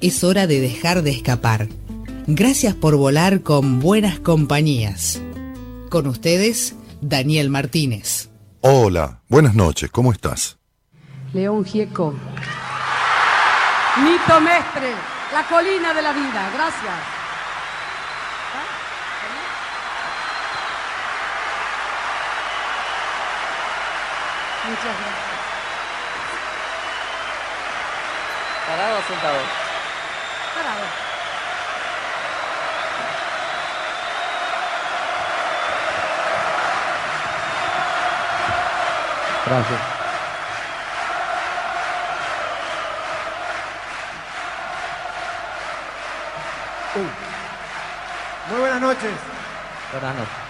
[0.00, 1.68] es hora de dejar de escapar.
[2.26, 5.20] Gracias por volar con buenas compañías.
[5.90, 8.28] Con ustedes, Daniel Martínez.
[8.60, 10.58] Hola, buenas noches, ¿cómo estás?
[11.32, 12.14] León Gieco.
[14.02, 14.92] Mito Mestre,
[15.32, 16.50] la colina de la vida.
[16.54, 16.94] Gracias.
[24.68, 25.28] Muchas gracias.
[28.68, 29.67] ¿Parado o
[39.48, 39.80] Gracias.
[46.94, 48.50] Uh.
[48.50, 49.12] Muy buenas noches.
[49.92, 50.47] Buenas noches.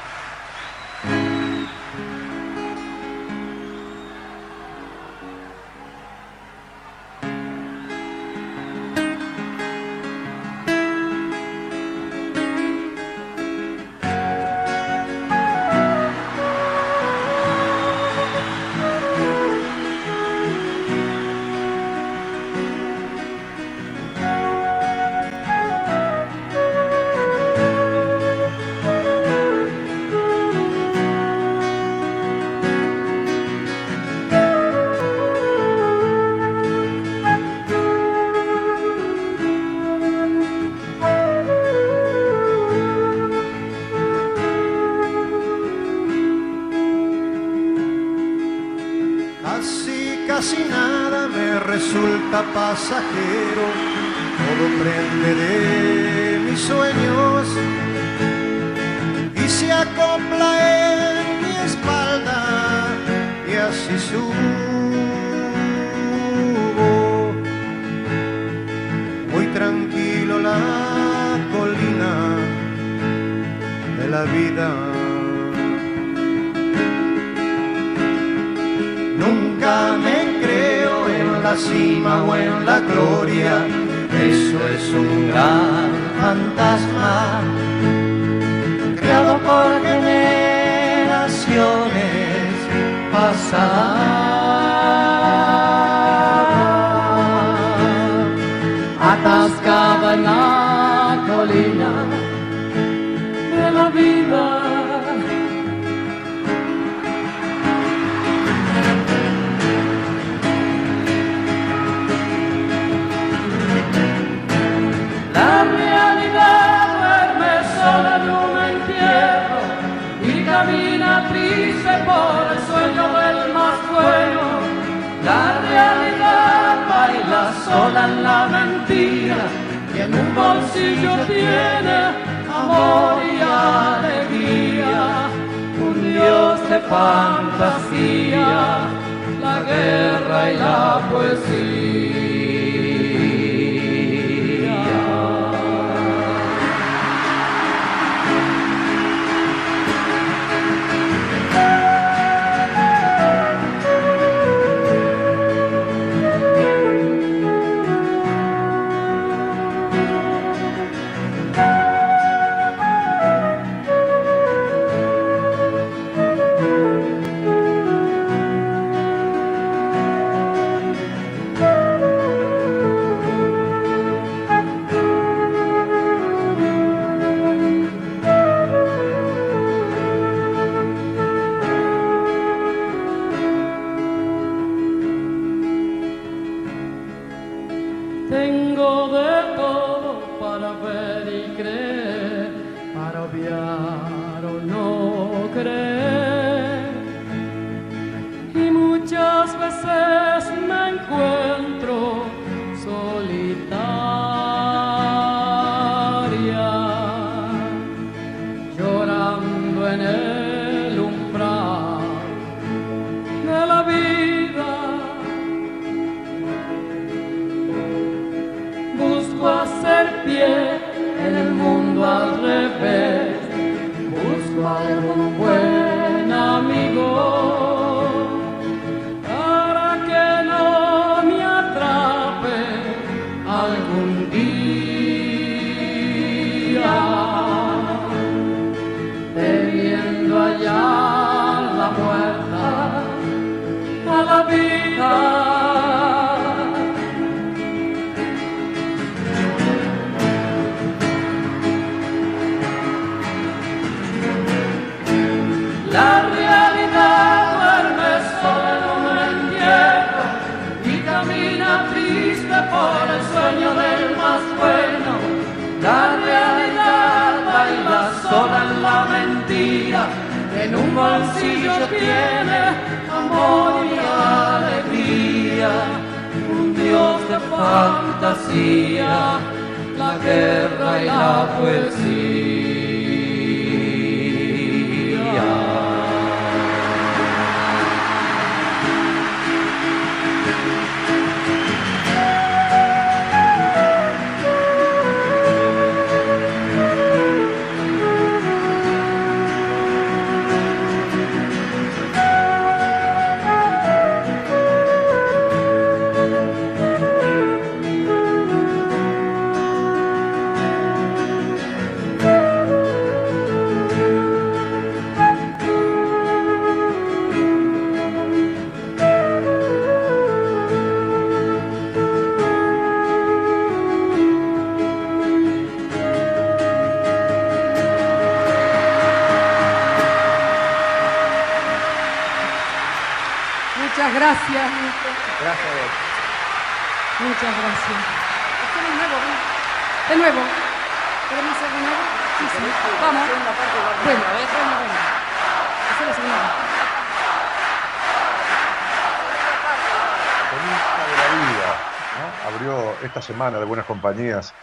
[354.00, 354.54] Compañías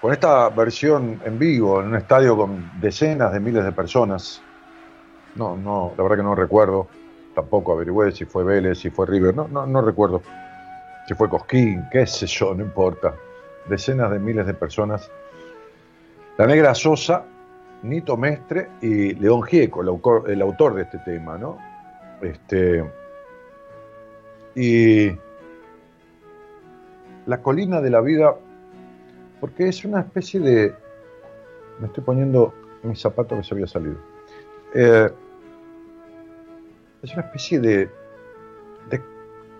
[0.00, 4.42] con esta versión en vivo en un estadio con decenas de miles de personas.
[5.36, 6.88] No, no, la verdad que no recuerdo.
[7.34, 9.34] Tampoco averigüé si fue Vélez, si fue River.
[9.36, 10.22] No, no, no recuerdo.
[11.06, 13.14] Si fue Cosquín, qué sé yo, no importa.
[13.68, 15.08] Decenas de miles de personas.
[16.36, 17.24] La Negra Sosa,
[17.82, 21.58] Nito Mestre y León Gieco, el autor, de este tema, ¿no?
[22.22, 22.84] Este,
[24.56, 25.12] y
[27.26, 28.34] la colina de la vida,
[29.40, 30.74] porque es una especie de.
[31.80, 32.52] Me estoy poniendo
[32.82, 33.96] mi zapato que se había salido.
[34.74, 35.10] Eh,
[37.02, 37.90] es una especie de,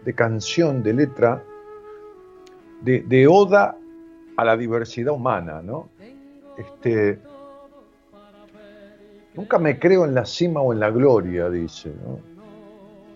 [0.05, 1.43] de, canción, de letra,
[2.83, 3.77] de, de oda
[4.37, 5.89] a la diversidad humana, ¿no?
[6.59, 7.19] Este,
[9.35, 12.19] nunca me creo en la cima o en la gloria, dice, ¿no?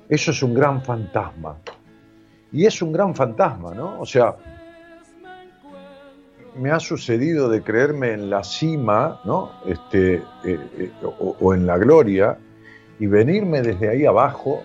[0.09, 1.59] Eso es un gran fantasma.
[2.53, 4.01] Y es un gran fantasma, ¿no?
[4.01, 4.37] O sea,
[6.56, 9.53] me ha sucedido de creerme en la cima, ¿no?
[9.67, 12.39] Este, eh, eh, o, en la gloria,
[12.99, 14.62] y venirme desde ahí abajo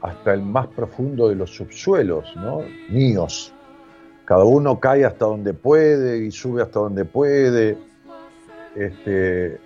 [0.00, 2.60] hasta el más profundo de los subsuelos, ¿no?
[2.90, 3.52] Míos.
[4.24, 7.76] Cada uno cae hasta donde puede y sube hasta donde puede.
[8.76, 9.58] Este,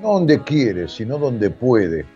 [0.00, 2.06] no donde quiere, sino donde puede.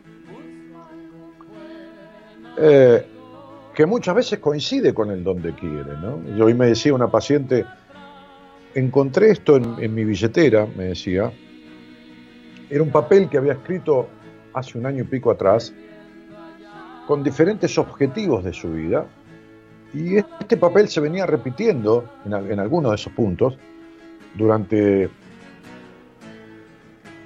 [2.57, 3.07] Eh,
[3.75, 6.23] que muchas veces coincide con el donde quiere, ¿no?
[6.37, 7.65] Yo hoy me decía una paciente,
[8.75, 11.33] encontré esto en, mi billetera, me decía,
[12.71, 14.09] era un papel que había escrito
[14.55, 15.73] hace un año y pico atrás,
[17.07, 19.07] con diferentes objetivos de su vida,
[19.93, 23.59] y este papel se venía repitiendo en, algunos de esos puntos
[24.35, 25.11] durante,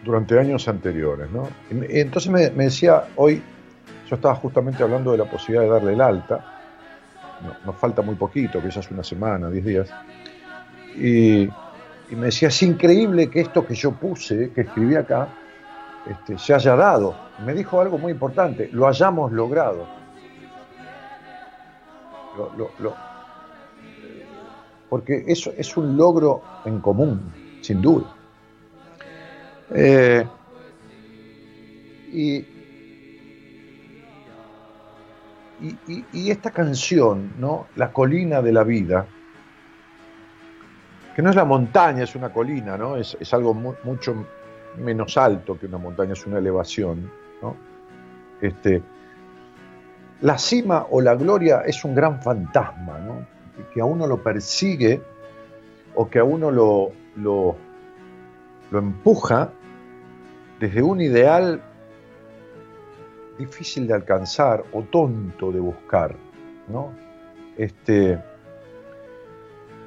[0.04, 1.30] durante años anteriores.
[1.30, 1.48] ¿no?
[1.70, 3.40] Entonces me, me decía, hoy
[4.08, 6.44] yo estaba justamente hablando de la posibilidad de darle el alta,
[7.42, 9.90] no- nos falta muy poquito, quizás una semana, diez días,
[10.98, 11.48] y,
[12.16, 15.28] me decía, es increíble que esto que yo puse, que escribí acá,
[16.06, 17.14] este, se haya dado.
[17.44, 19.84] Me dijo algo muy importante, lo hayamos logrado.
[22.36, 22.94] Lo- lo- lo-
[24.88, 27.20] porque eso es un logro en común,
[27.60, 28.06] sin duda.
[29.74, 30.26] Eh,
[35.58, 37.66] y- y esta canción, ¿no?
[37.74, 39.06] La colina de la vida,
[41.16, 42.98] que no es la montaña, es una colina, ¿no?
[42.98, 44.14] Es, es algo mu- mucho
[44.76, 47.56] menos alto que una montaña, es una elevación, ¿no?
[48.42, 48.82] Este,
[50.20, 53.26] la cima o la gloria es un gran fantasma, ¿no?
[53.72, 55.00] Que a uno lo persigue
[55.94, 57.56] o que a uno lo, lo,
[58.70, 59.50] lo empuja
[60.60, 61.62] desde un ideal
[63.38, 66.14] difícil de alcanzar o tonto de buscar,
[66.68, 66.92] ¿no?
[67.56, 68.18] Este,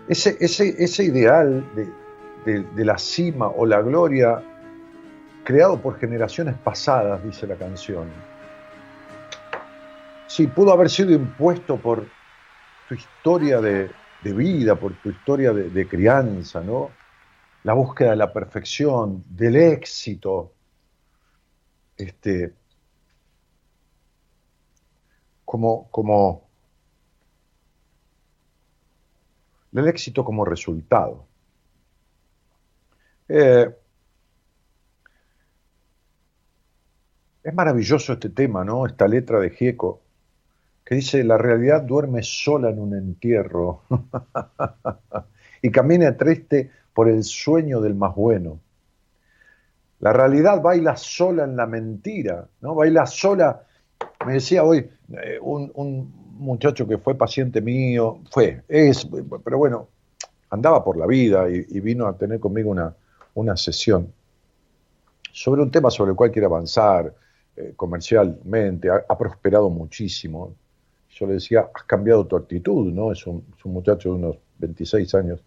[0.10, 4.42] ese, ese, ese ideal de, de, la cima o la gloria
[5.44, 8.10] creado por generaciones pasadas, dice la canción.
[10.28, 12.08] Sí, pudo haber sido impuesto por
[12.88, 13.92] tu historia de,
[14.24, 16.90] de vida, por tu historia de, crianza, ¿no?
[17.64, 20.54] La búsqueda de la perfección, del éxito,
[21.98, 22.56] este,
[25.46, 26.49] como, como
[29.74, 31.26] el éxito como resultado.
[33.28, 33.70] Eh,
[37.44, 38.86] es maravilloso este tema, ¿no?
[38.86, 40.02] Esta letra de Gieco,
[40.84, 43.84] que dice, la realidad duerme sola en un entierro
[45.62, 48.60] y camina triste por el sueño del más bueno.
[50.00, 52.74] La realidad baila sola en la mentira, ¿no?
[52.74, 53.66] Baila sola.
[54.26, 59.08] Me decía hoy eh, un, muchacho que fue paciente mío, fue, es,
[59.44, 59.90] pero bueno,
[60.50, 62.96] andaba por la vida y, vino a tener conmigo una,
[63.36, 64.12] una, sesión
[65.32, 67.14] sobre un tema sobre el cual quiere avanzar
[67.56, 70.56] eh, comercialmente, ha, prosperado muchísimo.
[71.12, 73.12] Yo le decía, has cambiado tu actitud, ¿no?
[73.12, 75.44] Es un, muchacho de unos 26 años,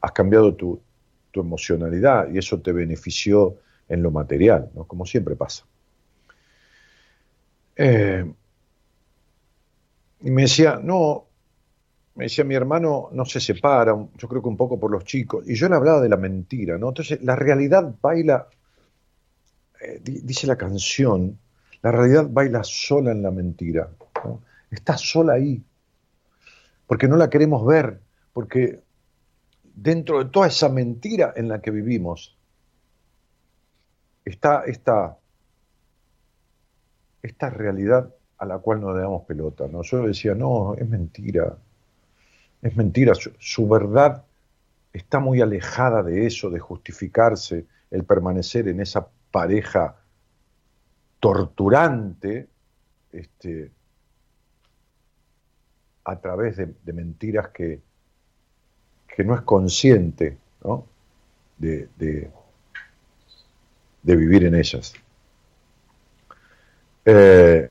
[0.00, 0.80] has cambiado tu,
[1.30, 3.56] tu emocionalidad y eso te benefició
[3.88, 4.84] en lo material, ¿no?
[4.84, 5.64] como siempre pasa.
[7.76, 8.24] Eh,
[10.22, 11.26] y me decía, no,
[12.14, 15.48] me decía, mi hermano no se separa, yo creo que un poco por los chicos,
[15.48, 16.88] y yo le hablaba de la mentira, ¿no?
[16.88, 18.48] Entonces, la realidad baila,
[19.80, 21.38] eh, dice la canción,
[21.82, 23.88] la realidad baila sola en la mentira,
[24.70, 25.62] está sola ahí,
[26.86, 28.00] porque no la queremos ver,
[28.32, 28.80] porque
[29.74, 32.36] dentro de toda esa mentira en la que vivimos,
[34.24, 35.16] está esta,
[37.22, 39.68] esta realidad a la cual no le damos pelota.
[39.70, 39.82] ¿no?
[39.82, 41.58] Yo decía, no, es mentira,
[42.62, 44.24] es mentira, su, verdad
[44.92, 49.96] está muy alejada de eso, de justificarse el permanecer en esa pareja
[51.20, 52.48] torturante
[53.12, 53.70] este,
[56.04, 57.82] a través de, mentiras que,
[59.14, 60.86] que, no es consciente ¿no?
[61.58, 62.30] de, de
[64.16, 64.94] vivir en ellas.
[67.04, 67.68] Eh,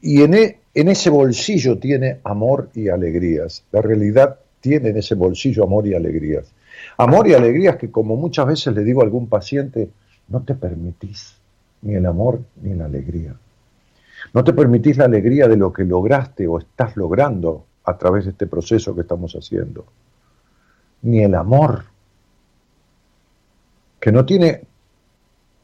[0.00, 3.64] y en, e, en, ese bolsillo tiene amor y alegrías.
[3.72, 6.52] La realidad tiene en ese bolsillo amor y alegrías.
[6.96, 9.90] Amor y alegrías que como muchas veces le digo a algún paciente,
[10.28, 11.36] no te permitís
[11.82, 13.34] ni el amor ni la alegría.
[14.32, 18.30] No te permitís la alegría de lo que lograste o estás logrando a través de
[18.30, 19.84] este proceso que estamos haciendo.
[21.02, 21.84] Ni el amor
[24.00, 24.62] que no tiene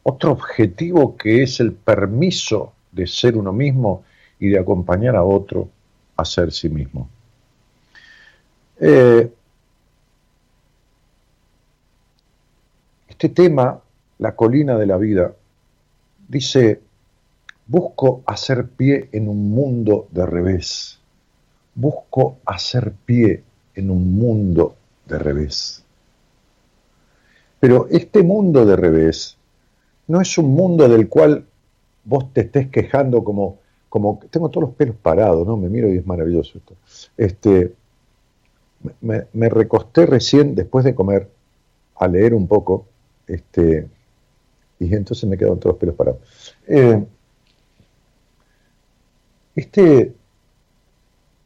[0.03, 4.05] otro objetivo que es el permiso de ser uno mismo
[4.39, 5.69] y de acompañar a otro
[6.17, 7.09] a ser sí mismo.
[8.79, 9.31] Eh,
[13.09, 13.81] este tema,
[14.19, 15.33] la colina de la vida,
[16.29, 16.81] dice,
[17.67, 20.99] busco hacer pie en un mundo de revés,
[21.75, 23.43] busco hacer pie
[23.75, 25.85] en un mundo de revés.
[27.61, 29.37] Pero este mundo de revés
[30.09, 31.45] no es un mundo del cual
[32.11, 35.57] vos te estés quejando como, como tengo todos los pelos parados, ¿no?
[35.57, 36.75] Me miro y es maravilloso esto.
[37.17, 37.73] Este,
[39.01, 41.29] me, recosté recién después de comer
[41.95, 42.87] a leer un poco,
[43.29, 43.87] este,
[44.81, 46.21] y entonces me quedaron todos los pelos parados.
[46.67, 47.01] Eh,
[49.55, 50.13] este,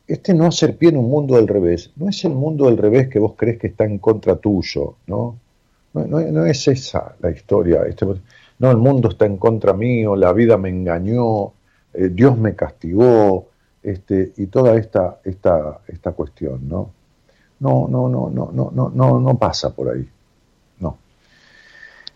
[0.06, 3.08] este no hacer pie en un mundo del revés, no es el mundo del revés
[3.08, 5.38] que vos crees que está en contra tuyo, ¿no?
[5.92, 7.82] No, es esa la historia.
[7.86, 8.06] Este,
[8.58, 11.52] no, el mundo está en contra mío, la vida me engañó,
[11.92, 13.48] eh, Dios me castigó,
[13.82, 16.90] este, y toda esta, esta, esta cuestión, ¿no?
[17.60, 20.08] No, no, no, no, no, no, no, pasa por ahí.
[20.80, 20.98] No.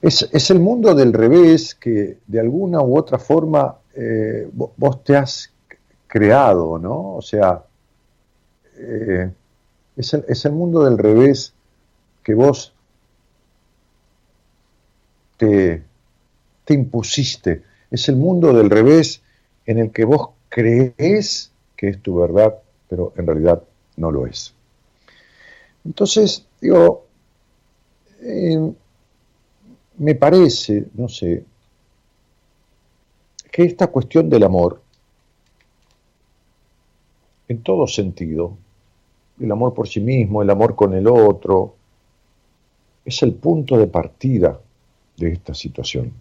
[0.00, 5.16] Es, es el mundo del revés que de alguna u otra forma eh, vos te
[5.16, 5.52] has
[6.06, 7.16] creado, ¿no?
[7.16, 7.62] O sea,
[8.76, 9.30] eh,
[9.96, 11.52] es, el, es el mundo del revés
[12.22, 12.72] que vos
[15.36, 15.82] te,
[16.74, 17.62] impusiste.
[17.90, 19.22] Es el mundo del revés
[19.66, 22.54] en el que vos crees que es tu verdad,
[22.88, 23.62] pero en realidad
[23.96, 24.54] no lo es.
[25.84, 27.06] Entonces, digo,
[28.20, 28.72] eh,
[29.98, 31.44] me parece, no sé,
[33.50, 34.80] que esta cuestión del amor,
[37.48, 38.56] en todo sentido,
[39.40, 41.74] el amor por sí mismo, el amor con el otro,
[43.04, 44.60] es el punto de partida
[45.16, 46.12] de esta situación.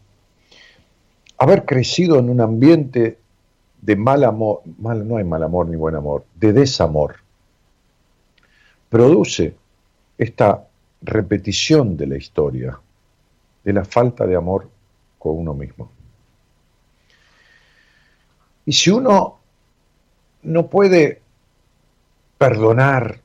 [1.37, 3.19] Haber crecido en un ambiente
[3.81, 7.17] de mal amor, mal, no hay mal amor ni buen amor, de desamor,
[8.89, 9.55] produce
[10.17, 10.67] esta
[11.01, 12.79] repetición de la historia,
[13.63, 14.69] de la falta de amor
[15.19, 15.91] con uno mismo.
[18.65, 19.39] Y si uno
[20.43, 21.21] no puede
[22.37, 23.21] perdonar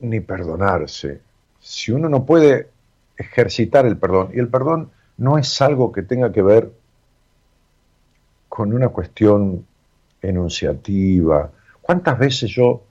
[0.00, 1.20] ni perdonarse,
[1.60, 2.70] si uno no puede
[3.16, 6.72] ejercitar el perdón, y el perdón no es algo que tenga que ver
[8.56, 9.66] con una cuestión
[10.22, 11.50] enunciativa.
[11.82, 12.84] ¿Cuántas veces yo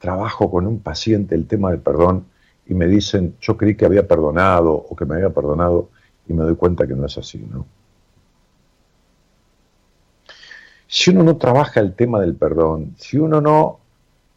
[0.00, 2.26] trabajo con un paciente el tema del perdón
[2.66, 5.90] y me dicen, yo creí que había perdonado o que me había perdonado
[6.26, 7.64] y me doy cuenta que no es así, ¿no?
[10.88, 13.78] Si uno no trabaja el tema del perdón, si uno no...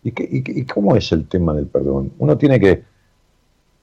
[0.03, 2.13] ¿Y, cómo es el tema del perdón?
[2.19, 2.83] Uno tiene que,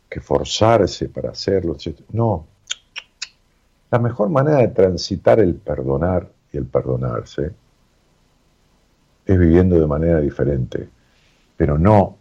[0.08, 1.76] que forzarse para hacerlo.
[2.12, 2.51] No.
[3.92, 7.52] La mejor manera de transitar el perdonar y el perdonarse
[9.26, 10.88] es viviendo de manera diferente,
[11.58, 12.16] pero no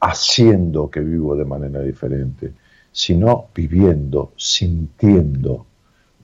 [0.00, 2.54] haciendo que vivo de manera diferente,
[2.90, 5.66] sino viviendo, sintiendo,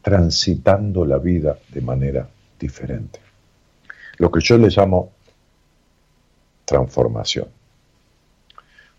[0.00, 2.26] transitando la vida de manera
[2.58, 3.20] diferente.
[4.16, 5.12] Lo que yo le llamo
[6.64, 7.48] transformación,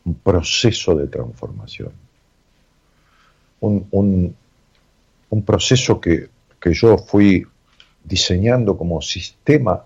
[0.05, 2.10] un proceso de transformación,
[3.61, 4.35] un,
[5.45, 7.45] proceso que, que yo fui
[8.03, 9.85] diseñando como sistema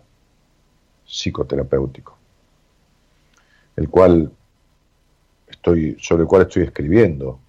[1.05, 2.17] psicoterapéutico,
[3.75, 4.31] el cual
[5.47, 7.39] estoy, sobre el cual estoy escribiendo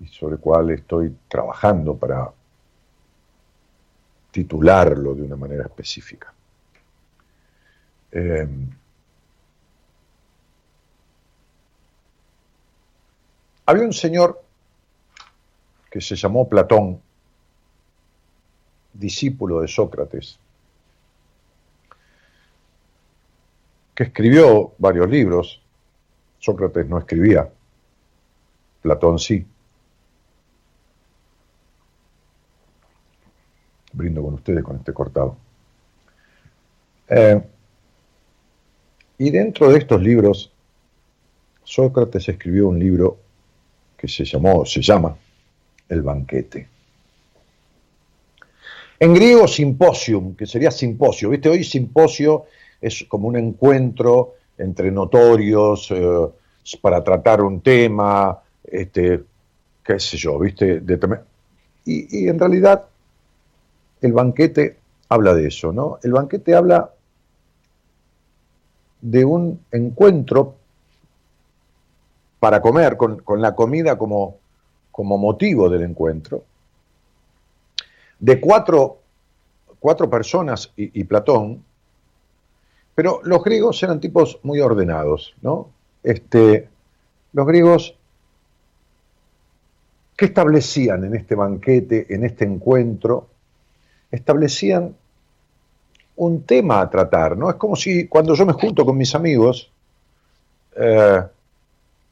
[0.00, 2.30] y sobre el cual estoy trabajando para
[4.30, 6.32] titularlo de una manera específica.
[8.10, 8.48] Eh,
[13.64, 14.41] había un señor
[15.92, 17.02] que se llamó Platón,
[18.94, 20.38] discípulo de Sócrates,
[23.94, 25.62] que escribió varios libros.
[26.38, 27.52] Sócrates no escribía,
[28.80, 29.46] Platón sí.
[33.92, 35.36] Brindo con ustedes con este cortado.
[37.06, 37.42] Eh,
[39.18, 40.50] y dentro de estos libros,
[41.64, 43.18] Sócrates escribió un libro
[43.98, 45.14] que se llamó, se llama
[45.92, 46.68] El banquete.
[48.98, 51.28] En griego, simposium, que sería simposio.
[51.28, 51.50] ¿Viste?
[51.50, 52.46] Hoy simposio
[52.80, 56.28] es como un encuentro entre notorios eh,
[56.80, 59.22] para tratar un tema, este,
[59.84, 60.82] qué sé yo, ¿viste?
[61.84, 62.86] y, y en realidad
[64.00, 64.78] el banquete
[65.08, 65.98] habla de eso, ¿no?
[66.02, 66.90] El banquete habla
[69.02, 70.54] de un encuentro
[72.42, 74.38] para comer, con, la comida como,
[74.92, 76.44] como, motivo del encuentro,
[78.20, 78.98] de cuatro,
[79.80, 81.64] cuatro personas y, Platón,
[82.94, 85.70] pero los griegos eran tipos muy ordenados, ¿no?
[86.04, 86.68] Este,
[87.32, 87.96] los griegos,
[90.16, 93.28] ¿qué establecían en este banquete, en este encuentro?
[94.12, 94.94] establecían
[96.16, 97.50] un tema a tratar, ¿no?
[97.50, 99.72] Es como si cuando yo me junto con mis amigos,
[100.76, 101.22] eh,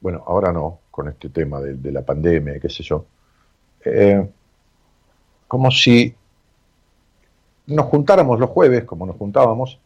[0.01, 3.05] bueno, ahora no, con este tema de, la pandemia, qué sé yo,
[3.85, 4.27] eh,
[5.47, 6.13] como si
[7.67, 9.79] nos juntáramos los jueves, como nos juntábamos,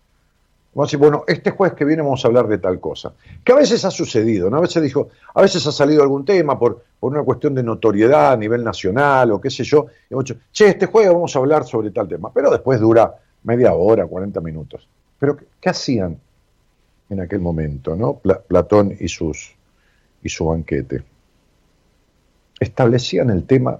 [0.75, 3.13] Vamos a decir, bueno, este jueves que viene vamos a hablar de tal cosa.
[3.45, 4.57] Que a veces ha sucedido, ¿no?
[4.57, 8.33] A veces dijo, a veces ha salido algún tema por, por una cuestión de notoriedad
[8.33, 9.85] a nivel nacional o qué sé yo.
[10.09, 12.29] Y hemos dicho, che, este jueves vamos a hablar sobre tal tema.
[12.33, 14.85] Pero después dura media hora, 40 minutos.
[15.17, 16.19] Pero, ¿qué, hacían
[17.09, 18.15] en aquel momento, ¿no?
[18.15, 19.55] Platón y, sus,
[20.25, 21.03] y su banquete.
[22.59, 23.79] Establecían el tema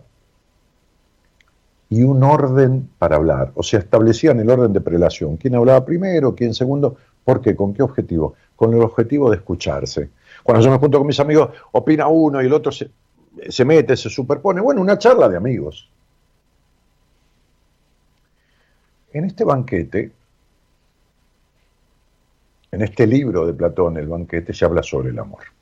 [1.89, 3.51] y un orden para hablar.
[3.55, 5.37] O sea, establecían el orden de prelación.
[5.37, 6.35] ¿Quién hablaba primero?
[6.35, 6.97] ¿Quién segundo?
[7.23, 7.55] ¿Por qué?
[7.55, 8.35] ¿Con qué objetivo?
[8.55, 10.11] Con el objetivo de escucharse.
[10.43, 12.91] Cuando yo me junto con mis amigos, opina uno y el otro se,
[13.49, 14.61] se mete, se superpone.
[14.61, 15.89] Bueno, una charla de amigos.
[19.13, 20.11] En este banquete,
[22.71, 25.55] en este libro de Platón, el banquete, se habla sobre el amor.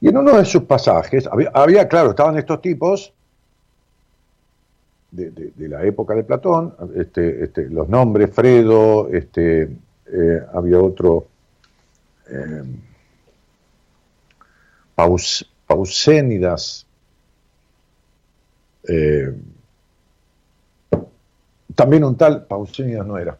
[0.00, 3.12] Y en uno de sus pasajes, había, claro, estaban estos tipos
[5.10, 9.62] de, la época de Platón, este, este, los nombres, Fredo, este,
[10.06, 11.28] eh, había otro,
[12.28, 12.62] eh,
[15.66, 16.86] Pausénidas,
[18.88, 19.34] eh,
[21.74, 23.38] también un tal, Pausénidas no era,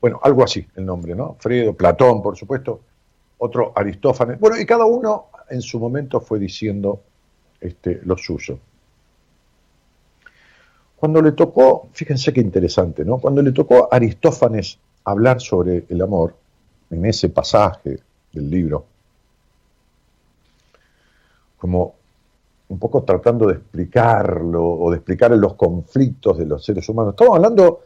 [0.00, 1.36] Bueno, algo así el nombre, ¿no?
[1.40, 2.80] Fredo, Platón, por supuesto,
[3.38, 4.38] otro Aristófanes.
[4.38, 7.02] Bueno, y cada uno en su momento fue diciendo
[7.60, 8.58] este, lo suyo.
[10.96, 13.18] Cuando le tocó, fíjense qué interesante, ¿no?
[13.18, 16.34] Cuando le tocó a Aristófanes hablar sobre el amor,
[16.90, 17.98] en ese pasaje
[18.32, 18.84] del libro,
[21.58, 21.94] como
[22.68, 27.12] un poco tratando de explicarlo o de explicar los conflictos de los seres humanos.
[27.12, 27.80] Estamos hablando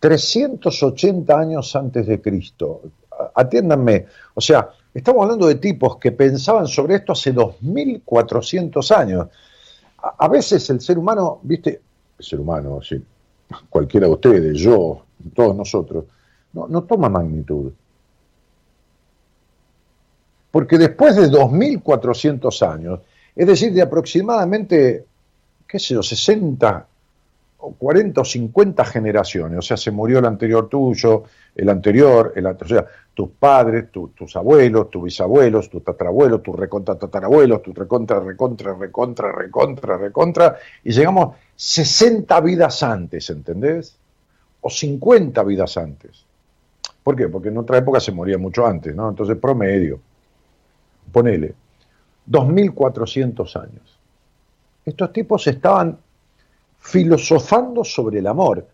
[0.00, 2.82] 380 años antes de Cristo.
[3.34, 9.28] Atiéndanme, o sea, estamos hablando de tipos que pensaban sobre esto hace 2400 años.
[10.18, 11.80] A, veces el ser humano, viste,
[12.18, 12.80] el ser humano,
[13.68, 15.02] cualquiera de ustedes, yo,
[15.34, 16.04] todos nosotros,
[16.52, 17.72] no, no toma magnitud.
[20.50, 23.00] Porque después de 2400 años,
[23.34, 25.06] es decir, de aproximadamente,
[25.66, 26.91] qué sé yo, 60 o
[27.70, 32.66] 40 o 50 generaciones, o sea, se murió el anterior tuyo, el anterior, el o
[32.66, 38.74] sea, tus padres, tus abuelos, tus bisabuelos, tus tatarabuelos, tus recontra tatarabuelos, tus recontra, recontra,
[38.74, 43.96] recontra, recontra, recontra, y llegamos 60 vidas antes, ¿entendés?
[44.60, 46.24] O 50 vidas antes.
[47.02, 47.28] ¿Por qué?
[47.28, 49.08] Porque en otra época se moría mucho antes, ¿no?
[49.08, 50.00] Entonces, promedio,
[51.12, 51.54] ponele,
[52.26, 53.98] 2400 años.
[54.84, 55.98] Estos tipos estaban
[56.82, 58.66] filosofando sobre el amor.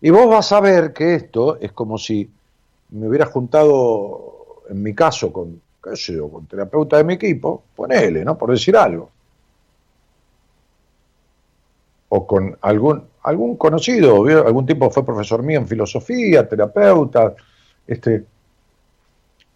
[0.00, 2.30] Y vos vas a ver que esto es como si
[2.90, 7.64] me hubiera juntado, en mi caso, con, qué sé yo, con terapeuta de mi equipo,
[7.74, 8.36] ponele, ¿no?
[8.36, 9.10] Por decir algo.
[12.10, 17.34] O con algún, algún conocido, algún tipo fue profesor mío en filosofía, terapeuta,
[17.86, 18.26] este,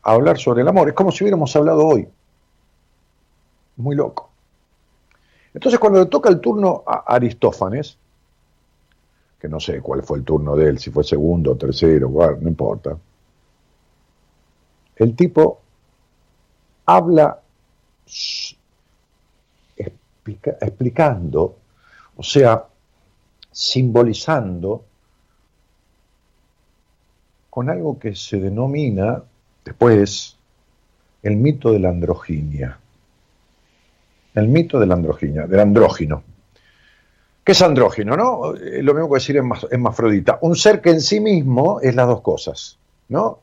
[0.03, 0.89] a hablar sobre el amor.
[0.89, 2.09] Es como si hubiéramos hablado hoy.
[3.77, 4.31] Muy loco.
[5.57, 7.97] Entonces cuando le toca el turno a Aristófanes,
[9.41, 12.95] que no sé cuál fue el turno de él, si fue segundo, tercero, no importa,
[14.97, 15.63] el tipo
[16.85, 17.41] habla
[20.61, 21.57] explicando,
[22.19, 22.63] o sea,
[23.51, 24.85] simbolizando
[27.49, 29.23] con algo que se denomina
[29.65, 30.37] después
[31.23, 32.79] el mito de la androginia
[34.37, 36.23] el mito de la androginia, del andrógino.
[37.43, 38.55] ¿Qué es andrógino, no?
[38.55, 40.39] Eh, lo mismo que decir es mafrodita.
[40.43, 43.41] Un ser que en sí mismo es las dos cosas, ¿no?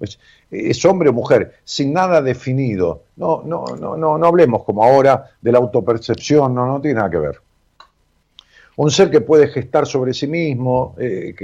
[0.00, 3.02] Es, hombre o mujer, sin nada definido.
[3.16, 7.10] No, no, no, no, no hablemos como ahora de la autopercepción, no, no tiene nada
[7.10, 7.40] que ver.
[8.76, 11.34] Un ser que puede gestar sobre sí mismo, eh,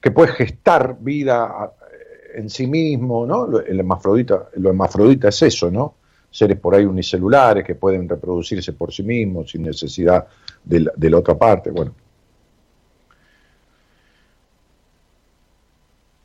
[0.00, 3.58] que, puede gestar vida eh, en sí mismo, ¿no?
[3.60, 5.94] El hermafrodita, lo hermafrodita es eso, ¿no?
[6.32, 10.26] Seres por ahí unicelulares que pueden reproducirse por sí mismos sin necesidad
[10.64, 11.70] de la, otra parte.
[11.70, 11.94] Bueno.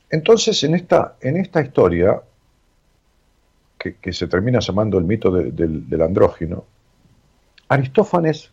[0.10, 2.22] Entonces, en esta, en esta historia,
[3.78, 6.65] que, se termina llamando el mito del andrógino,
[7.67, 8.52] Aristófanes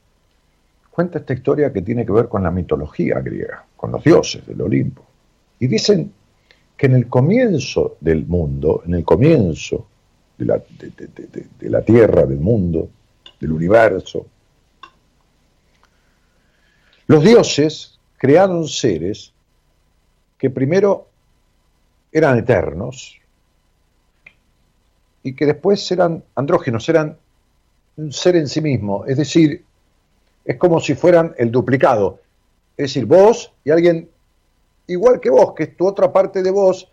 [0.91, 4.61] cuenta esta historia que tiene que ver con la mitología griega, con los dioses del
[4.61, 5.05] Olimpo.
[5.61, 6.13] Y dicen
[6.77, 9.87] que en el comienzo del mundo, en el comienzo
[10.47, 10.93] de
[11.61, 12.89] la, la Tierra, del mundo,
[13.41, 14.27] del universo.
[17.07, 19.33] Los dioses crearon seres
[20.39, 21.09] que primero
[22.13, 23.19] eran eternos
[25.23, 27.17] y que después eran andrógenos, eran
[27.97, 29.65] un ser en sí mismo, es decir,
[30.45, 32.21] es como si fueran el duplicado,
[32.77, 34.09] es decir, vos y alguien
[34.87, 36.89] igual que vos, que es tu otra parte de vos,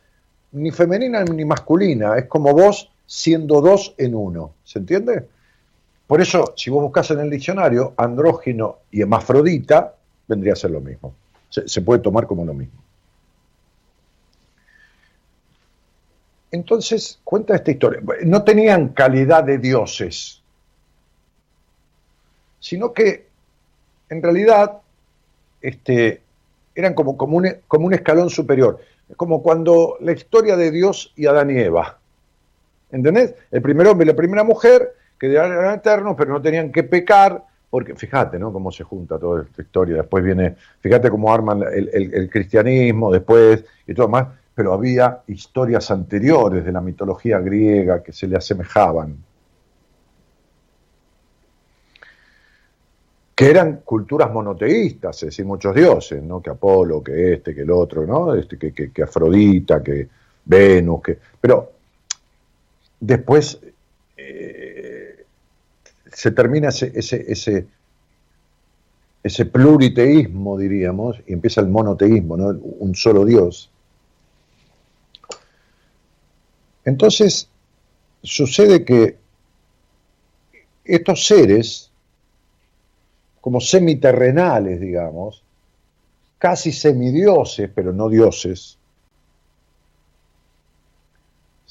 [0.54, 4.54] ni femenina ni masculina, es como vos siendo dos en uno.
[4.64, 5.28] ¿Se entiende?
[6.12, 9.96] Por eso, si vos buscas en el diccionario, andrógino y hemafrodita,
[10.28, 11.16] vendría a ser lo mismo.
[11.48, 12.82] Se, puede tomar como lo mismo.
[16.52, 18.02] Entonces, cuenta esta historia.
[18.26, 20.42] No tenían calidad de dioses,
[22.60, 23.28] sino que
[24.10, 24.82] en realidad
[25.62, 26.22] este,
[26.76, 28.82] eran como, como, un, como un escalón superior.
[29.16, 32.01] Como cuando la historia de Dios y Adán y Eva.
[32.92, 33.36] ¿Entendés?
[33.50, 37.44] El primer hombre y la primera mujer, que eran eternos, pero no tenían que pecar,
[37.70, 38.52] porque fíjate, ¿no?
[38.52, 39.96] Cómo se junta toda esta historia.
[39.98, 46.66] Después viene, fíjate cómo arman el, cristianismo, después y todo más, pero había historias anteriores
[46.66, 49.18] de la mitología griega que se le asemejaban.
[53.34, 56.44] que eran culturas monoteístas, es decir, muchos dioses, ¿no?
[56.44, 58.36] Que Apolo, que este, que el otro, ¿no?
[58.36, 60.08] Este, que, que, que Afrodita, que
[60.46, 61.18] Venus, que.
[61.40, 61.72] Pero
[63.02, 63.60] después
[64.16, 65.26] eh,
[66.14, 67.68] se termina ese, ese,
[69.24, 72.48] ese, pluriteísmo, diríamos, y empieza el monoteísmo, ¿no?
[72.50, 73.70] un solo Dios.
[76.86, 77.50] Entonces,
[78.24, 79.18] sucede que
[80.86, 81.92] estos seres,
[83.40, 85.44] como semiterrenales, digamos,
[86.38, 88.78] casi semidioses, pero no dioses,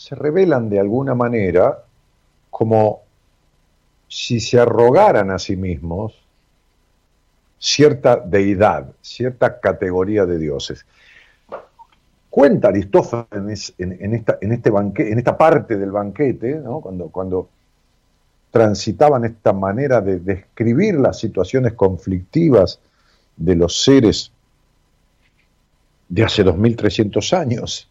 [0.00, 1.84] se revelan de alguna manera
[2.48, 3.02] como
[4.08, 6.14] si se arrogaran a sí mismos
[7.58, 10.86] cierta deidad, cierta categoría de dioses.
[12.30, 17.50] Cuenta Aristófanes en, esta, en, este en esta parte del banquete, cuando, cuando
[18.50, 22.80] transitaban esta manera de describir las situaciones conflictivas
[23.36, 24.32] de los seres
[26.08, 27.90] de hace 2300 años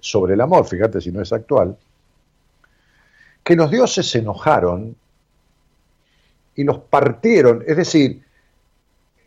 [0.00, 1.76] sobre el amor, fíjate si no es actual,
[3.42, 4.96] que los dioses se enojaron
[6.54, 8.22] y los partieron, es decir,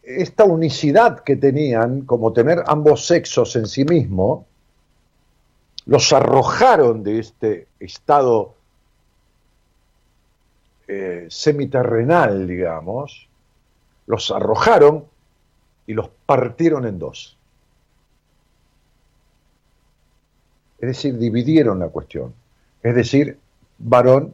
[0.04, 4.48] esta unicidad que tenían, como tener ambos sexos en sí mismo,
[5.86, 8.56] los arrojaron de este estado
[10.88, 13.28] eh, semiterrenal, digamos,
[14.08, 15.06] los arrojaron
[15.86, 17.39] y los partieron en dos.
[20.82, 22.34] Es decir, dividieron la cuestión.
[22.82, 23.38] Es decir,
[23.78, 24.34] varón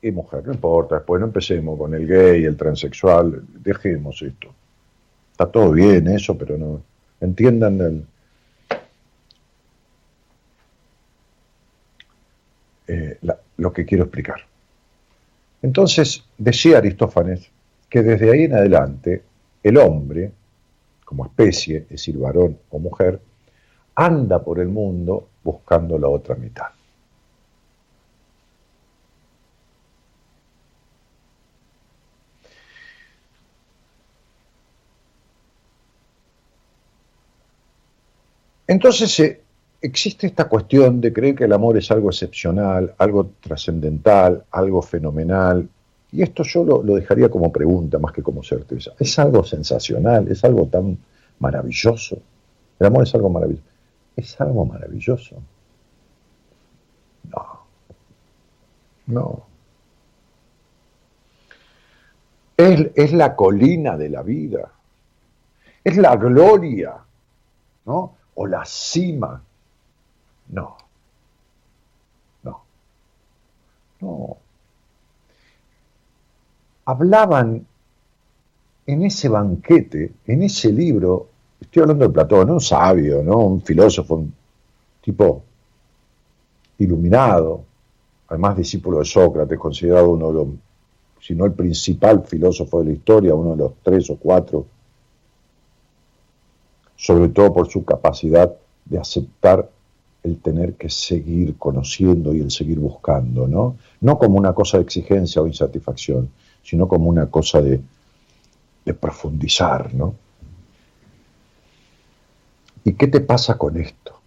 [0.00, 0.46] y mujer.
[0.46, 4.48] No importa, después no empecemos con el gay, el transexual, dejemos esto.
[5.32, 6.82] Está todo bien eso, pero no.
[7.20, 8.06] Entiendan
[12.86, 13.18] eh,
[13.56, 14.40] lo que quiero explicar.
[15.62, 17.48] Entonces, decía Aristófanes
[17.88, 19.22] que desde ahí en adelante
[19.62, 20.32] el hombre,
[21.04, 23.20] como especie, es decir, varón o mujer,
[23.94, 26.66] anda por el mundo buscando la otra mitad.
[38.66, 39.40] Entonces eh,
[39.82, 45.68] existe esta cuestión de creer que el amor es algo excepcional, algo trascendental, algo fenomenal,
[46.12, 48.92] y esto yo lo, dejaría como pregunta más que como certeza.
[48.98, 50.28] ¿Es algo sensacional?
[50.28, 50.98] ¿Es algo tan
[51.38, 52.18] maravilloso?
[52.78, 53.71] El amor es algo maravilloso.
[54.16, 55.42] ¿Es algo maravilloso?
[57.30, 57.60] No.
[59.06, 59.46] No.
[62.56, 64.72] Es, es la colina de la vida.
[65.84, 66.96] Es la gloria.
[67.84, 68.16] ¿No?
[68.34, 69.42] o la cima.
[70.48, 70.76] No.
[72.42, 72.64] No.
[74.00, 74.36] No.
[76.84, 77.66] Hablaban
[78.86, 81.28] en ese banquete, en ese libro,
[81.62, 83.38] estoy hablando de Platón, un sabio, ¿no?
[83.38, 84.34] un filósofo, un
[85.00, 85.42] tipo
[86.78, 87.64] iluminado,
[88.28, 90.46] además discípulo de Sócrates, considerado uno de los,
[91.20, 94.66] si no el principal filósofo de la historia, uno de los tres o cuatro
[97.02, 99.68] sobre todo por su capacidad de aceptar
[100.22, 103.76] el tener que seguir conociendo y el seguir buscando, ¿no?
[104.00, 106.30] No como una cosa de exigencia o insatisfacción,
[106.62, 107.80] sino como una cosa de,
[108.84, 110.14] de profundizar, ¿no?
[112.84, 114.20] ¿Y qué te pasa con esto?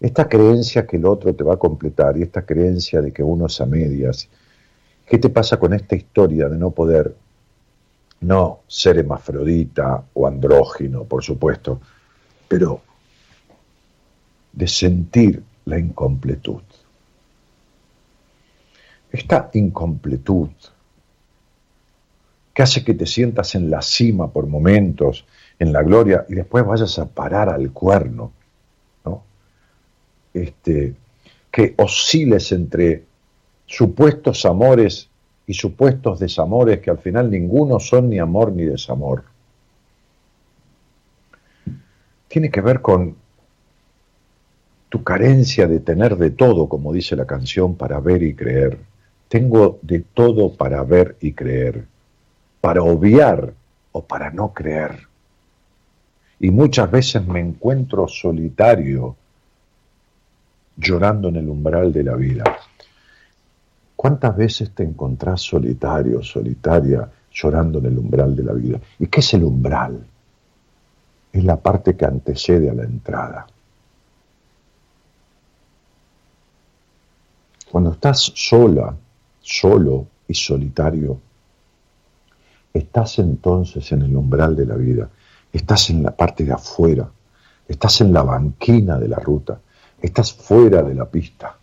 [0.00, 3.46] Esta creencia que el otro te va a completar y esta creencia de que uno
[3.46, 4.28] es a medias,
[5.06, 7.14] ¿qué te pasa con esta historia de no poder,
[8.20, 11.80] no ser hermafrodita o andrógino, por supuesto,
[12.48, 12.80] pero
[14.54, 16.62] de sentir la incompletud.
[19.10, 20.50] Esta incompletud
[22.52, 25.24] que hace que te sientas en la cima por momentos,
[25.58, 28.32] en la gloria, y después vayas a parar al cuerno,
[29.04, 29.22] ¿no?
[30.32, 30.94] Este,
[31.50, 33.04] que osciles entre
[33.66, 35.08] supuestos amores
[35.46, 39.24] y supuestos desamores que al final ninguno son ni amor ni desamor
[42.34, 43.14] tiene que ver con
[44.88, 48.80] tu carencia de tener de todo, como dice la canción, para ver y creer.
[49.28, 51.84] Tengo de todo para ver y creer,
[52.60, 53.54] para obviar
[53.92, 55.06] o para no creer.
[56.44, 59.16] Y muchas veces me encuentro solitario,
[60.76, 62.44] llorando en el umbral de la vida.
[63.96, 68.78] ¿Cuántas veces te encontrás solitario, solitaria, llorando en el umbral de la vida?
[68.98, 70.04] ¿Y qué es el umbral?
[71.32, 73.46] es la parte que antecede a la entrada.
[77.72, 78.94] Cuando estás sola,
[79.40, 81.18] solo y solitario,
[82.74, 85.08] estás entonces en el umbral de la vida,
[85.56, 87.10] estás en la parte de afuera,
[87.66, 89.58] estás en la banquina de la ruta,
[90.00, 91.56] estás fuera de la pista.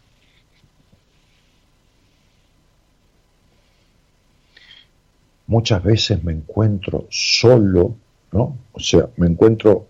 [5.48, 7.96] Muchas veces me encuentro solo
[8.32, 8.58] ¿no?
[8.72, 9.88] O sea, me encuentro,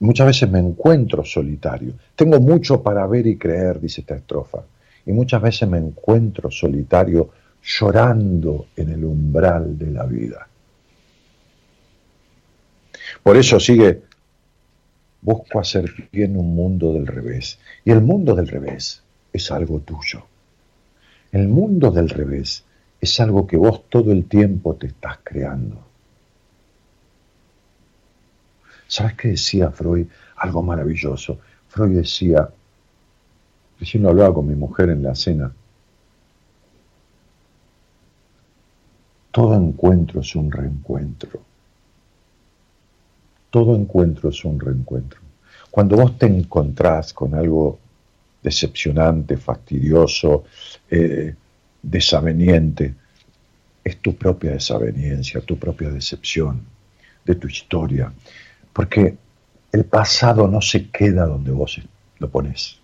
[0.00, 1.94] muchas veces me encuentro solitario.
[2.14, 4.62] Tengo mucho para ver y creer, dice esta estrofa.
[5.04, 10.46] y muchas veces me encuentro solitario llorando en el umbral de la vida.
[13.22, 14.02] Por eso sigue,
[15.20, 17.58] busco hacer bien un mundo del revés.
[17.84, 20.24] Y el mundo del revés es algo tuyo.
[21.30, 22.64] El mundo del revés
[23.00, 25.78] es algo que vos todo el tiempo te estás creando.
[28.86, 30.06] ¿Sabes qué decía Freud?
[30.36, 31.38] Algo maravilloso.
[31.68, 32.48] Freud decía,
[33.80, 35.52] recién lo hablaba con mi mujer en la cena,
[39.30, 41.51] todo encuentro es un reencuentro.
[43.52, 45.20] Todo encuentro es un reencuentro.
[45.70, 47.78] Cuando vos te encontrás con algo
[48.42, 50.44] decepcionante, fastidioso,
[50.90, 51.34] eh,
[51.82, 52.94] desaveniente,
[53.84, 56.62] es tu propia desaveniencia, tu propia decepción
[57.26, 58.10] de tu historia.
[58.72, 59.18] Porque
[59.70, 61.78] el pasado no se queda donde vos
[62.20, 62.78] lo pones.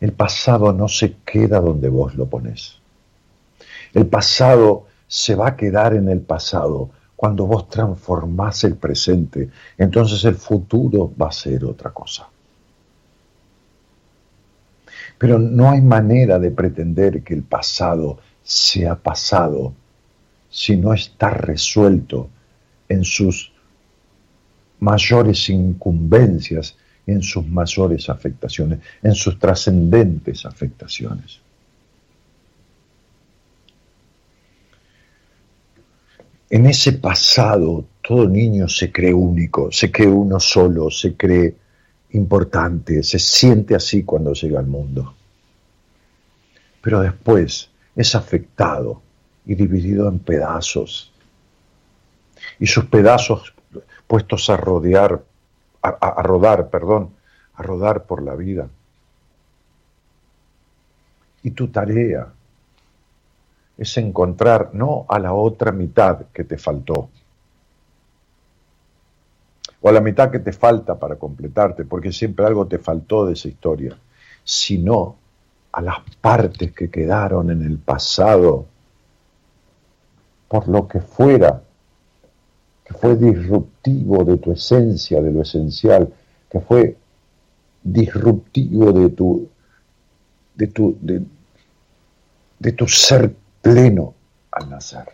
[0.00, 2.80] El pasado no se queda donde vos lo pones.
[3.94, 9.50] El pasado se va a quedar en el pasado cuando vos transformás el presente.
[9.76, 12.28] Entonces el futuro va a ser otra cosa.
[15.18, 19.74] Pero no hay manera de pretender que el pasado sea pasado
[20.48, 22.28] si no está resuelto
[22.88, 23.50] en sus
[24.78, 31.40] mayores incumbencias, en sus mayores afectaciones, en sus trascendentes afectaciones.
[36.50, 41.54] En ese pasado todo niño se cree único, se cree uno solo, se cree
[42.12, 45.14] importante, se siente así cuando llega al mundo.
[46.80, 49.02] Pero después es afectado
[49.44, 51.12] y dividido en pedazos.
[52.58, 53.52] Y sus pedazos
[54.06, 55.22] puestos a rodear,
[55.82, 57.10] a, rodar, perdón,
[57.54, 58.68] a rodar por la vida.
[61.42, 62.32] Y tu tarea
[63.78, 67.08] es encontrar no a la otra mitad que te faltó,
[69.80, 73.34] o a la mitad que te falta para completarte, porque siempre algo te faltó de
[73.34, 73.96] esa historia,
[74.42, 75.16] sino
[75.70, 78.66] a las partes que quedaron en el pasado,
[80.48, 81.62] por lo que fuera,
[82.84, 86.12] que fue disruptivo de tu esencia, de lo esencial,
[86.50, 86.96] que fue
[87.84, 89.48] disruptivo de tu,
[90.56, 91.22] de tu, de,
[92.58, 94.14] de tu ser pleno
[94.50, 95.04] al nacer.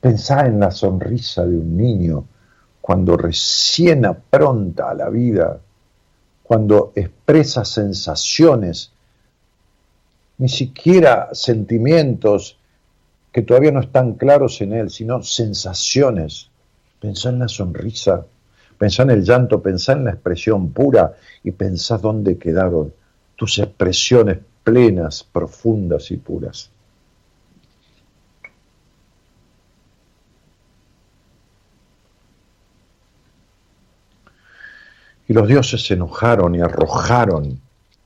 [0.00, 2.26] Pensá en la sonrisa de un niño
[2.80, 5.58] cuando recién apronta a la vida,
[6.42, 8.92] cuando expresa sensaciones,
[10.36, 12.58] ni siquiera sentimientos
[13.32, 16.50] que todavía no están claros en él, sino sensaciones.
[17.00, 18.26] Pensá en la sonrisa,
[18.76, 22.92] pensá en el llanto, pensá en la expresión pura y pensá dónde quedaron
[23.36, 26.70] tus expresiones plenas, profundas y puras.
[35.28, 37.60] Y los dioses se enojaron y arrojaron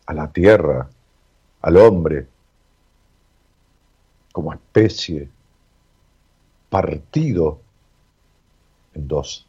[0.07, 0.89] a la tierra,
[1.63, 2.27] al hombre,
[4.33, 5.29] como especie,
[6.69, 7.61] partido
[8.95, 9.47] en dos.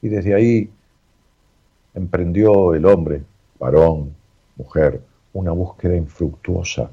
[0.00, 0.70] Y desde ahí
[1.94, 3.22] emprendió el hombre,
[3.58, 4.14] varón,
[4.56, 5.00] mujer,
[5.34, 6.90] una búsqueda infructuosa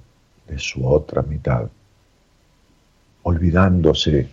[0.47, 1.69] de su otra mitad,
[3.23, 4.29] olvidándose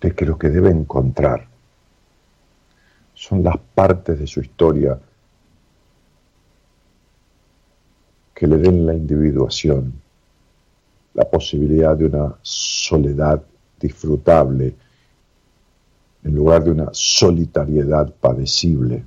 [0.00, 1.46] de que lo que debe encontrar
[3.14, 4.98] son las partes de su historia
[8.34, 9.94] que le den la individuación,
[11.14, 13.42] la posibilidad de una soledad
[13.80, 14.74] disfrutable
[16.24, 19.04] en lugar de una solitariedad padecible.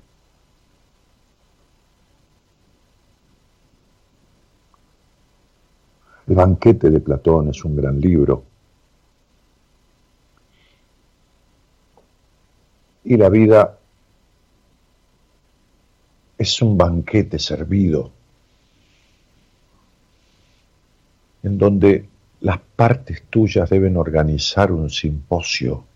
[6.27, 8.43] El banquete de Platón es un gran libro.
[13.03, 13.79] Y la vida
[16.37, 18.11] es un banquete servido
[21.43, 22.09] en donde
[22.41, 25.86] las partes tuyas deben organizar un simposio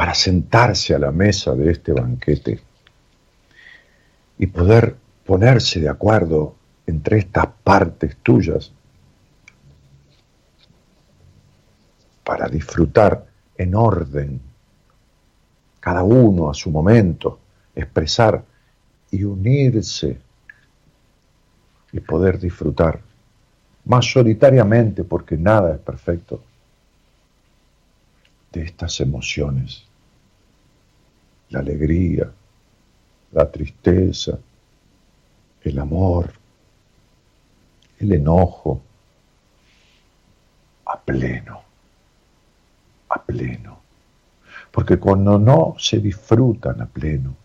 [0.00, 2.58] para sentarse a la mesa de este banquete
[4.38, 4.96] y poder
[5.26, 6.54] ponerse de acuerdo
[6.86, 8.72] entre estas partes tuyas
[12.24, 13.26] para disfrutar
[13.58, 14.40] en orden,
[15.80, 17.38] cada uno a su momento,
[17.74, 18.42] expresar
[19.10, 20.18] y unirse
[21.92, 23.02] y poder disfrutar
[23.84, 26.42] mayoritariamente porque nada es perfecto
[28.50, 29.89] de estas emociones.
[31.50, 32.30] La alegría,
[33.32, 34.38] la tristeza,
[35.62, 36.32] el amor,
[37.98, 38.80] el enojo,
[40.86, 41.62] a pleno,
[43.08, 43.80] a pleno.
[44.70, 47.36] Porque cuando no se disfrutan a pleno,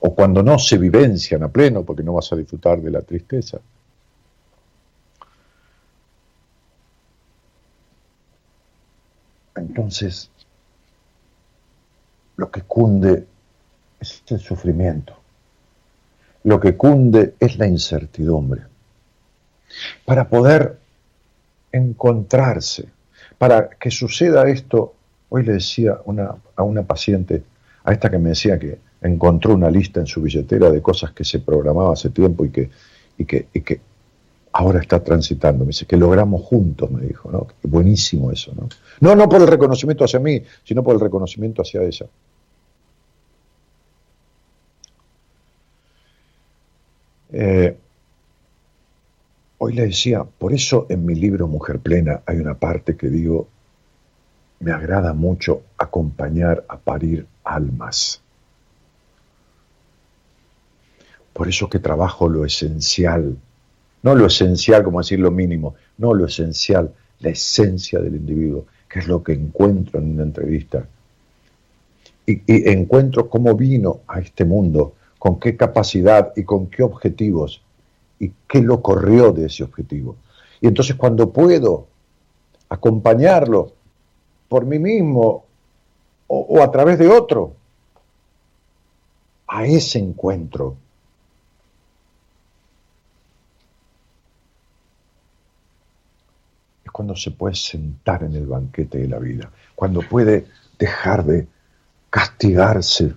[0.00, 3.58] o cuando no se vivencian a pleno, porque no vas a disfrutar de la tristeza,
[9.56, 10.30] entonces
[12.38, 13.26] lo que cunde
[14.00, 15.12] es el sufrimiento.
[16.44, 18.62] Lo que cunde es la incertidumbre.
[20.06, 20.78] Para poder
[21.72, 22.88] encontrarse,
[23.36, 24.94] para que suceda esto,
[25.28, 25.98] hoy le decía
[26.56, 27.42] a una paciente,
[27.84, 31.24] a esta que me decía que encontró una lista en su billetera de cosas que
[31.24, 32.70] se programaba hace tiempo y que,
[33.18, 33.80] y que, y que
[34.52, 35.64] ahora está transitando.
[35.64, 37.46] Me dice que logramos juntos, me dijo, ¿no?
[37.62, 38.68] Buenísimo eso, ¿no?
[39.00, 42.06] No, no por el reconocimiento hacia mí, sino por el reconocimiento hacia ella.
[47.30, 47.76] Eh,
[49.58, 53.48] hoy le decía, por eso en mi libro Mujer Plena hay una parte que digo,
[54.60, 58.22] me agrada mucho acompañar a parir almas.
[61.32, 63.36] Por eso que trabajo lo esencial,
[64.02, 69.00] no lo esencial como decir lo mínimo, no lo esencial, la esencia del individuo, que
[69.00, 70.86] es lo que encuentro en una entrevista.
[72.26, 77.62] Y, y encuentro cómo vino a este mundo con qué capacidad y con qué objetivos
[78.18, 80.16] y qué lo corrió de ese objetivo.
[80.60, 81.86] Y entonces cuando puedo
[82.68, 83.72] acompañarlo
[84.48, 85.44] por mí mismo
[86.26, 87.54] o, a través de otro,
[89.46, 90.76] a ese encuentro,
[96.98, 100.48] cuando se puede sentar en el banquete de la vida, cuando puede
[100.80, 101.46] dejar de
[102.10, 103.14] castigarse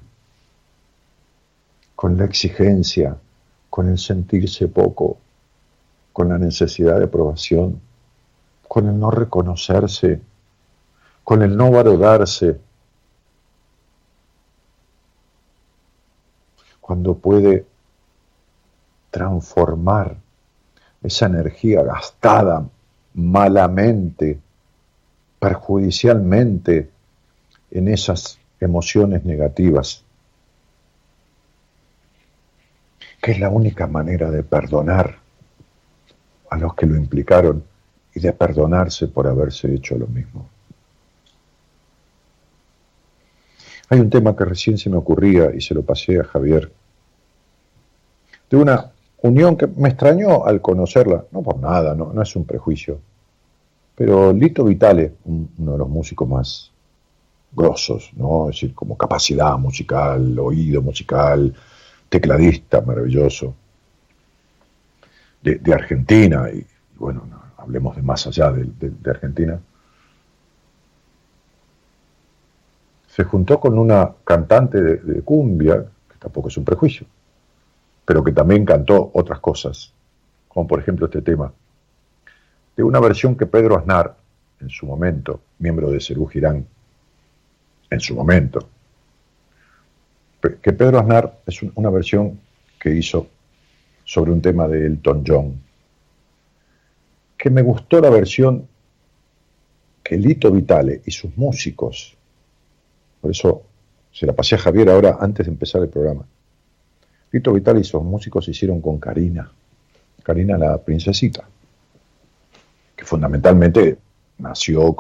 [1.95, 3.17] con la exigencia,
[3.71, 5.17] con el sentirse poco,
[6.13, 7.81] con la necesidad de aprobación,
[8.67, 10.21] con el no reconocerse,
[11.23, 12.61] con el no valorarse,
[16.79, 17.65] cuando puede
[19.09, 20.17] transformar
[21.01, 22.69] esa energía gastada
[23.13, 24.39] malamente,
[25.39, 26.89] perjudicialmente
[27.71, 30.03] en esas emociones negativas
[33.21, 35.17] que es la única manera de perdonar
[36.49, 37.63] a los que lo implicaron
[38.15, 40.49] y de perdonarse por haberse hecho lo mismo.
[43.89, 46.71] Hay un tema que recién se me ocurría y se lo pasé a Javier,
[48.49, 48.91] de una
[49.21, 52.99] unión que me extrañó al conocerla, no por nada, no, es un prejuicio,
[53.95, 56.71] pero Lito Vitale, uno de los músicos más
[57.51, 58.49] grosos, ¿no?
[58.49, 61.53] es decir, como capacidad musical, oído musical,
[62.09, 63.55] tecladista maravilloso
[65.41, 66.65] de, Argentina, y,
[66.97, 67.23] bueno,
[67.57, 69.59] hablemos de más allá de, Argentina,
[73.07, 77.05] se juntó con una cantante de, cumbia, que tampoco es un prejuicio,
[78.11, 79.93] pero que también cantó otras cosas,
[80.49, 81.53] como por ejemplo este tema,
[82.75, 84.17] de una versión que Pedro Aznar,
[84.59, 86.67] en su momento, miembro de Cerú Girán,
[87.89, 88.67] en su momento,
[90.61, 92.37] que Pedro Aznar es una versión
[92.77, 93.27] que hizo
[94.03, 95.61] sobre un tema de Elton John,
[97.37, 98.67] que me gustó la versión
[100.03, 102.17] que Lito Vitale y sus músicos,
[103.21, 103.63] por eso
[104.11, 106.25] se la pasé a Javier ahora antes de empezar el programa,
[107.31, 109.51] Lito Vitale y sus músicos hicieron con Karina,
[110.23, 111.47] Karina la princesita,
[112.95, 113.97] que fundamentalmente
[114.39, 114.95] nació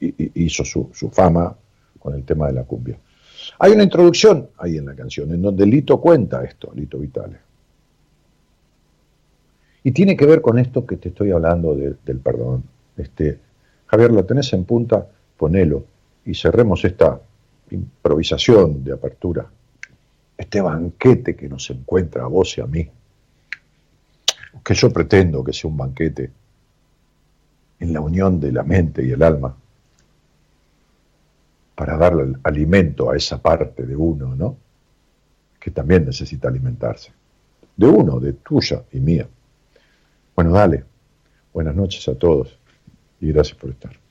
[0.00, 1.54] hizo su fama
[1.98, 2.98] con el tema de la cumbia.
[3.58, 7.38] Hay una introducción ahí en la canción, en donde Lito cuenta esto, Lito Vitale.
[9.84, 12.64] Y tiene que ver con esto que te estoy hablando del perdón.
[12.96, 13.38] Este,
[13.86, 15.06] Javier, lo tenés en punta,
[15.36, 15.84] ponelo
[16.24, 17.20] y cerremos esta
[17.70, 19.46] improvisación de apertura,
[20.42, 22.88] este banquete que nos encuentra a vos y a mí,
[24.64, 26.30] que yo pretendo que sea un banquete
[27.78, 29.56] en la unión de la mente y el alma,
[31.76, 34.56] para darle alimento a esa parte de uno, ¿no?
[35.58, 37.12] Que también necesita alimentarse.
[37.76, 39.26] De uno, de tuya y mía.
[40.34, 40.84] Bueno, dale.
[41.52, 42.58] Buenas noches a todos
[43.20, 44.01] y gracias por estar.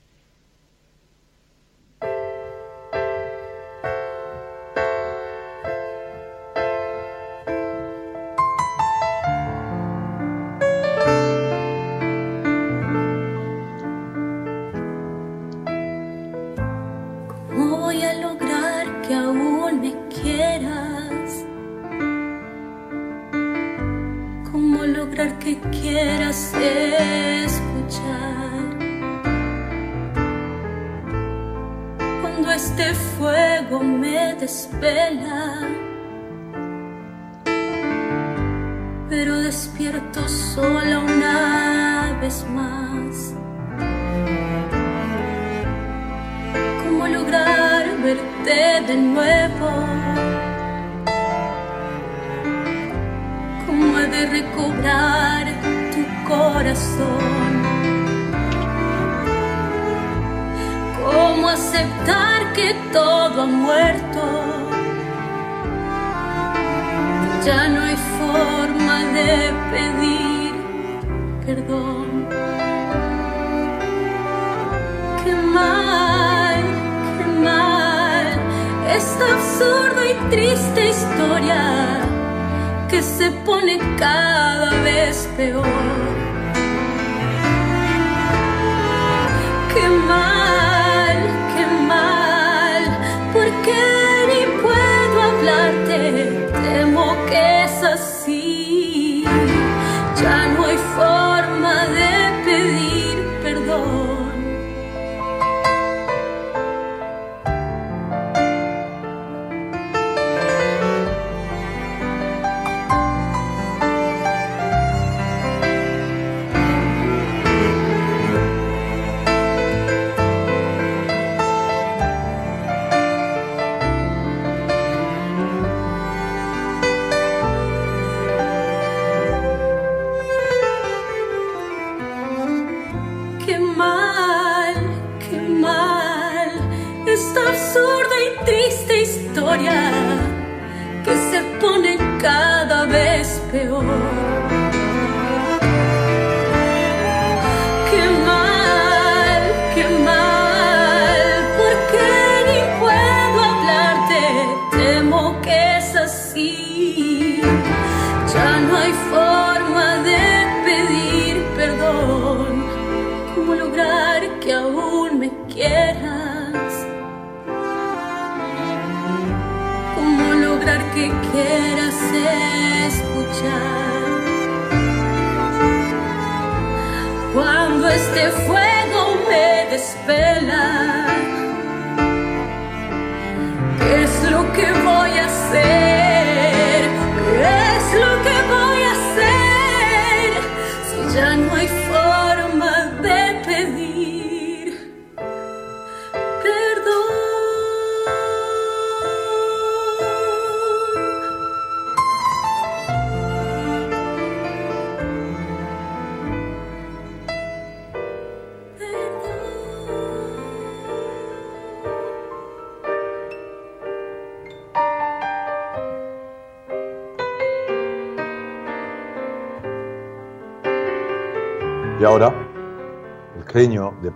[85.36, 85.91] Vez peor.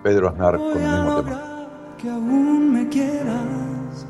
[0.07, 1.69] Pedro Aznar con el mismo tema.
[1.99, 4.07] Que aún me quieras.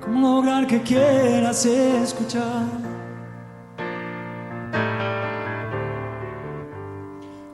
[0.00, 2.66] ¿Cómo lograr que quieras escuchar?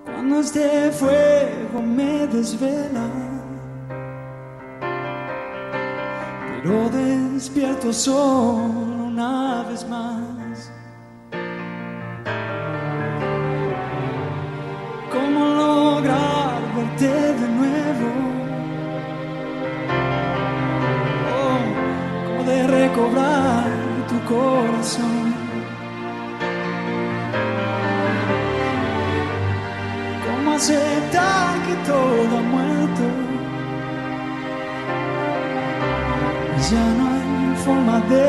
[0.06, 3.10] Cuando este fuego me desvela,
[6.62, 8.85] pero despierto solo
[24.86, 25.34] corazón.
[30.24, 33.02] Como aceptar que todo ha muerto.
[36.70, 38.26] Ya no hay forma de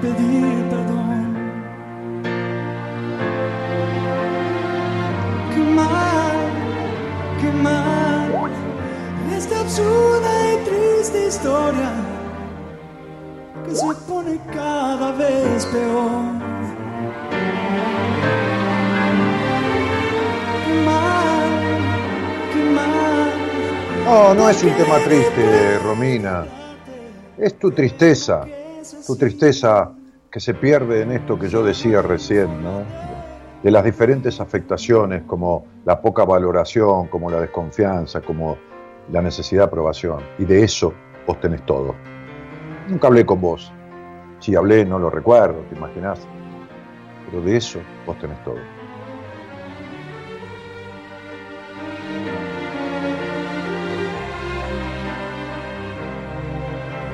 [0.00, 1.00] pedir perdón.
[9.36, 11.92] esta absurda y triste historia
[13.64, 14.69] que se pone cada
[15.20, 16.10] vez peor.
[24.04, 26.44] No, no es un tema triste, Romina.
[27.38, 28.44] Es tu tristeza,
[29.06, 29.92] tu tristeza
[30.30, 32.82] que se pierde en esto que yo decía recién, ¿no?
[33.62, 38.56] de las diferentes afectaciones como la poca valoración, como la desconfianza, como
[39.12, 40.20] la necesidad de aprobación.
[40.38, 40.94] Y de eso
[41.26, 41.94] vos tenés todo.
[42.88, 43.70] Nunca hablé con vos.
[44.40, 46.26] Si hablé, no lo recuerdo, ¿te imaginás?
[47.30, 48.58] pero de eso vos tenés todo.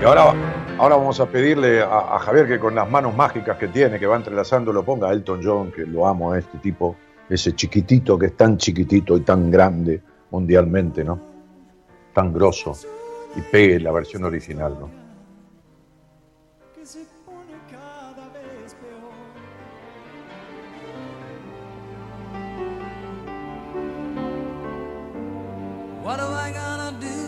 [0.01, 0.35] Y ahora,
[0.79, 4.07] ahora vamos a pedirle a, a Javier que con las manos mágicas que tiene, que
[4.07, 6.97] va entrelazando, lo ponga a Elton John, que lo amo a este tipo,
[7.29, 11.19] ese chiquitito que es tan chiquitito y tan grande mundialmente, ¿no?
[12.13, 12.73] Tan grosso,
[13.37, 15.06] y pegue la versión original, ¿no?
[26.07, 27.19] What am I gonna do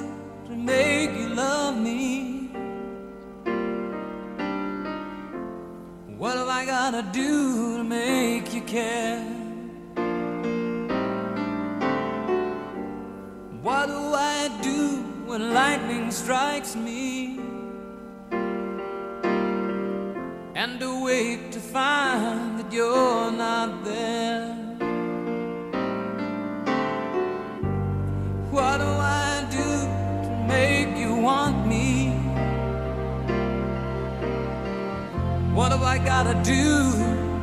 [0.47, 2.47] to make you love me?
[6.17, 9.25] What am I gonna do to make you care?
[13.63, 17.41] What do I do when lightning strikes me?
[20.55, 24.58] And to wait to find that you're not there.
[28.51, 29.67] What do I do
[30.25, 32.13] to make you want me?
[35.55, 36.93] What have I gotta do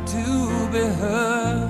[0.06, 1.70] to be heard?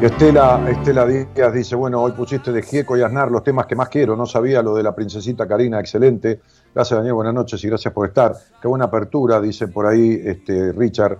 [0.00, 3.74] Y Estela, Estela Díaz dice, bueno, hoy pusiste de Gieco y Aznar los temas que
[3.74, 6.40] más quiero, no sabía lo de la princesita Karina, excelente.
[6.72, 8.32] Gracias Daniel, buenas noches y gracias por estar.
[8.62, 11.18] Qué buena apertura, dice por ahí este, Richard,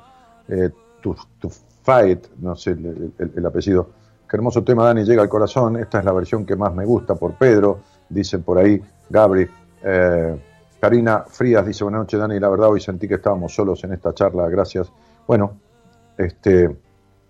[0.48, 0.70] eh,
[1.00, 1.50] tu, tu
[1.82, 3.97] fight, no sé el, el- el apellido.
[4.28, 5.78] Qué hermoso tema, Dani, llega al corazón.
[5.78, 9.48] Esta es la versión que más me gusta por Pedro, dicen por ahí Gabri.
[9.82, 10.36] Eh,
[10.78, 14.12] Karina Frías dice, buenas noches Dani, la verdad hoy sentí que estábamos solos en esta
[14.12, 14.92] charla, gracias.
[15.26, 15.58] Bueno,
[16.18, 16.76] este,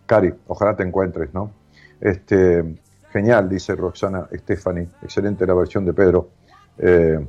[0.07, 1.53] Cari, ojalá te encuentres, ¿no?
[2.01, 2.81] Este,
[3.13, 6.31] genial, dice Roxana Stephanie, excelente la versión de Pedro.
[6.79, 7.27] Eh,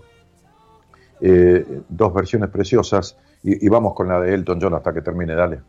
[1.22, 5.36] eh, dos versiones preciosas y, y vamos con la de Elton John hasta que termine,
[5.36, 5.60] dale.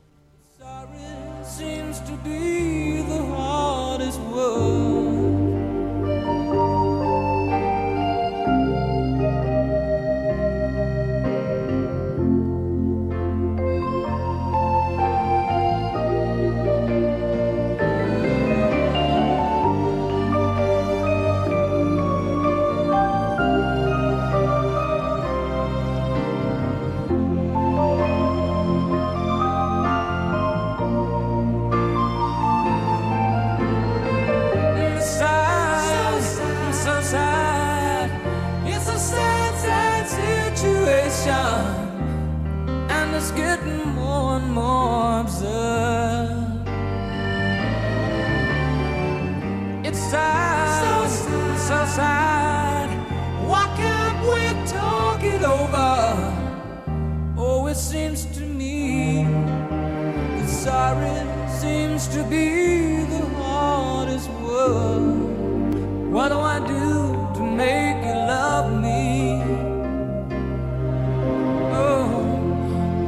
[62.20, 66.12] To be the hardest word.
[66.12, 66.88] What do I do
[67.36, 69.40] to make you love me?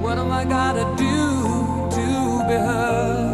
[0.03, 1.19] What am I gotta do
[1.97, 2.07] to
[2.49, 3.33] be heard?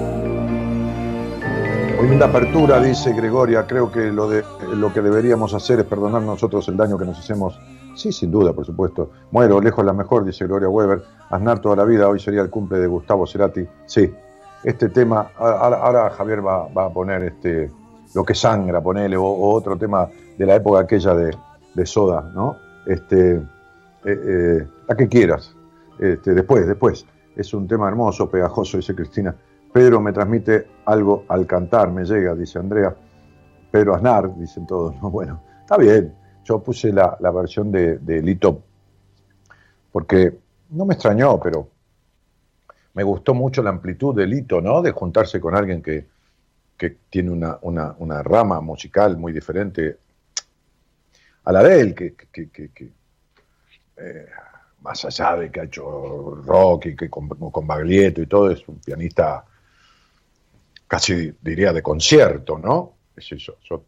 [1.98, 3.66] Muy linda apertura, dice Gregoria.
[3.66, 7.18] Creo que lo, de, lo que deberíamos hacer es perdonar nosotros el daño que nos
[7.18, 7.58] hacemos.
[7.94, 9.10] Sí, sin duda, por supuesto.
[9.32, 11.02] Muero, lejos la mejor, dice Gloria Weber.
[11.30, 13.66] Aznar toda la vida, hoy sería el cumple de Gustavo Cerati.
[13.86, 14.12] Sí,
[14.64, 17.70] este tema, ahora, Javier va, a poner este,
[18.14, 21.36] lo que sangra, ponele, o, otro tema de la época aquella de,
[21.84, 22.56] Soda, ¿no?
[22.86, 23.40] Este, eh,
[24.04, 25.54] eh, la que quieras.
[25.98, 27.06] Este, después, después.
[27.36, 29.32] Es un tema hermoso, pegajoso, dice Cristina.
[29.72, 32.92] Pedro me transmite algo al cantar, me llega, dice Andrea.
[33.70, 35.00] Pedro Aznar, dicen todos.
[35.00, 35.08] ¿no?
[35.08, 36.12] Bueno, está bien.
[36.42, 38.62] Yo puse la, la versión de, de Lito
[39.92, 40.38] porque
[40.70, 41.68] no me extrañó, pero
[42.98, 44.82] me gustó mucho la amplitud de Lito, ¿no?
[44.82, 46.04] De juntarse con alguien que,
[46.76, 49.98] que tiene una, una, una rama musical muy diferente
[51.44, 52.16] a la de él, que,
[53.98, 54.26] eh,
[54.80, 58.66] más allá de que ha hecho rock y que con, con Baglietto y todo, es
[58.66, 59.44] un pianista
[60.88, 62.94] casi diría de concierto, ¿no?
[63.14, 63.84] Es eso, yo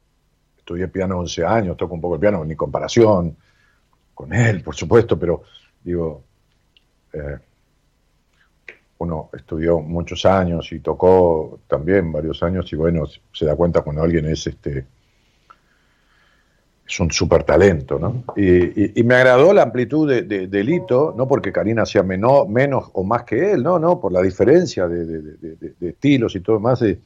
[0.56, 3.36] estudié piano 11 años, toco un poco el piano, ni comparación
[4.14, 5.42] con él, por supuesto, pero
[5.82, 6.22] digo,
[7.12, 7.38] eh,
[9.00, 14.02] uno estudió muchos años y tocó también varios años y bueno, se da cuenta cuando
[14.02, 14.86] alguien es este
[16.86, 18.24] es un súper talento, ¿no?
[18.36, 20.48] Y, y- me agradó la amplitud de, de-
[21.16, 24.88] no porque Karina sea menor, menos o más que él, no, no, por la diferencia
[24.88, 26.98] de, de- estilos y todo más, de,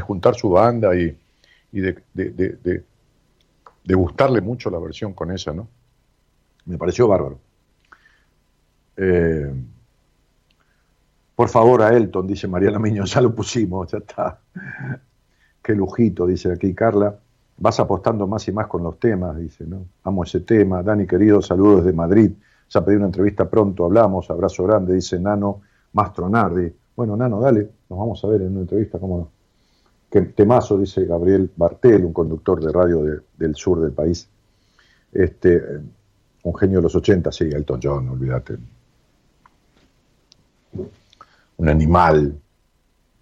[0.00, 1.16] juntar su banda y,
[1.72, 1.80] y
[3.84, 5.68] de gustarle mucho la versión con esa, ¿no?
[6.66, 7.40] Me pareció bárbaro.
[8.96, 9.52] Eh,
[11.42, 14.38] Por favor, a Elton, dice Mariana Miño, ya lo pusimos, ya está.
[15.60, 17.18] Qué lujito, dice aquí Carla.
[17.58, 19.86] Vas apostando más y más con los temas, dice, ¿no?
[20.04, 20.84] Amo ese tema.
[20.84, 22.30] Dani, querido, saludos desde Madrid.
[22.70, 25.62] Ya pedí una entrevista pronto, hablamos, abrazo grande, dice Nano
[25.94, 26.72] Mastronardi.
[26.94, 29.28] Bueno, Nano, dale, nos vamos a ver en una entrevista, cómo no.
[30.08, 34.28] Qué temazo, dice Gabriel Bartel, un conductor de radio de- del sur del país.
[35.10, 35.60] Este,
[36.44, 38.58] un genio de los 80, sí, Elton John, olvídate.
[41.62, 42.18] Un animal,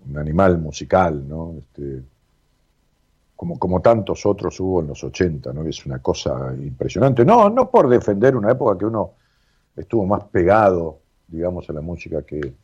[0.07, 1.55] un animal musical, ¿no?
[1.59, 2.03] Este,
[3.37, 5.67] como, como tantos otros hubo en los 80, ¿no?
[5.67, 7.25] Es una cosa impresionante.
[7.25, 9.13] No, no por defender una época que uno
[9.77, 12.55] estuvo más pegado, digamos, a la música que,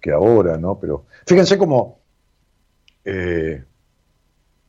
[0.00, 0.78] que ahora, ¿no?
[0.78, 2.00] Pero fíjense cómo
[3.04, 3.64] eh,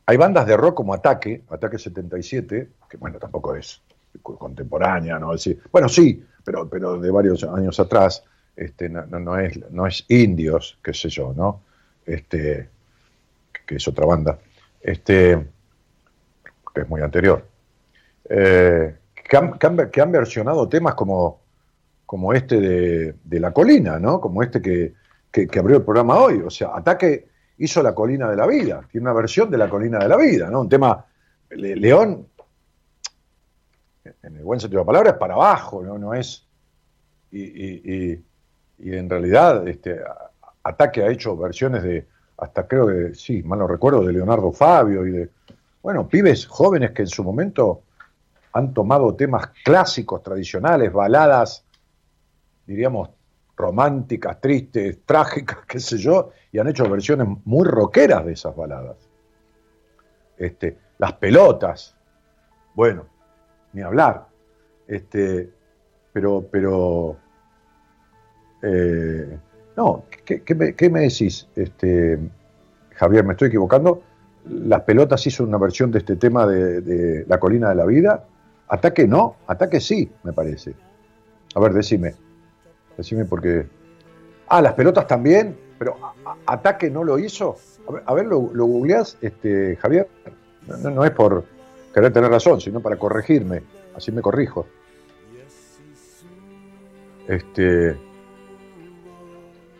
[0.05, 3.82] hay bandas de rock como Ataque, Ataque 77, que bueno, tampoco es
[4.22, 5.34] co- contemporánea, ¿no?
[5.34, 8.24] Es decir, bueno, sí, pero, pero de varios años atrás,
[8.58, 11.62] este, no, no- es, no es indios, qué sé yo, ¿no?
[12.05, 12.70] Este,
[13.66, 14.39] que es otra banda,
[14.82, 15.45] este,
[16.74, 17.45] que es muy anterior,
[18.30, 21.41] eh, que, han, versionado temas como,
[22.05, 24.20] como este de, de La Colina, ¿no?
[24.20, 24.93] Como este que,
[25.32, 26.41] que- abrió el programa hoy.
[26.45, 27.28] O sea, Ataque
[27.60, 30.49] hizo La Colina de la Vida, tiene una versión de La Colina de la Vida,
[30.49, 30.62] ¿no?
[30.62, 31.05] Un tema,
[31.51, 32.28] Le- León,
[34.24, 35.97] en el buen sentido de la palabra, es para abajo, ¿no?
[35.97, 36.45] No es...
[37.32, 38.20] Y-
[38.80, 39.99] y en realidad, este,
[40.63, 42.07] Ataque ha hecho versiones de,
[42.38, 45.30] hasta creo que, sí, mal no recuerdo, de Leonardo Fabio y de,
[45.82, 47.84] bueno, pibes jóvenes que en su momento
[48.53, 51.63] han tomado temas clásicos, tradicionales, baladas,
[52.65, 53.09] diríamos,
[53.55, 58.97] románticas, tristes, trágicas, qué sé yo, y han hecho versiones muy rockeras de esas baladas.
[60.38, 61.95] Este, las pelotas,
[62.75, 63.05] bueno,
[63.73, 64.28] ni hablar.
[64.88, 65.49] Este,
[66.13, 67.17] pero, pero,
[68.62, 69.38] eh,
[69.76, 72.18] no, ¿qué, me, decís, este,
[72.95, 73.24] Javier?
[73.24, 74.01] ¿Me estoy equivocando?
[74.45, 78.26] Las pelotas hizo una versión de este tema de, La colina de la vida.
[78.70, 80.74] Ataque no, ataque sí, me parece.
[81.53, 82.16] A ver, decime.
[82.97, 83.68] Decime porque.
[84.47, 85.97] Ah, las pelotas también, pero
[86.45, 87.58] ataque no lo hizo.
[87.88, 90.08] A ver, a ver, lo, lo googleás, este, Javier.
[90.68, 91.45] No- no es por
[91.93, 93.62] querer tener razón, sino para corregirme.
[93.95, 94.66] Así me corrijo.
[97.28, 98.07] Este.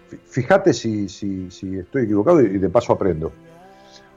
[0.10, 3.32] Fí- Fíjate si, si, si estoy equivocado y de paso aprendo.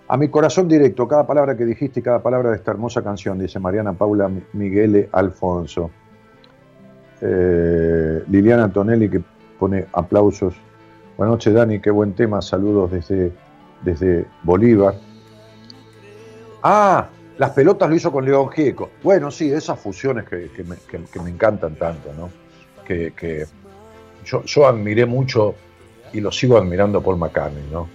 [0.09, 3.39] A mi corazón directo, cada palabra que dijiste y cada palabra de esta hermosa canción,
[3.39, 5.91] dice Mariana Paula Mi- Miguele Alfonso.
[7.21, 9.23] Eh, Liliana Antonelli que
[9.59, 10.55] pone aplausos.
[11.17, 12.43] Buenas noches, Dani, qué buen tema.
[12.43, 13.33] Saludos desde,
[13.83, 14.95] desde Bolívar.
[16.63, 18.91] Ah, las pelotas lo hizo con León Gieco.
[19.03, 22.31] Bueno, sí, esas fusiones que, me, encantan tanto, ¿no?
[22.85, 23.47] Que,
[24.25, 25.55] yo admiré mucho
[26.13, 27.89] y lo sigo admirando a Paul McCartney, ¿no?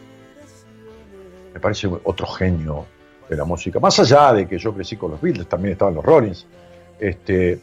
[1.53, 2.86] Me parece otro genio
[3.30, 3.80] de la música.
[3.80, 6.45] Más allá de que yo crecí con los Beatles, también estaban los Rollins.
[6.99, 7.59] Este,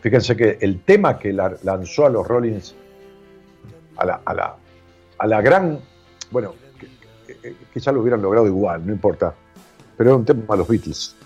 [0.00, 2.74] fíjense que el tema que la- lanzó a los Rollins
[3.96, 4.56] a la, a la,
[5.18, 5.78] a la gran.
[6.30, 6.54] Bueno,
[7.72, 9.34] que ya lo hubieran logrado igual, no importa.
[9.96, 11.16] Pero era un tema a los Beatles.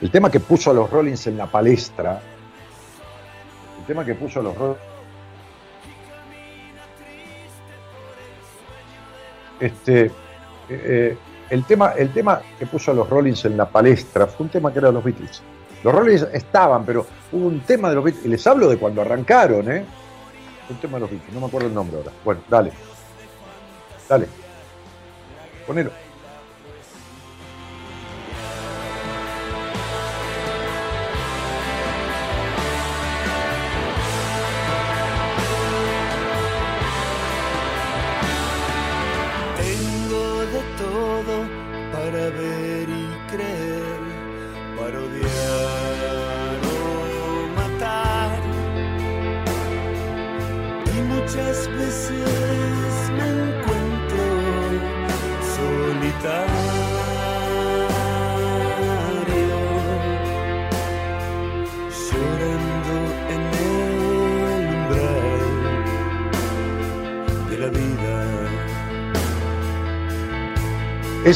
[0.00, 2.20] El tema que puso a los Rollins en la palestra.
[3.78, 4.80] El tema que puso a los Rollins.
[9.60, 10.12] Este, eh,
[10.70, 11.18] eh,
[11.50, 14.72] el, tema, el tema que puso a los Rollins en la palestra fue un tema
[14.72, 15.42] que era de los Beatles.
[15.84, 18.26] Los Rollins estaban, pero hubo un tema de los Beatles.
[18.26, 19.84] Y les hablo de cuando arrancaron, ¿eh?
[20.68, 22.12] Un tema de los Beatles, no me acuerdo el nombre ahora.
[22.24, 22.72] Bueno, dale.
[24.08, 24.26] Dale.
[25.66, 26.09] Ponelo.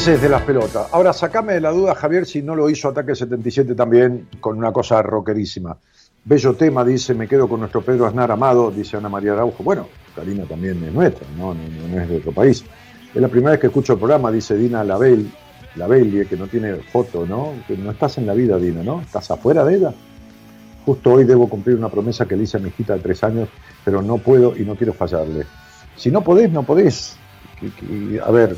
[0.05, 0.87] De las pelotas.
[0.91, 4.71] Ahora, sacame de la duda, Javier, si no lo hizo Ataque 77 también con una
[4.71, 5.75] cosa rockerísima.
[6.23, 9.63] Bello tema, dice, me quedo con nuestro Pedro Aznar amado, dice Ana María Araujo.
[9.63, 12.63] Bueno, Karina también es nuestra, no- no es de otro país.
[13.15, 15.27] Es la primera vez que escucho el programa, dice Dina Label,
[15.75, 17.53] Labelie, que no tiene foto, ¿no?
[17.67, 19.01] Que no estás en la vida, Dina, ¿no?
[19.01, 19.93] ¿Estás afuera de ella?
[20.85, 23.49] Justo hoy debo cumplir una promesa que le hice a mi hijita de tres años,
[23.83, 25.45] pero no puedo y no quiero fallarle.
[25.95, 27.17] Si no podés, no podés.
[28.23, 28.55] a ver,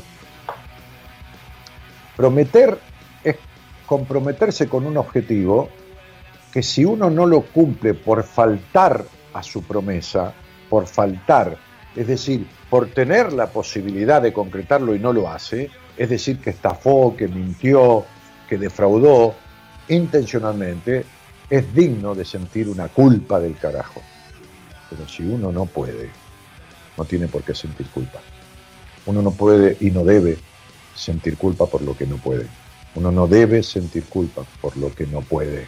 [2.18, 2.76] prometer
[3.22, 3.36] es
[3.86, 5.68] comprometerse con un objetivo
[6.52, 10.34] que si uno no lo cumple por faltar a su promesa,
[10.68, 11.56] por faltar,
[11.94, 16.50] es decir, por tener la posibilidad de concretarlo y no lo hace, es decir, que
[16.50, 18.04] estafó, que mintió,
[18.48, 19.36] que defraudó
[19.88, 21.04] intencionalmente,
[21.48, 24.02] es digno de sentir una culpa del carajo.
[24.90, 26.10] Pero si uno no puede,
[26.96, 28.18] no tiene por qué sentir culpa.
[29.06, 30.47] Uno no puede y no debe
[30.98, 32.46] sentir culpa por lo que no puede.
[32.94, 35.66] Uno no debe sentir culpa por lo que no puede.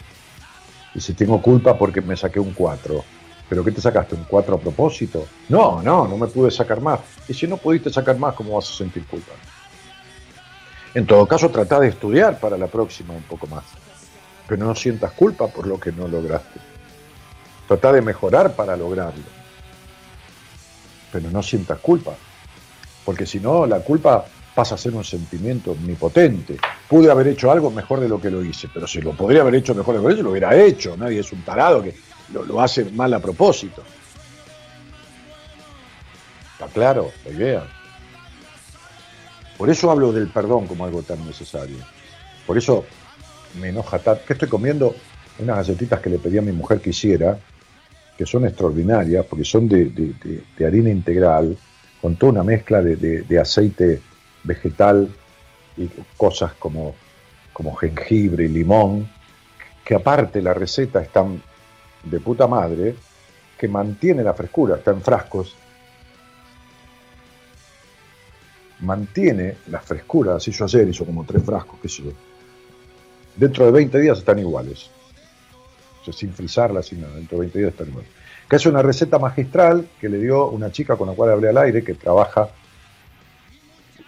[0.93, 3.03] Y si tengo culpa porque me saqué un 4,
[3.47, 4.15] ¿pero qué te sacaste?
[4.15, 5.25] ¿Un 4 a propósito?
[5.49, 6.99] No, no, no me pude sacar más.
[7.27, 9.31] Y si no pudiste sacar más, ¿cómo vas a sentir culpa?
[10.93, 13.63] En todo caso, trata de estudiar para la próxima un poco más
[14.51, 16.59] pero no sientas culpa por lo que no lograste.
[17.69, 19.23] Trata de mejorar para lograrlo,
[21.09, 22.11] pero no sientas culpa,
[23.05, 26.57] porque si no, la culpa pasa a ser un sentimiento omnipotente.
[26.87, 29.55] Pude haber hecho algo mejor de lo que lo hice, pero si lo podría haber
[29.55, 30.97] hecho mejor de lo que lo hice, lo hubiera hecho.
[30.97, 31.95] Nadie es un tarado que
[32.33, 33.83] lo, hace mal a propósito.
[36.53, 37.63] ¿Está claro la idea?
[39.57, 41.77] Por eso hablo del perdón como algo tan necesario.
[42.45, 42.85] Por eso
[43.59, 44.95] me enoja tanto, que estoy comiendo
[45.39, 47.37] unas galletitas que le pedí a mi mujer que hiciera,
[48.17, 51.57] que son extraordinarias, porque son de, harina integral,
[52.01, 54.01] con toda una mezcla de, aceite
[54.43, 55.09] vegetal
[55.77, 55.87] y
[56.17, 56.95] cosas como,
[57.53, 59.09] como jengibre y limón,
[59.83, 61.25] que aparte la receta está
[62.03, 62.95] de puta madre,
[63.57, 65.55] que mantiene la frescura, está en frascos,
[68.79, 72.11] mantiene la frescura, así yo ayer hizo como tres frascos, qué sé yo
[73.35, 74.89] dentro de 20 días están iguales.
[76.11, 78.09] sin frizarla, sin dentro de 20 días están iguales.
[78.49, 81.57] Que es una receta magistral que le dio una chica con la cual hablé al
[81.57, 82.49] aire, que trabaja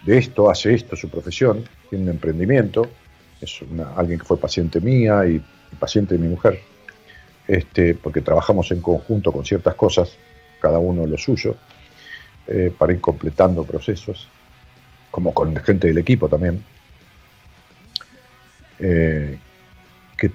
[0.04, 2.86] de esto, hace esto, su profesión, tiene un emprendimiento,
[3.40, 3.60] es
[3.96, 5.42] alguien que fue paciente mía y,
[5.78, 6.60] paciente de mi mujer,
[7.48, 10.16] este, porque trabajamos en conjunto con ciertas cosas,
[10.60, 11.56] cada uno lo suyo,
[12.46, 14.28] eh, para ir completando procesos,
[15.10, 16.62] como con gente del equipo también.
[18.78, 19.38] Eh,
[20.16, 20.30] que,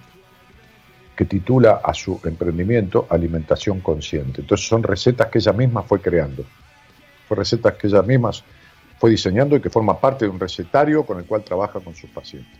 [1.15, 4.41] que, titula a su emprendimiento Alimentación Consciente.
[4.41, 6.43] Entonces son recetas que ella misma fue creando.
[7.27, 8.31] Fue recetas que ella misma
[8.99, 12.09] fue diseñando y que forma parte de un recetario con el cual trabaja con sus
[12.09, 12.53] pacientes.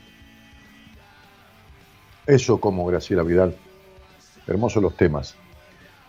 [2.26, 3.56] Eso como Graciela Vidal.
[4.48, 5.36] Hermosos los temas.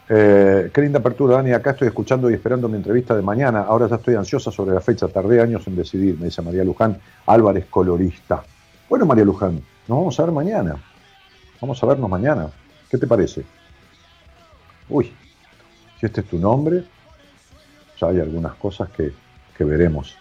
[0.09, 1.53] Eh, qué linda apertura, Dani.
[1.53, 3.61] Acá estoy escuchando y esperando mi entrevista de mañana.
[3.61, 5.09] Ahora ya estoy ansiosa sobre la fecha.
[5.09, 8.43] Tardé años en decidir, me dice María Luján Álvarez, colorista.
[8.89, 10.76] Bueno, María Luján, nos vamos a ver mañana.
[11.61, 12.49] Vamos a vernos mañana.
[12.91, 13.45] ¿Qué te parece?
[14.89, 15.12] Uy,
[15.99, 16.85] si este es tu nombre,
[18.01, 19.12] ya hay algunas cosas que,
[19.62, 20.16] veremos.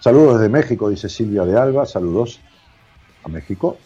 [0.00, 1.84] Saludos desde México, dice Silvia de Alba.
[1.84, 2.40] Saludos
[3.22, 3.76] a México.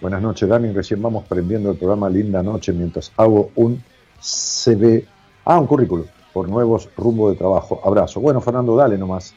[0.00, 0.72] Buenas noches, Dani.
[0.72, 3.84] Recién vamos prendiendo el programa Linda Noche mientras hago un
[4.18, 5.04] CV.
[5.44, 7.78] Ah, un currículum por nuevos rumbo de trabajo.
[7.84, 8.20] Abrazo.
[8.20, 9.34] Bueno, Fernando, dale nomás.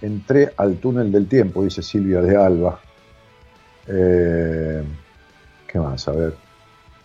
[0.00, 2.78] Entré al túnel del tiempo, dice Silvia de Alba.
[3.88, 4.84] Eh,
[5.66, 6.06] ¿Qué más?
[6.06, 6.36] A ver.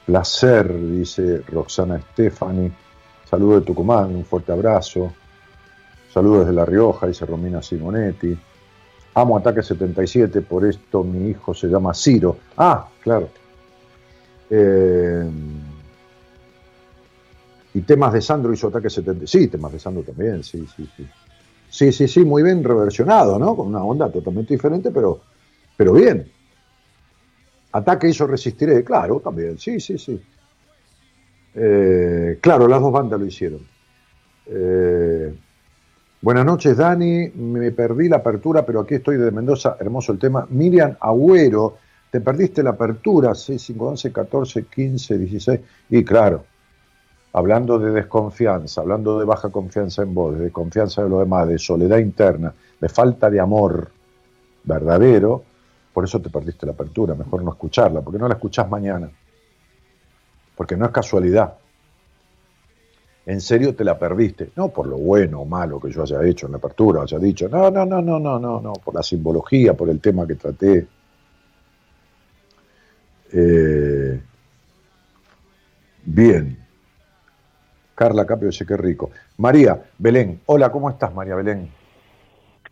[0.06, 2.72] Placer, dice Roxana Stefani.
[3.28, 5.12] Saludos de Tucumán, un fuerte abrazo.
[6.14, 8.38] Saludos desde La Rioja, dice Romina Simonetti.
[9.14, 12.38] Amo Ataque 77, por esto mi hijo se llama Ciro.
[12.58, 13.30] Ah, claro.
[14.50, 15.30] Eh,
[17.74, 19.28] y temas de Sandro hizo Ataque 77.
[19.28, 21.08] Sí, temas de Sandro también, sí, sí, sí.
[21.70, 23.56] Sí, sí, sí, muy bien reversionado, ¿no?
[23.56, 25.22] Con una onda totalmente diferente, pero,
[25.78, 26.30] pero bien.
[27.72, 30.22] Ataque hizo Resistiré, claro, también, sí, sí, sí.
[31.56, 33.62] Eh, claro, las dos bandas lo hicieron.
[34.48, 35.34] Eh,
[36.22, 37.30] buenas noches, Dani.
[37.36, 39.78] Me perdí la apertura, pero aquí estoy de Mendoza.
[39.80, 40.46] Hermoso el tema.
[40.50, 41.78] Miriam Agüero,
[42.10, 43.34] te perdiste la apertura.
[43.36, 45.60] 6, 5, 11, 14, 15, 16.
[45.90, 46.44] Y claro,
[47.34, 51.58] hablando de desconfianza, hablando de baja confianza en vos, de confianza de los demás, de
[51.58, 53.90] soledad interna, de falta de amor
[54.64, 55.44] verdadero,
[55.94, 59.10] por eso te perdiste la apertura, mejor no escucharla, porque no la escuchás mañana.
[60.56, 61.56] Porque no es casualidad.
[63.32, 66.48] En serio te la perdiste, no por lo bueno o malo que yo haya hecho
[66.48, 69.74] en la apertura, haya dicho, no, no, no, no, no, no, no, por la simbología,
[69.74, 70.86] por el tema que traté.
[73.32, 74.22] Eh,
[76.04, 76.58] bien.
[77.96, 79.12] Carla Capio dice que rico.
[79.38, 81.72] María Belén, hola, ¿cómo estás María Belén?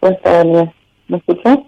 [0.01, 0.17] Pues,
[1.07, 1.59] ¿me escuchas?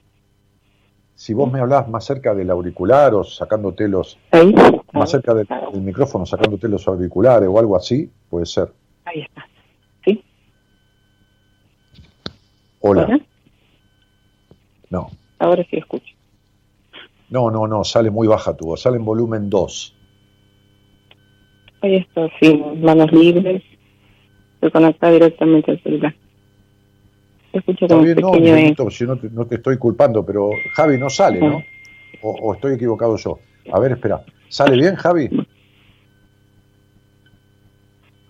[1.15, 4.53] si vos me hablás más cerca del auricular o sacándote los, Ahí.
[4.91, 8.80] más cerca del, del micrófono, sacándote los auriculares o algo así, puede ser.
[9.05, 9.45] Ahí está.
[10.05, 10.23] ¿Sí?
[12.81, 13.03] Hola.
[13.03, 13.19] ¿Ahora?
[14.89, 16.13] No, Ahora sí escucho.
[17.29, 19.95] no, no, no, sale muy baja tu voz, sale en volumen 2.
[21.81, 23.63] Ahí está, sí, manos libres.
[24.59, 26.13] Se conecta directamente al celular.
[27.51, 28.31] Se escucha Está como bien, no.
[28.33, 31.63] Miguelito, si no te, no te estoy culpando, pero Javi no sale, ¿no?
[32.21, 33.39] O, o estoy equivocado yo.
[33.71, 34.23] A ver, espera.
[34.49, 35.29] ¿Sale bien, Javi?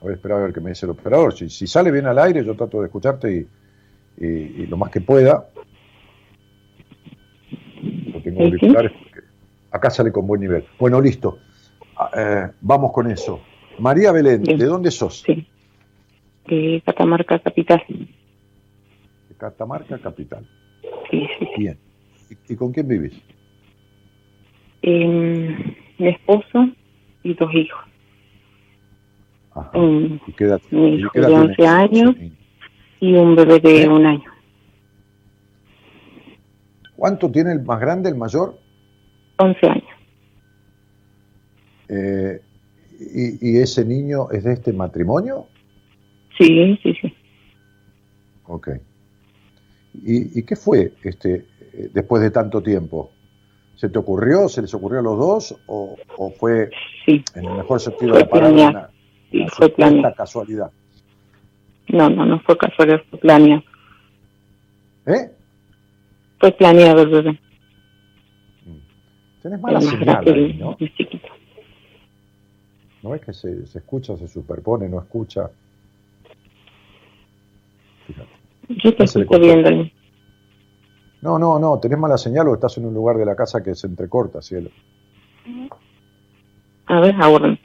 [0.01, 1.33] A ver, espera a ver qué me dice el operador.
[1.33, 4.89] Si, si sale bien al aire, yo trato de escucharte y, y- y lo más
[4.91, 5.47] que pueda.
[7.81, 9.19] No tengo auriculares porque
[9.71, 10.65] acá sale con buen nivel.
[10.79, 11.39] Bueno, listo.
[11.97, 13.39] Ah, eh, vamos con eso.
[13.79, 14.57] María Belén, Bien.
[14.57, 15.21] ¿de dónde sos?
[15.25, 15.47] Sí.
[16.47, 17.83] De Catamarca Capital.
[17.87, 20.43] De Catamarca, capital.
[21.09, 21.47] Sí, sí.
[21.57, 21.77] Bien.
[22.47, 23.13] ¿Y, y con quién vivís?
[24.81, 26.69] Eh, mi esposo
[27.23, 27.90] y dos hijos.
[29.53, 29.77] Ajá.
[29.77, 32.15] Mm, ¿Y qué edad, Mi y hijo de tiene 11 años.
[32.99, 33.89] Y un bebé de ¿Eh?
[33.89, 34.31] un año.
[36.95, 38.57] ¿Cuánto tiene el más grande, el mayor?
[39.37, 39.89] 11 años.
[41.89, 42.41] Eh,
[42.99, 45.47] y, y ese niño es de este matrimonio?
[46.37, 47.13] Sí, sí, sí.
[48.45, 48.69] Ok.
[50.05, 53.11] ¿Y, y qué fue este eh, después de tanto tiempo?
[53.75, 54.47] ¿Se te ocurrió?
[54.47, 55.55] ¿Se les ocurrió a los dos?
[55.65, 56.69] ¿O, o fue,
[57.05, 58.90] Sí, en el mejor sentido de la palabra,
[59.39, 60.15] una fue planeado.
[60.15, 60.71] casualidad?
[61.89, 63.63] No, no, no fue casualidad, fue planeado.
[65.05, 65.31] ¿Eh?
[66.39, 67.39] Fue planeado el bebé.
[69.41, 70.77] Tenés mala señal ahí, ¿no?
[70.79, 71.27] más chiquito.
[73.01, 75.49] ¿No es que se, se escucha, se superpone, no escucha?
[78.05, 78.29] Fíjate.
[78.69, 79.39] Yo te Ya se le escucho cortó.
[79.39, 79.93] bien, Dani.
[81.21, 83.75] No, no, no, tenés mala señal o estás en un lugar de la casa que
[83.75, 84.71] se entrecorta, cielo.
[86.85, 87.57] A ver, ahora.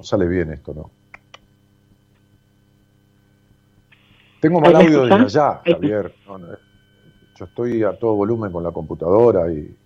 [0.00, 0.90] No sale bien esto, ¿no?
[4.40, 5.60] Tengo mal ¿Ahí me audio desde allá.
[5.62, 6.14] Javier.
[6.26, 6.48] No, no,
[7.38, 9.76] yo estoy a todo volumen con la computadora y...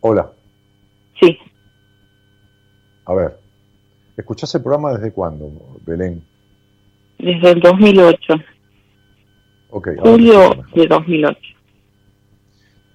[0.00, 0.32] Hola,
[1.20, 1.36] Sí,
[3.04, 3.38] a ver.
[4.16, 6.22] ¿Escuchás el programa desde cuándo, Belén?
[7.18, 8.34] desde el 2008.
[9.68, 9.88] Ok.
[9.88, 11.38] ahora te Julio de 2008.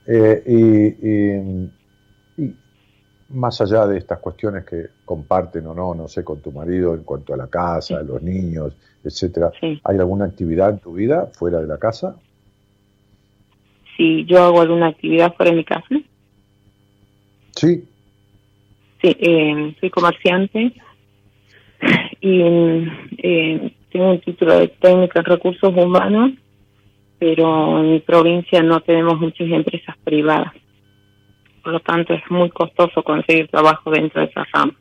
[0.08, 1.70] Eh, y- y
[3.30, 7.04] más allá de estas cuestiones que comparten o no, no sé, con tu marido en
[7.04, 8.74] cuanto a la casa, los niños,
[9.04, 9.80] etcétera, Sí.
[9.84, 12.16] ¿hay alguna actividad en tu vida fuera de la casa?
[13.98, 15.88] Si yo hago alguna actividad fuera de mi casa,
[17.56, 17.84] Sí.
[19.02, 20.74] sí, eh, soy comerciante
[22.22, 22.42] y
[23.18, 26.32] eh, tengo un título de técnica en recursos humanos,
[27.18, 30.52] pero en mi provincia no tenemos muchas empresas privadas.
[31.66, 34.78] Por lo tanto, es muy costoso conseguir trabajo dentro de esa rama.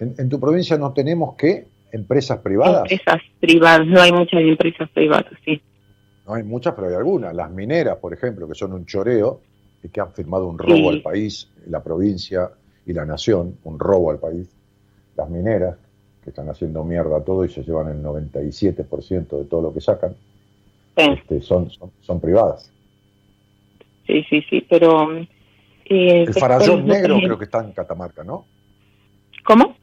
[0.00, 2.90] En, en tu provincia no tenemos qué empresas privadas.
[2.90, 5.62] Empresas privadas, no hay muchas empresas privadas, sí.
[6.26, 7.32] No hay muchas, pero hay algunas.
[7.32, 9.40] Las mineras, por ejemplo, que son un choreo
[9.84, 10.88] y que han firmado un robo Sí.
[10.88, 12.50] al país, la provincia
[12.84, 14.48] y la nación, un robo al país.
[15.16, 15.76] Las mineras,
[16.24, 20.16] que están haciendo mierda todo y se llevan el 97% de todo lo que sacan,
[20.96, 22.73] Sí, este, son, son, son privadas.
[24.06, 25.12] Sí, sí, sí, pero...
[25.12, 25.26] eh,
[25.86, 28.46] El después farallón negro creo que está en Catamarca, ¿no?
[29.44, 29.76] ¿Cómo?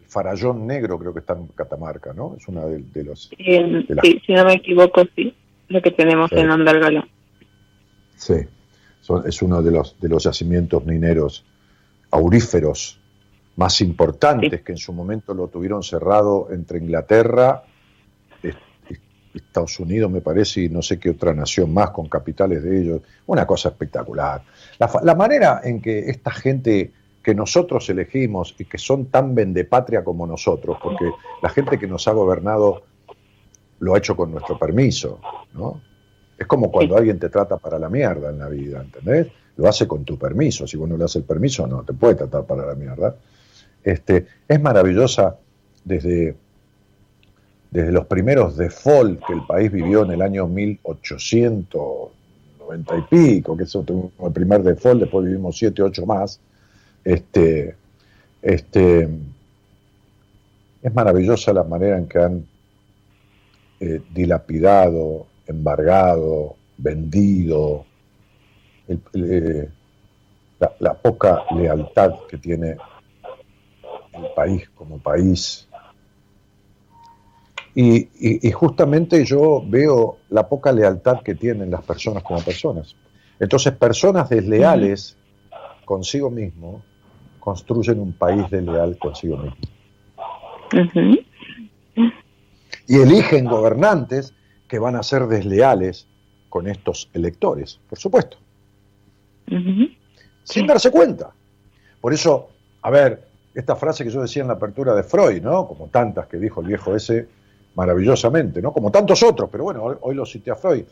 [0.00, 2.34] El farallón negro creo que está en Catamarca, ¿no?
[2.36, 3.30] Es una de, de los...
[3.38, 5.34] Eh, De sí, si no me equivoco, sí,
[5.68, 6.36] lo que tenemos Sí.
[6.38, 7.06] en Andalgalá.
[8.16, 8.34] Sí,
[9.00, 11.44] son- es uno de los, de los yacimientos mineros
[12.10, 12.98] auríferos
[13.56, 14.64] más importantes Sí.
[14.64, 17.62] que en su momento lo tuvieron cerrado entre Inglaterra,
[19.34, 23.02] Estados Unidos, me parece, y no sé qué otra nación más con capitales de ellos.
[23.26, 24.42] Una cosa espectacular.
[24.78, 30.26] La, manera en que esta gente que nosotros elegimos y que son tan vendepatria como
[30.26, 31.10] nosotros, porque
[31.42, 32.82] la gente que nos ha gobernado
[33.78, 35.20] lo ha hecho con nuestro permiso,
[35.54, 35.80] ¿no?
[36.38, 39.28] Es como cuando alguien te trata para la mierda en la vida, ¿entendés?
[39.56, 40.66] Lo hace con tu permiso.
[40.66, 43.14] Si vos no le das el permiso, no te puede tratar para la mierda.
[43.82, 45.36] Este, es maravillosa
[45.84, 46.34] desde,
[47.70, 53.62] desde los primeros default que el país vivió en el año 1890 y pico, que
[53.64, 56.40] eso tuvimos el primer default, después vivimos siete, ocho más.
[57.04, 57.76] Este,
[58.42, 59.08] este,
[60.82, 62.46] es maravillosa la manera en que han
[63.80, 67.86] eh, dilapidado, embargado, vendido,
[68.88, 69.68] eh,
[70.78, 72.76] la poca lealtad que tiene
[74.12, 75.69] el país como país.
[77.74, 82.96] Y, y- y justamente yo veo la poca lealtad que tienen las personas como personas.
[83.38, 85.16] Entonces, personas desleales
[85.84, 86.82] consigo mismo
[87.38, 89.56] construyen un país desleal consigo mismo.
[92.86, 94.34] Y eligen gobernantes
[94.68, 96.06] que van a ser desleales
[96.48, 98.36] con estos electores, por supuesto.
[100.44, 101.30] Sin darse cuenta.
[102.00, 102.48] Por eso,
[102.82, 105.66] a ver, esta frase que yo decía en la apertura de Freud, ¿no?
[105.66, 107.28] Como tantas que dijo el viejo ese
[107.74, 108.72] maravillosamente, ¿no?
[108.72, 110.84] Como tantos otros, pero bueno, hoy, hoy lo cité a Freud.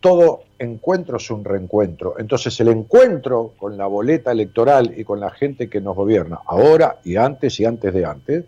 [0.00, 2.16] Todo encuentro es un reencuentro.
[2.18, 6.98] Entonces, el encuentro con la boleta electoral y con la gente que nos gobierna, ahora
[7.04, 8.44] y antes y antes de antes,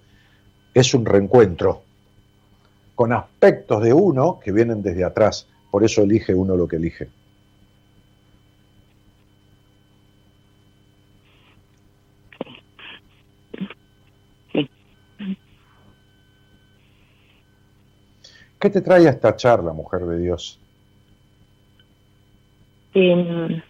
[0.74, 1.82] es un reencuentro
[2.94, 5.46] con aspectos de uno que vienen desde atrás.
[5.70, 7.08] Por eso elige uno lo que elige.
[18.60, 20.60] ¿Qué te trae a esta charla, mujer de Dios?
[22.94, 23.62] en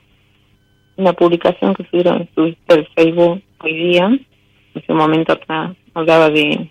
[0.96, 4.08] una publicación que subieron en Twitter, Facebook hoy día,
[4.74, 6.70] hace un momento atrás, hablaba de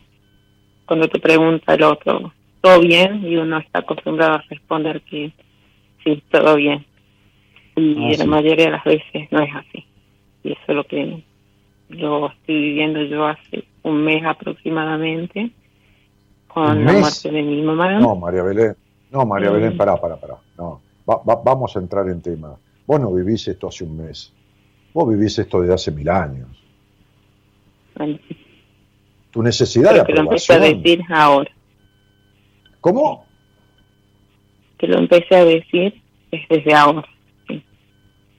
[0.86, 3.26] cuando te pregunta el otro, ¿todo bien?
[3.28, 5.34] Y uno está acostumbrado a responder que
[6.04, 6.86] sí, todo bien.
[7.76, 8.28] Y Ah, la sí.
[8.28, 9.86] mayoría de las veces no es así.
[10.44, 11.24] Y eso es lo que
[11.90, 15.52] lo estoy viviendo yo hace un mes aproximadamente
[16.56, 17.02] con ¿Un la mes?
[17.02, 18.00] muerte de mi mamá.
[18.00, 18.76] No, María Belén.
[19.12, 19.52] No, María.
[19.52, 20.38] Belén, pará, pará, pará.
[20.58, 22.56] No, Va- va- vamos a entrar en tema.
[22.88, 24.34] Vos no vivís esto hace un mes.
[24.94, 26.48] Vos vivís esto desde hace mil años.
[29.32, 30.84] Tu necesidad de pero que lo empecé a aprobación.
[30.84, 31.52] decir ahora.
[32.82, 33.26] ¿Cómo?
[34.78, 36.02] que lo empecé a decir
[36.32, 37.06] es desde ahora.
[37.48, 37.64] Sí.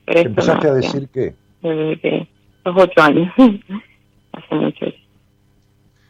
[0.04, 1.34] Pero ¿Que esto empezaste no, a decir qué?
[1.62, 2.28] desde
[2.64, 3.32] los ocho años.
[4.32, 4.86] Hace mucho.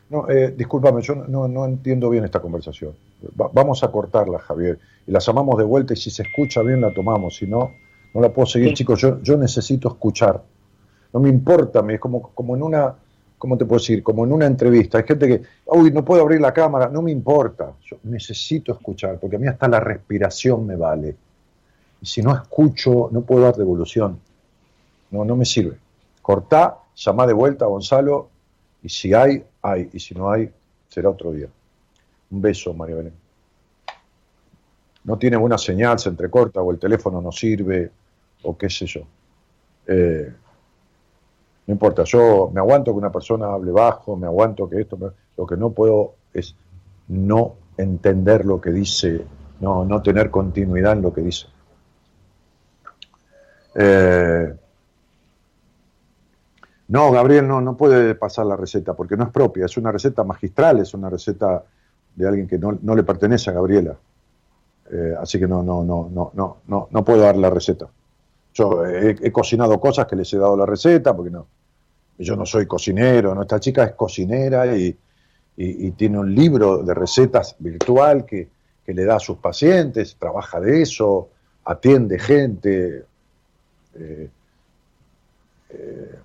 [0.09, 2.93] No, eh, discúlpame, yo no, no entiendo bien esta conversación.
[3.41, 6.81] Va- vamos a cortarla, Javier, y la llamamos de vuelta y si se escucha bien
[6.81, 7.73] la tomamos, si no,
[8.15, 8.75] no la puedo seguir, Sí.
[8.77, 9.01] chicos.
[9.01, 10.43] Yo, yo necesito escuchar.
[11.13, 12.95] No me importa, me- es como, como en una,
[13.37, 14.03] ¿cómo te puedo decir?
[14.05, 14.99] Como en una entrevista.
[14.99, 17.73] Hay gente que, uy, no puedo abrir la cámara, no me importa.
[17.85, 21.17] Yo necesito escuchar, porque a mí hasta la respiración me vale.
[22.01, 24.21] Y si no escucho, no puedo dar devolución.
[25.11, 25.77] No, no me sirve.
[26.23, 28.29] Cortá, llamá de vuelta a Gonzalo,
[28.87, 30.49] y si hay, hay, y si no hay,
[30.89, 31.49] será otro día.
[32.31, 33.15] Un beso, María Belén.
[35.03, 37.91] No tiene buena señal, se entrecorta, o el teléfono no sirve,
[38.45, 39.01] o qué sé yo.
[39.89, 40.33] Eh,
[41.67, 44.97] no importa, yo me aguanto que una persona hable bajo, me aguanto que esto,
[45.37, 46.55] lo que no puedo es
[47.09, 49.21] no entender lo que dice,
[49.59, 51.49] no, no tener continuidad en lo que dice.
[53.75, 54.55] Eh,
[56.89, 60.23] no, Gabriel no, no puede pasar la receta porque no es propia, es una receta
[60.23, 61.65] magistral, es una receta
[62.15, 63.97] de alguien que no, le pertenece a Gabriela.
[64.91, 66.33] Eh, así que no, no, no, no,
[66.67, 67.89] no, no, puedo dar la receta.
[68.55, 71.47] Yo he, cocinado cosas que les he dado la receta, porque no,
[72.19, 73.43] yo no soy cocinero, ¿no?
[73.43, 74.97] esta chica es cocinera y,
[75.97, 78.51] tiene un libro de recetas virtual que,
[78.85, 81.31] que le da a sus pacientes, trabaja de eso,
[81.65, 83.07] atiende gente,
[83.95, 84.29] eh,
[85.71, 86.19] eh,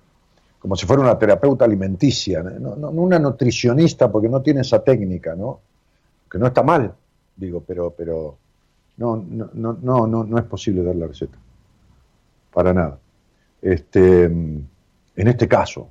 [0.62, 4.80] como si fuera una terapeuta alimenticia, no, no- no una nutricionista, porque no tiene esa
[4.82, 5.58] técnica, ¿no?
[6.30, 6.94] Que no está mal,
[7.36, 8.38] digo, pero, pero
[8.96, 11.36] no, no, no, no, no, es posible dar la receta.
[12.52, 12.96] Para nada.
[13.60, 14.68] Este, en
[15.16, 15.88] este caso,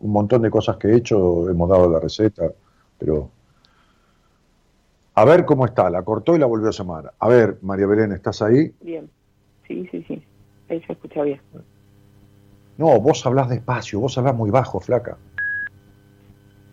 [0.00, 2.50] un montón de cosas que he hecho, hemos dado la receta,
[2.98, 3.28] pero
[5.14, 7.12] a ver cómo está, la cortó y la volvió a llamar.
[7.18, 8.72] A ver, María Belén, ¿estás ahí?
[8.80, 9.10] Bien.
[9.68, 10.24] Sí, sí, sí.
[10.70, 11.40] Ahí se escucha bien.
[12.82, 15.16] No, vos hablás despacio, vos hablás muy bajo, flaca.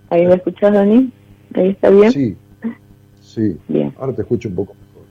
[0.09, 1.11] ¿Ahí me escuchas, Dani?
[1.53, 2.11] ¿Ahí está bien?
[2.11, 2.35] Sí,
[3.21, 3.55] sí.
[3.67, 3.93] Bien.
[3.99, 5.03] Ahora te escucho un poco mejor.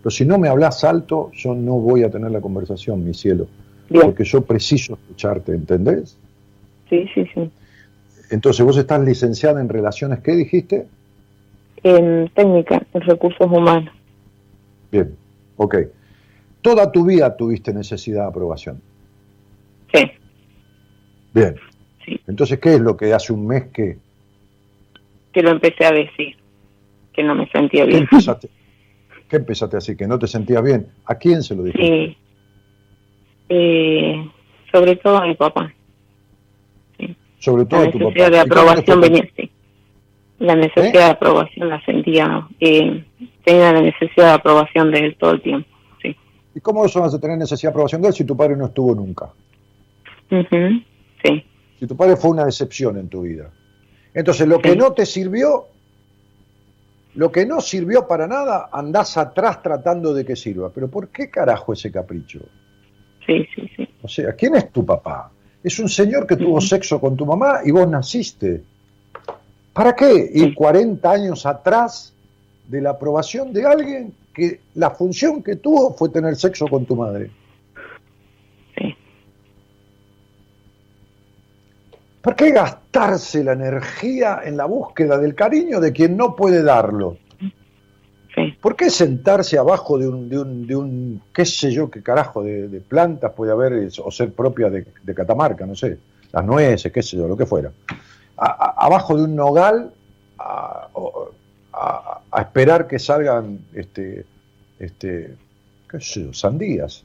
[0.00, 3.48] Pero si no me hablas alto, yo no voy a tener la conversación, mi cielo.
[3.90, 4.04] Bien.
[4.04, 6.16] Porque yo preciso escucharte, ¿entendés?
[6.88, 7.50] Sí, sí, sí.
[8.30, 10.86] Entonces, vos estás licenciada en relaciones, ¿qué dijiste?
[11.82, 13.92] En técnica, en recursos humanos.
[14.92, 15.16] Bien,
[15.56, 15.78] ok.
[16.62, 18.93] Toda tu vida tuviste necesidad de aprobación.
[21.34, 21.40] Sí.
[21.40, 21.56] Bien.
[22.04, 22.20] Sí.
[22.26, 23.98] Entonces, ¿qué es lo que hace un mes que,
[25.32, 26.36] Que lo empecé a decir.
[27.12, 28.02] Que no me sentía ¿qué bien.
[28.02, 28.48] empezaste,
[29.28, 29.96] qué empezaste a decir?
[29.96, 30.86] ¿Que no te sentías bien?
[31.06, 31.86] ¿A quién se lo dijiste?
[32.08, 32.16] Sí.
[33.48, 34.30] Eh,
[34.72, 35.72] sobre todo a mi papá.
[37.38, 38.10] Sobre todo La a tu papá.
[38.10, 39.50] necesidad de ¿Y cómo aprobación venía así.
[40.38, 40.92] La necesidad ¿Eh?
[40.92, 42.48] de aprobación la sentía.
[42.60, 43.04] Eh,
[43.44, 45.68] tenía la necesidad de aprobación de él todo el tiempo.
[46.02, 46.16] Sí.
[46.54, 48.66] ¿Y cómo eso vas a tener necesidad de aprobación de él si tu padre no
[48.66, 49.26] estuvo nunca?
[50.30, 50.82] Ujú,
[51.24, 51.44] Sí.
[51.80, 53.50] Si tu padre fue una decepción en tu vida.
[54.12, 55.66] Entonces, lo que no te sirvió,
[57.14, 60.70] lo que no sirvió para nada, andás atrás tratando de que sirva.
[60.70, 62.40] Pero ¿por qué carajo ese capricho?
[63.26, 63.88] Sí, sí, sí.
[64.02, 65.30] O sea, ¿quién es tu papá?
[65.62, 68.62] Es un señor que tuvo sexo con tu mamá y vos naciste.
[69.72, 72.12] ¿Para qué ir 40 años atrás
[72.68, 76.94] de la aprobación de alguien que la función que tuvo fue tener sexo con tu
[76.94, 77.30] madre?
[78.76, 78.94] Sí.
[82.24, 87.18] ¿Por qué gastarse la energía en la búsqueda del cariño de quien no puede darlo?
[88.34, 88.56] Sí.
[88.62, 92.42] ¿Por qué sentarse abajo de un, de un, de un qué sé yo, qué carajo
[92.42, 95.98] de, de plantas puede haber o ser propia de, de Catamarca, no sé,
[96.32, 97.70] las nueces, qué sé yo, lo que fuera?
[98.38, 99.92] A- a- abajo de un nogal
[100.38, 100.88] a,
[101.74, 104.24] a- a esperar que salgan, este,
[104.78, 105.34] este,
[105.88, 107.04] qué sé yo, sandías.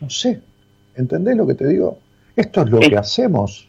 [0.00, 0.40] No sé,
[0.96, 1.98] ¿entendés lo que te digo?
[2.34, 2.90] Esto es lo Sí.
[2.90, 3.65] que hacemos.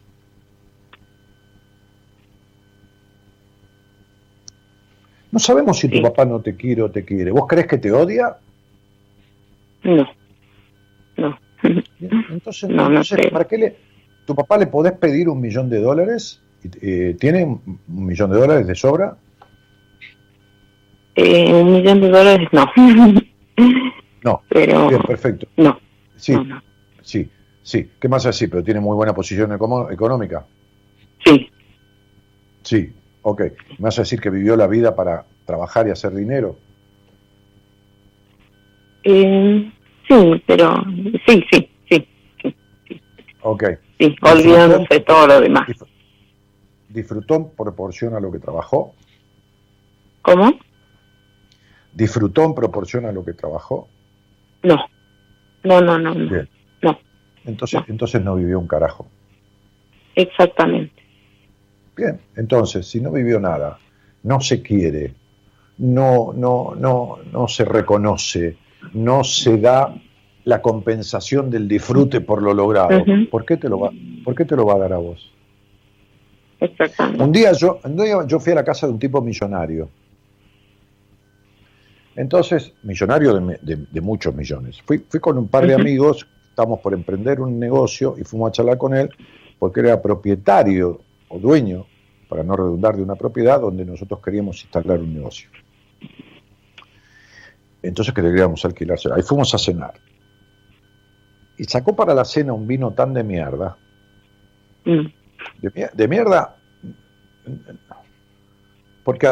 [5.31, 7.31] No sabemos si tu papá no te quiere o te quiere.
[7.31, 8.37] ¿Vos crees que te odia?
[9.83, 10.07] No.
[11.17, 11.37] No.
[11.63, 13.31] Entonces, No, no entonces, creo.
[13.31, 13.75] ¿para qué le,
[14.25, 16.41] tu papá le podés pedir un millón de dólares?
[16.81, 19.15] Eh, ¿Tiene un millón de dólares de sobra?
[21.15, 22.65] Eh, un millón de dólares, no.
[24.23, 24.41] No.
[24.49, 25.47] Pero, Bien, perfecto.
[25.57, 25.79] no.
[26.17, 26.61] Sí, no, no.
[27.01, 27.29] sí,
[27.61, 27.89] sí.
[27.99, 28.47] ¿Qué más así?
[28.47, 30.45] Pero tiene muy buena posición económica.
[31.23, 31.49] Sí,
[32.63, 32.91] Sí,
[33.29, 33.41] ok.
[33.71, 36.55] ¿Me vas a decir que vivió la vida para trabajar y hacer dinero?
[39.03, 39.71] eh,
[40.07, 40.83] sí, pero
[41.25, 42.07] sí, sí, sí,
[43.41, 43.63] Ok.
[43.99, 45.67] sí, olvidándose todo lo demás.
[46.89, 48.93] ¿Disfrutó en proporción a lo que trabajó?
[50.21, 50.57] ¿Cómo?
[51.93, 53.87] ¿Disfrutó en proporción a lo que trabajó?
[54.63, 54.77] No,
[55.63, 56.29] no, no, no, no.
[56.29, 56.49] Bien.
[56.81, 56.99] No.
[57.45, 57.85] Entonces, No.
[57.89, 59.07] entonces no vivió un carajo.
[60.15, 60.93] exactamente.
[61.98, 63.80] Bien, entonces, si no vivió nada,
[64.24, 65.14] no se quiere,
[65.80, 68.56] no, no, no, no se reconoce,
[68.94, 69.95] no se da
[70.44, 73.03] la compensación del disfrute por lo logrado.
[73.32, 73.91] ¿por, qué te lo va,
[74.24, 75.34] ¿por qué te lo va a dar a vos?
[77.19, 79.90] Un día yo, un día yo fui a la casa de un tipo millonario.
[82.15, 84.82] Entonces, millonario de, de- de muchos millones.
[84.86, 88.52] Fui, fui con un par de amigos, estamos por emprender un negocio y fuimos a
[88.53, 89.10] charlar con él
[89.60, 91.85] porque era propietario o dueño,
[92.29, 95.49] para no redundar, de una propiedad donde nosotros queríamos instalar un negocio.
[97.81, 99.09] Entonces queríamos alquilarse.
[99.13, 99.93] Ahí fuimos a cenar.
[101.57, 103.77] Y sacó para la cena un vino tan de mierda,
[104.85, 105.07] Mm,
[105.61, 106.55] de, mier- de mierda,
[109.03, 109.29] porque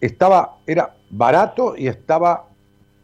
[0.00, 2.46] estaba, era barato y estaba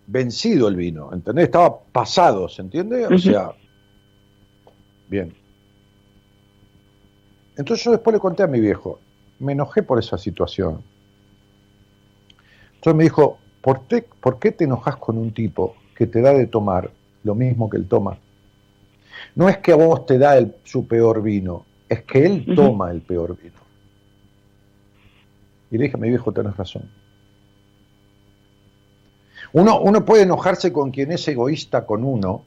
[0.07, 1.45] vencido el vino, ¿entendés?
[1.47, 3.07] Estaba pasado, ¿se entiende?
[3.07, 3.53] O sea,
[5.09, 5.35] bien.
[7.61, 9.01] Entonces yo después le conté a mi viejo,
[9.39, 10.83] me enojé por esa situación.
[12.77, 16.33] Entonces me dijo, ¿por qué, ¿por qué te enojas con un tipo que te da
[16.33, 16.91] de tomar
[17.23, 18.17] lo mismo que él toma?
[19.35, 22.91] No es que a vos te da el, su peor vino, es que él toma
[22.93, 23.61] el peor vino.
[25.71, 26.91] Y le dije a mi viejo, tenés razón.
[29.53, 32.43] Uno, uno puede enojarse con quien es egoísta con uno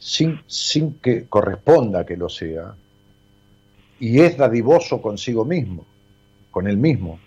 [0.00, 2.74] sin, sin que corresponda que lo sea.
[4.00, 5.84] Y es dadivoso consigo mismo,
[6.50, 7.20] con él mismo.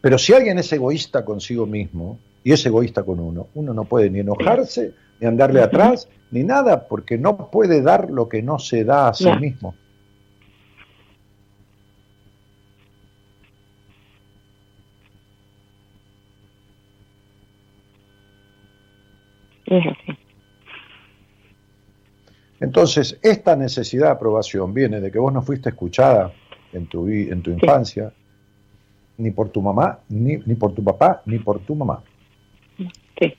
[0.00, 4.10] Pero si alguien es egoísta consigo mismo y es egoísta con uno, uno no puede
[4.10, 8.84] ni enojarse, ni andarle atrás, ni nada, porque no puede dar lo que no se
[8.84, 9.38] da a sí No.
[9.38, 9.74] mismo.
[19.66, 20.13] es así.
[22.64, 26.32] Entonces, esta necesidad de aprobación viene de que vos no fuiste escuchada
[26.72, 28.10] en tu, en tu infancia,
[29.18, 32.02] ni por tu mamá, ni, ni por tu papá, ni por tu mamá.
[33.18, 33.34] Sí.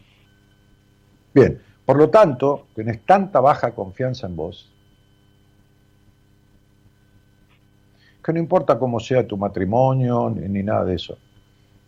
[1.34, 4.72] Bien, por lo tanto, tenés tanta baja confianza en vos,
[8.24, 11.18] que no importa cómo sea tu matrimonio, ni, ni nada de eso.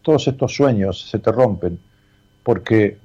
[0.01, 1.80] Todos estos sueños se te rompen
[2.41, 2.97] porque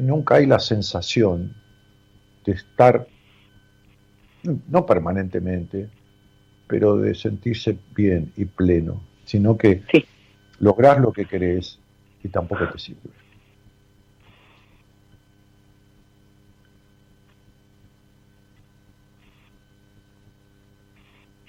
[0.00, 1.62] nunca hay la sensación
[2.44, 3.06] de estar,
[4.68, 5.88] no permanentemente,
[6.66, 10.04] pero de sentirse bien y pleno, sino que Sí.
[10.60, 11.78] lográs lo que querés
[12.22, 13.10] y tampoco te sirve.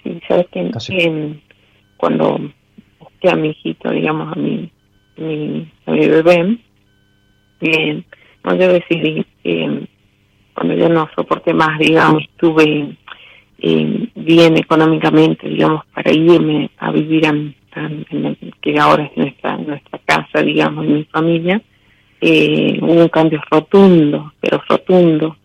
[0.02, 1.40] Sí, sabes que em,
[1.96, 2.38] cuando
[3.00, 4.70] busqué a mi hijito, digamos, a mi,
[5.16, 6.58] mi, a mi bebé,
[7.60, 8.04] em,
[8.44, 9.86] no, yo decidí, em,
[10.56, 12.96] cuando yo no soporté más, digamos, estuve
[14.14, 17.90] bien económicamente, digamos, para irme a vivir a, a-
[18.62, 21.60] que ahora es nuestra nuestra casa digamos, en mi familia,
[22.22, 25.36] eh, hubo un cambio rotundo, pero rotundo.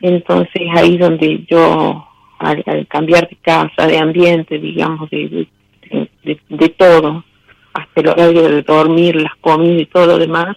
[0.00, 2.06] Entonces ahí donde yo,
[2.38, 5.46] al, cambiar de casa, de ambiente, digamos, de,
[6.48, 7.24] de, todo,
[7.74, 10.56] hasta el horario de dormir, las comidas y todo lo demás,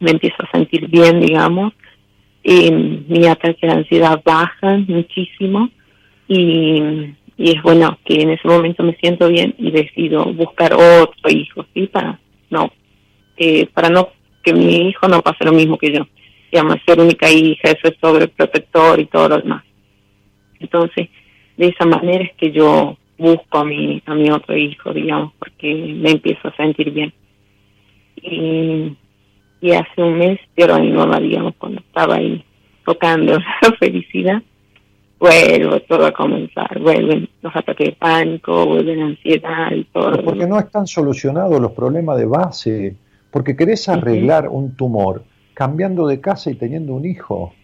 [0.00, 1.72] me empiezo a sentir bien, digamos,
[2.44, 5.70] y mi ataque de ansiedad baja muchísimo
[6.28, 11.30] y, y es bueno que en ese momento me siento bien y decido buscar otro
[11.30, 11.86] hijo, ¿sí?
[11.86, 12.70] Para no,
[13.38, 14.10] eh, para no
[14.42, 16.06] que mi hijo no pase lo mismo que yo.
[16.52, 19.64] Digamos, ser única hija, eso es sobreprotector y todo lo demás.
[20.60, 21.08] Entonces,
[21.56, 25.74] de esa manera es que yo busco a mi, a mi otro hijo, digamos, porque
[25.74, 27.12] me empiezo a sentir bien.
[28.16, 28.96] Y,
[29.64, 32.44] y hace un mes pero a mi mamá, digamos, cuando estaba ahí
[32.84, 33.32] tocando
[33.62, 34.42] la felicidad,
[35.18, 40.22] vuelvo todo a comenzar, vuelven los ataques de pánico, vuelven la ansiedad y todo.
[40.22, 42.96] Porque no están solucionados los problemas de base
[43.30, 45.24] porque querés arreglar un tumor
[45.54, 47.54] cambiando de casa y teniendo un hijo.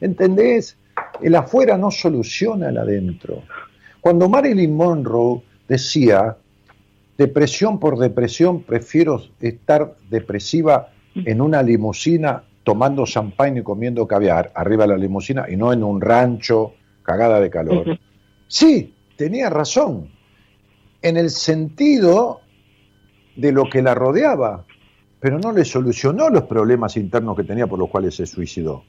[0.00, 0.78] ¿Entendés?
[1.22, 3.42] El afuera no soluciona el adentro.
[4.00, 6.38] Cuando Marilyn Monroe decía,
[7.16, 14.84] depresión por depresión, prefiero estar depresiva en una limusina tomando champagne y comiendo caviar arriba
[14.84, 17.98] de la limusina y no en un rancho cagada de calor.
[18.48, 20.10] Sí, tenía razón.
[21.02, 22.40] En el sentido
[23.36, 24.64] de lo que la rodeaba,
[25.20, 28.84] pero no le solucionó los problemas internos que tenía por los cuales se suicidó.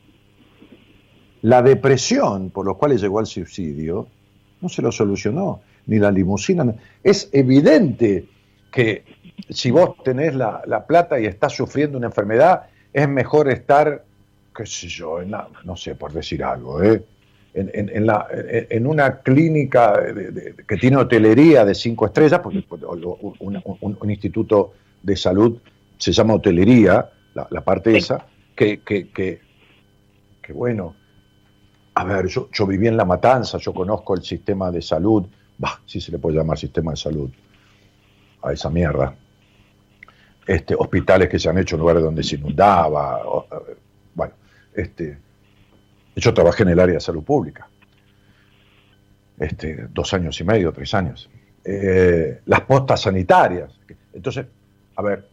[1.41, 4.07] La depresión por los cuales llegó al suicidio
[4.61, 6.73] no se lo solucionó, ni la limusina.
[7.03, 8.27] Es evidente
[8.71, 9.03] que
[9.49, 12.63] si vos tenés la, plata y estás sufriendo una enfermedad,
[12.93, 14.03] es mejor estar,
[14.55, 15.19] qué sé yo,
[15.63, 17.03] no sé, por decir algo, ¿eh?
[17.53, 19.93] en, la, en, una clínica
[20.67, 22.65] que tiene hotelería de cinco estrellas, porque
[23.39, 25.57] un, instituto de salud
[25.97, 28.25] se llama hotelería, la, parte esa,
[28.55, 30.95] que, que, que, bueno,
[31.93, 35.25] a ver, yo, yo viví en La Matanza, yo conozco el sistema de salud,
[35.57, 37.30] bah, si se le puede llamar sistema de salud
[38.41, 39.15] a esa mierda.
[40.45, 43.22] Este, hospitales que se han hecho en lugares donde se inundaba,
[44.14, 44.34] bueno,
[44.76, 45.18] este,
[46.15, 47.68] yo trabajé en el área de salud pública,
[49.40, 51.30] este, dos años y medio, tres años.
[51.64, 53.73] Eh, las postas sanitarias.
[54.14, 54.45] Entonces,
[54.95, 55.27] a ver,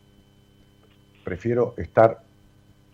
[1.22, 2.22] prefiero estar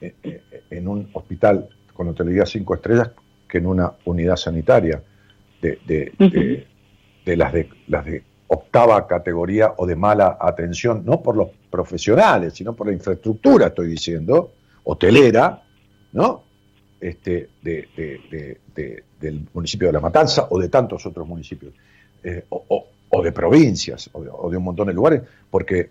[0.01, 3.11] eh, eh, en un hospital con hotelería cinco estrellas
[3.49, 5.03] que en una unidad sanitaria
[5.63, 6.67] de, de,
[7.37, 12.75] las de las de octava categoría o de mala atención, no por los profesionales, sino
[12.75, 14.53] por la infraestructura, estoy diciendo,
[14.85, 15.63] hotelera,
[16.13, 16.45] ¿no?
[17.01, 18.59] este, de,
[19.21, 21.73] del municipio de La Matanza o de tantos otros municipios,
[22.23, 25.91] eh, o, de provincias, o de, un montón de lugares, porque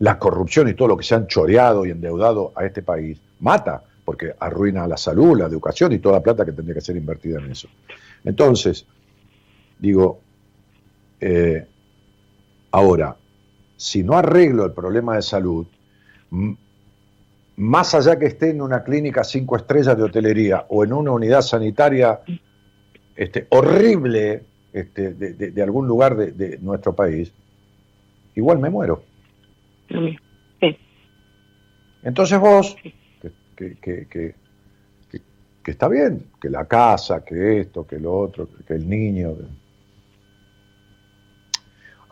[0.00, 3.82] la corrupción y todo lo que se han choreado y endeudado a este país mata,
[4.04, 7.38] porque arruina la salud, la educación y toda la plata que tendría que ser invertida
[7.38, 7.68] en eso.
[8.24, 8.86] Entonces,
[9.78, 10.20] digo,
[11.24, 11.64] eh,
[12.72, 13.16] ahora,
[13.76, 15.66] si no arreglo el problema de salud,
[17.56, 21.42] más allá que esté en una clínica cinco estrellas de hotelería o en una unidad
[21.42, 22.20] sanitaria
[23.14, 24.42] este, horrible
[24.72, 27.32] este, de, algún lugar de, nuestro país,
[28.34, 29.04] igual me muero.
[32.02, 32.76] Entonces vos,
[33.54, 34.34] que, que, que,
[35.62, 39.36] que, está bien, que la casa, que esto, que lo otro, que el niño...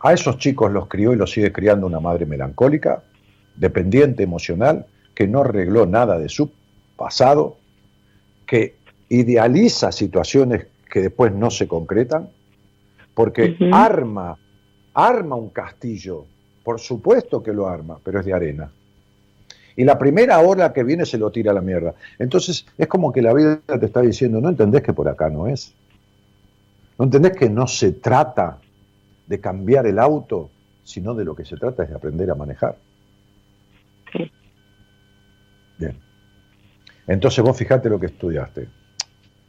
[0.03, 3.03] A esos chicos los crió y los sigue criando una madre melancólica,
[3.55, 6.51] dependiente emocional, que no arregló nada de su
[6.95, 7.57] pasado,
[8.47, 8.75] que
[9.09, 12.29] idealiza situaciones que después no se concretan,
[13.13, 14.37] porque arma,
[14.93, 16.25] arma un castillo,
[16.63, 18.71] por supuesto que lo arma, pero es de arena.
[19.75, 21.93] Y la primera ola que viene se lo tira a la mierda.
[22.19, 25.47] Entonces es como que la vida te está diciendo, no entendés que por acá no
[25.47, 25.73] es.
[26.97, 28.57] No entendés que no se trata
[29.31, 30.49] de cambiar el auto,
[30.83, 32.75] sino de lo que se trata es de aprender a manejar.
[35.77, 35.95] Bien.
[37.07, 38.67] Entonces vos fijate lo que estudiaste,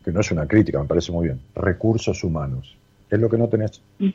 [0.04, 1.40] que no es una crítica, me parece muy bien.
[1.56, 2.76] Recursos humanos.
[3.10, 3.82] Es lo que no tenés.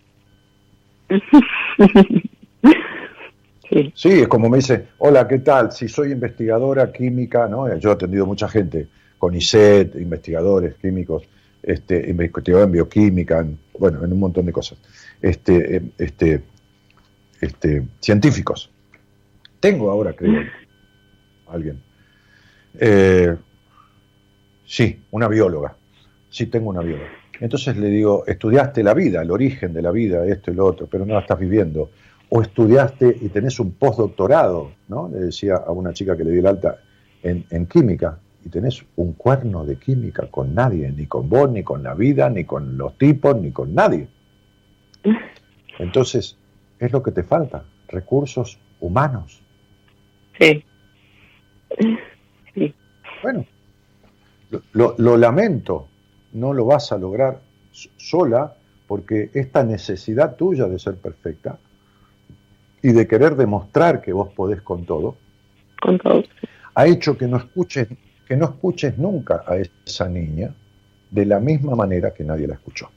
[3.94, 4.22] Sí.
[4.22, 5.74] es como me dice, hola, ¿qué tal?
[5.74, 7.76] Si soy investigadora química, ¿no?
[7.78, 8.88] Yo he atendido mucha gente
[9.18, 11.24] con ICET, investigadores químicos,
[11.68, 13.46] este, investigador en bioquímica,
[13.78, 14.80] bueno, en un montón de cosas.
[15.22, 16.42] Este, eh, este,
[17.42, 18.72] este, científicos.
[19.60, 20.44] Tengo ahora, creo,
[21.48, 21.82] alguien
[22.80, 23.36] eh,
[24.66, 25.76] sí, una bióloga.
[26.30, 27.10] Sí, tengo una bióloga.
[27.40, 30.88] Entonces le digo, estudiaste la vida, el origen de la vida, esto y lo otro,
[30.88, 31.92] pero no la estás viviendo.
[32.30, 35.10] o estudiaste y tenés un postdoctorado, ¿no?
[35.10, 36.78] Le decía a una chica que le di el alta
[37.24, 41.64] en, en química, y tenés un cuerno de química con nadie, ni con vos, ni
[41.64, 44.08] con la vida, ni con los tipos, ni con nadie.
[45.80, 46.38] Entonces,
[46.80, 49.42] es lo que te falta, recursos humanos.
[50.40, 50.64] Sí.
[52.54, 52.74] Sí.
[53.22, 53.46] Bueno,
[54.52, 55.88] lo, lo- lo lamento,
[56.34, 57.40] no lo vas a lograr
[57.98, 58.56] sola
[58.88, 61.58] porque esta necesidad tuya de ser perfecta
[62.82, 65.16] y de querer demostrar que vos podés con todo,
[65.82, 66.24] Con todo.
[66.76, 67.88] ha hecho que no escuches,
[68.28, 70.50] que no escuches nunca a esa niña
[71.12, 72.90] de la misma manera que nadie la escuchó.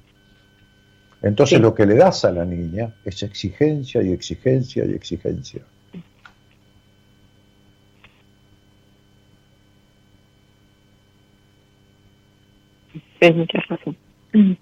[1.22, 1.62] Entonces Sí.
[1.62, 5.62] lo que le das a la niña es exigencia y exigencia y exigencia.
[13.18, 13.96] Tienes mucha razón.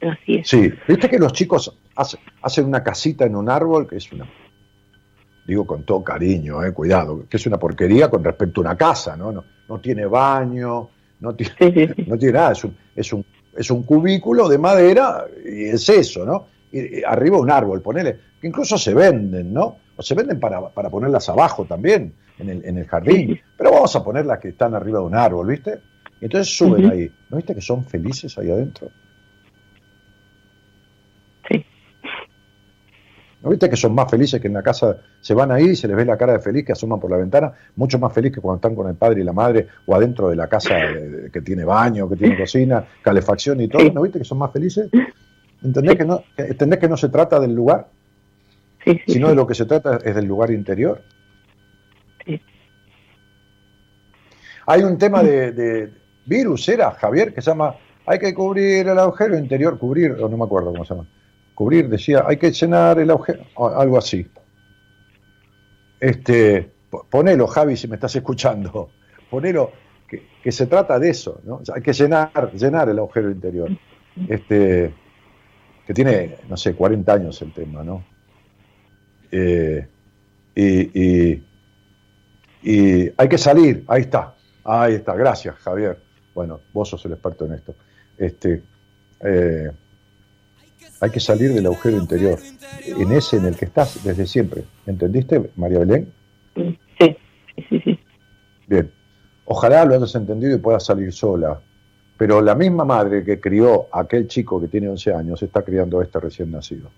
[0.00, 0.48] Así es.
[0.48, 4.26] Sí, viste que los chicos hace- hacen una casita en un árbol que es una,
[5.50, 9.16] digo con todo cariño, eh, cuidado, que es una porquería con respecto a una casa,
[9.16, 9.32] ¿no?
[9.32, 10.88] No, no tiene baño,
[11.20, 12.04] no tiene, Sí, sí, sí.
[12.08, 13.24] no tiene nada, es un, es, un,
[13.56, 16.46] es un cubículo de madera y es eso, ¿no?
[16.72, 19.76] Y, y arriba un árbol, ponele, que incluso se venden, ¿no?
[19.96, 23.94] O se venden para, para ponerlas abajo también, en el, en el jardín, pero vamos
[23.96, 25.78] a poner las que están arriba de un árbol, ¿viste?
[26.20, 28.88] Y entonces suben ahí, ¿no viste que son felices ahí adentro?
[31.48, 31.64] Sí.
[33.42, 34.98] ¿No viste que son más felices que en la casa?
[35.20, 37.16] Se van ahí y se les ve la cara de feliz que asoman por la
[37.16, 40.28] ventana, mucho más feliz que cuando están con el padre y la madre o adentro
[40.28, 43.90] de la casa de- que tiene baño, que tiene cocina, calefacción y todo.
[43.92, 44.90] ¿No viste que son más felices?
[45.62, 47.88] ¿Entendés que no, entendés que no se trata del lugar,
[49.06, 51.00] sino de lo que se trata es del lugar interior?
[54.66, 55.90] Hay un tema de, de
[56.26, 57.74] virus, era Javier, que se llama
[58.06, 61.06] hay que cubrir el agujero interior, cubrir, o no me acuerdo cómo se llama.
[61.54, 64.26] Cubrir, decía, hay que llenar el agujero, algo así.
[65.98, 68.90] Este, po- ponelo, Javi, si me estás escuchando.
[69.28, 69.70] Ponelo,
[70.08, 71.60] que, que se trata de eso, ¿no?
[71.74, 73.70] Hay que llenar, llenar el agujero interior.
[74.28, 74.92] Este,
[75.86, 78.04] que tiene, no sé, 40 años el tema, ¿no?
[79.30, 79.86] Eh,
[80.54, 81.44] y, y,
[82.62, 85.98] y hay que salir, ahí está, ahí está, gracias Javier.
[86.34, 87.74] Bueno, vos sos el experto en esto.
[88.18, 88.62] Este,
[89.20, 89.70] eh,
[91.00, 92.38] hay que salir del agujero interior,
[92.84, 94.64] en ese en el que estás desde siempre.
[94.86, 96.12] ¿Entendiste, María Belén?
[96.54, 97.16] Sí,
[97.68, 97.98] sí, sí.
[98.66, 98.90] Bien.
[99.46, 101.60] Ojalá lo hayas entendido y puedas salir sola.
[102.16, 106.00] Pero la misma madre que crió a aquel chico que tiene 11 años está criando
[106.00, 106.90] a este recién nacido.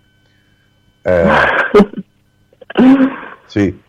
[1.04, 1.30] Eh,
[3.46, 3.80] sí.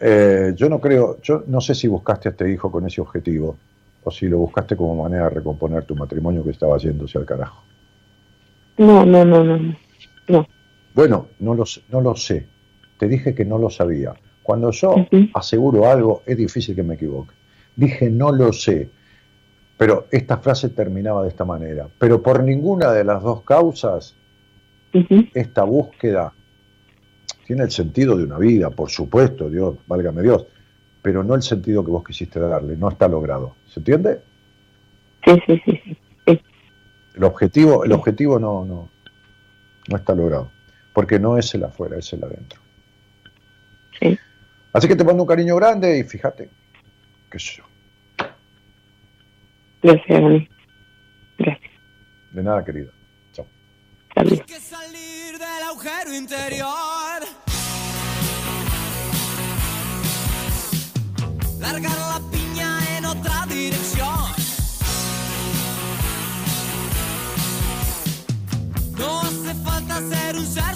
[0.00, 3.58] Eh, yo no creo, yo no sé si buscaste a este hijo con ese objetivo
[4.02, 7.62] o si lo buscaste como manera de recomponer tu matrimonio que estaba yéndose al carajo.
[8.80, 9.56] No, no, no, no.
[9.58, 9.76] no.
[10.28, 10.46] No.
[10.94, 12.46] Bueno, no lo, sé- no lo sé.
[12.98, 14.14] Te dije que no lo sabía.
[14.42, 14.94] Cuando yo
[15.34, 17.34] aseguro algo, es difícil que me equivoque.
[17.76, 18.88] Dije no lo sé.
[19.76, 21.88] Pero esta frase terminaba de esta manera.
[21.98, 24.14] Pero por ninguna de las dos causas,
[25.34, 26.32] esta búsqueda
[27.46, 30.46] tiene el sentido de una vida, por supuesto, Dios, válgame Dios,
[31.02, 33.56] pero no el sentido que vos quisiste darle, no está logrado.
[33.66, 34.20] ¿Se entiende?
[35.24, 35.96] Sí, sí, sí, sí.
[37.20, 38.88] El objetivo, el objetivo no, no,
[39.88, 40.50] no está logrado,
[40.94, 42.58] porque no es el afuera, es el adentro.
[44.00, 44.18] Sí.
[44.72, 46.48] Así que te mando un cariño grande y fíjate,
[47.30, 47.64] qué sé yo,
[49.82, 50.48] Gracias, Dani.
[51.36, 51.70] Gracias.
[52.30, 52.90] de nada querida.
[53.32, 53.46] Chao.
[54.14, 54.40] Saludos.
[54.46, 57.20] que salir del agujero interior.
[61.58, 64.29] Largar la piña en otra dirección.
[69.88, 70.69] Hace falta ser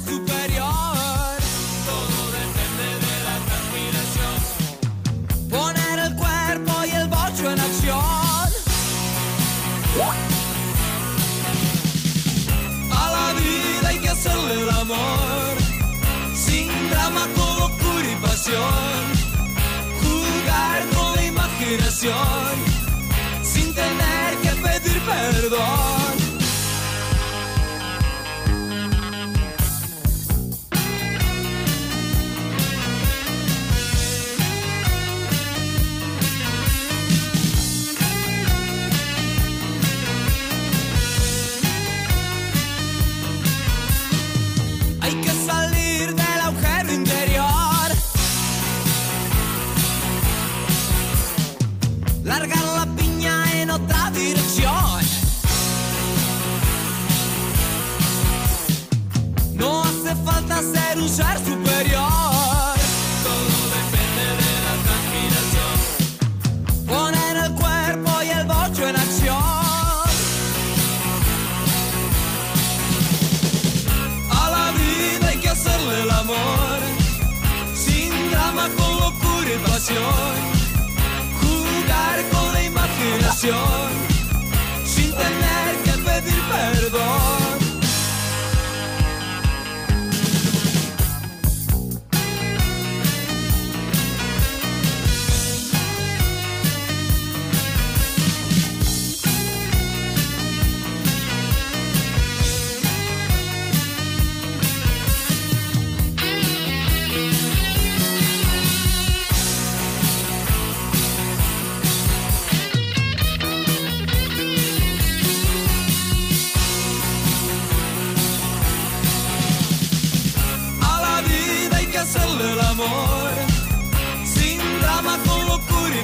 [60.73, 62.75] ser un ser superior.
[63.27, 65.77] Todo depende de la transpiración.
[66.87, 69.37] Poner el cuerpo y el bocho en acción.
[74.31, 76.79] A la vida hay que hacerle el amor.
[77.75, 80.24] Sin drama, con locura y pasión.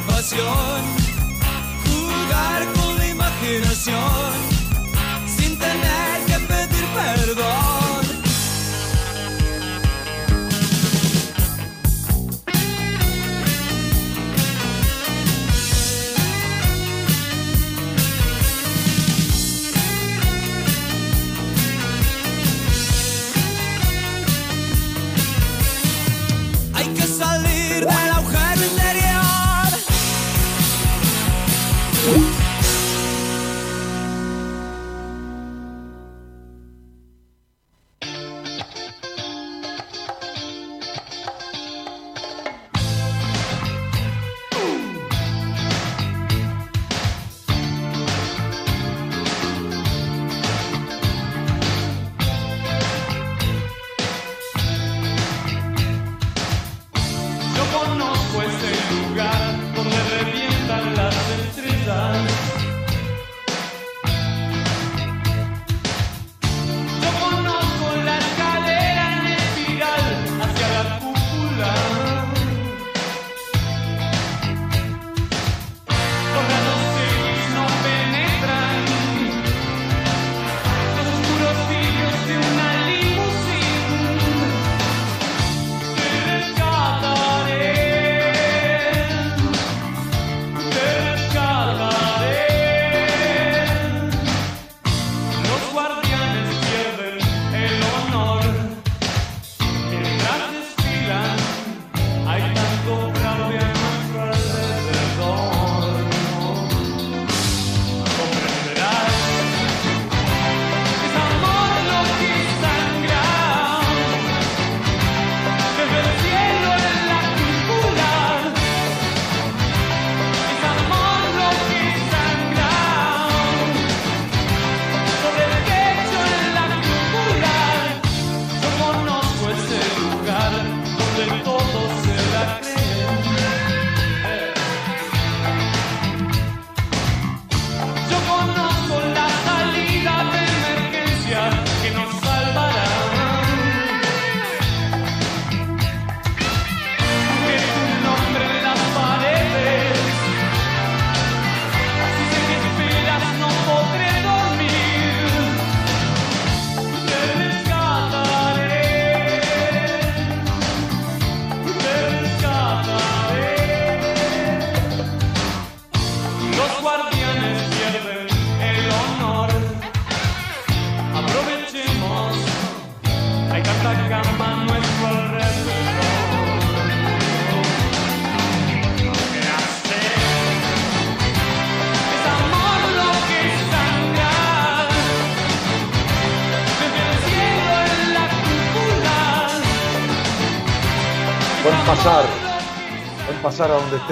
[0.06, 0.82] pasión,
[1.84, 4.49] jugar con la imaginación.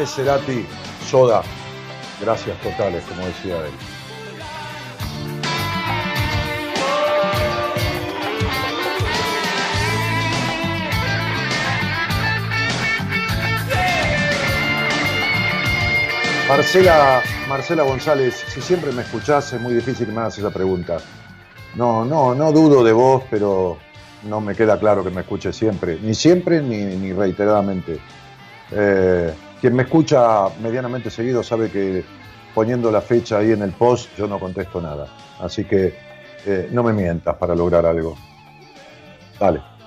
[0.06, 0.66] Cerati,
[1.08, 1.42] Soda.
[2.20, 3.72] Gracias totales, como decía él.
[16.48, 20.96] Marcela, Marcela González, si siempre me escuchás es muy difícil que me hagas esa pregunta.
[21.74, 23.76] No, no, no dudo de vos, pero
[24.24, 25.98] no me queda claro que me escuches siempre.
[26.00, 28.00] Ni siempre ni, ni reiteradamente.
[28.72, 32.04] Eh, quien me escucha medianamente seguido sabe que
[32.54, 35.08] poniendo la fecha ahí en el post yo no contesto nada.
[35.40, 35.94] Así que
[36.46, 38.16] eh, no me mientas para lograr algo.
[39.38, 39.77] Dale.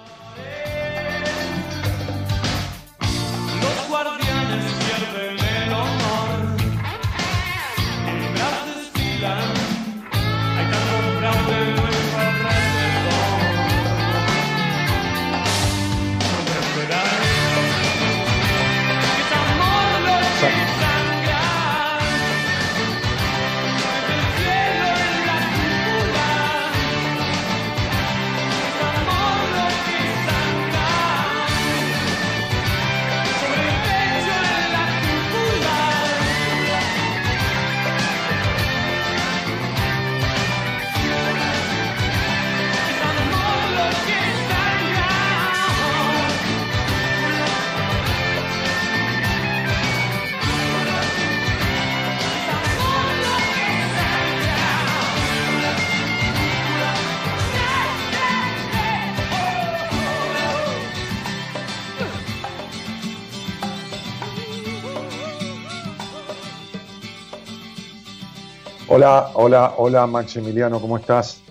[69.12, 71.44] Hola, hola, hola Maximiliano, ¿cómo estás?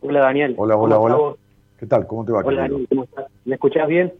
[0.00, 0.54] Hola Daniel.
[0.56, 1.16] Hola, ¿Cómo hola, hola.
[1.16, 1.36] vos?
[1.80, 2.06] ¿Qué tal?
[2.06, 2.42] ¿Cómo te va?
[2.44, 2.60] Hola?
[2.62, 3.26] Daniel, ¿cómo estás?
[3.44, 4.14] ¿Me escuchás bien?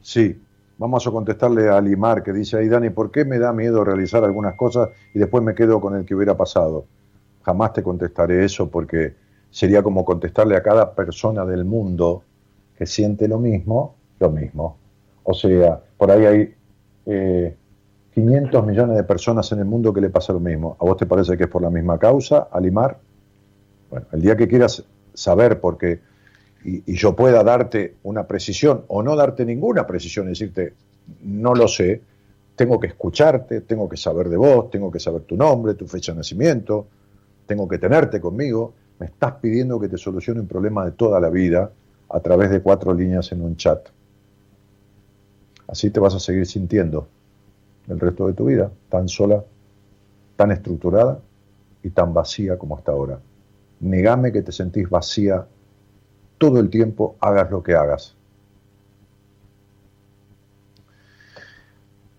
[0.00, 0.42] Sí,
[0.78, 4.24] vamos a contestarle a Limar que dice ahí, Dani, ¿por qué me da miedo realizar
[4.24, 6.86] algunas cosas y después me quedo con el que hubiera pasado?
[7.42, 9.12] Jamás te contestaré eso porque
[9.50, 12.22] sería como contestarle a cada persona del mundo
[12.78, 14.78] que siente lo mismo, lo mismo.
[15.22, 16.54] O sea, por ahí hay
[17.04, 17.56] eh,
[18.14, 20.76] 500 millones de personas en el mundo que le pasa lo mismo.
[20.80, 22.98] ¿A vos te parece que es por la misma causa, Alimar?
[23.90, 24.84] Bueno, el día que quieras
[25.14, 26.00] saber por qué
[26.64, 30.74] y, y yo pueda darte una precisión o no darte ninguna precisión, decirte,
[31.22, 32.02] no lo sé,
[32.54, 36.12] tengo que escucharte, tengo que saber de vos, tengo que saber tu nombre, tu fecha
[36.12, 36.86] de nacimiento,
[37.46, 41.30] tengo que tenerte conmigo, me estás pidiendo que te solucione un problema de toda la
[41.30, 41.70] vida
[42.10, 43.88] a través de cuatro líneas en un chat.
[45.66, 47.08] Así te vas a seguir sintiendo
[47.88, 49.44] el resto de tu vida, tan sola,
[50.36, 51.20] tan estructurada
[51.82, 53.18] y tan vacía como hasta ahora.
[53.80, 55.46] Negame que te sentís vacía
[56.38, 58.16] todo el tiempo, hagas lo que hagas.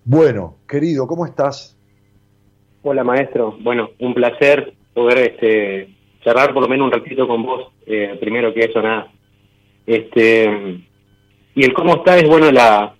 [0.06, 1.78] Bueno, querido, ¿cómo estás?
[2.82, 3.58] Hola maestro.
[3.62, 7.72] Bueno, un placer poder este, charlar por lo menos un ratito con vos.
[7.86, 9.12] eh, primero que eso, nada.
[9.86, 10.84] Este,
[11.56, 12.96] y el cómo está es bueno la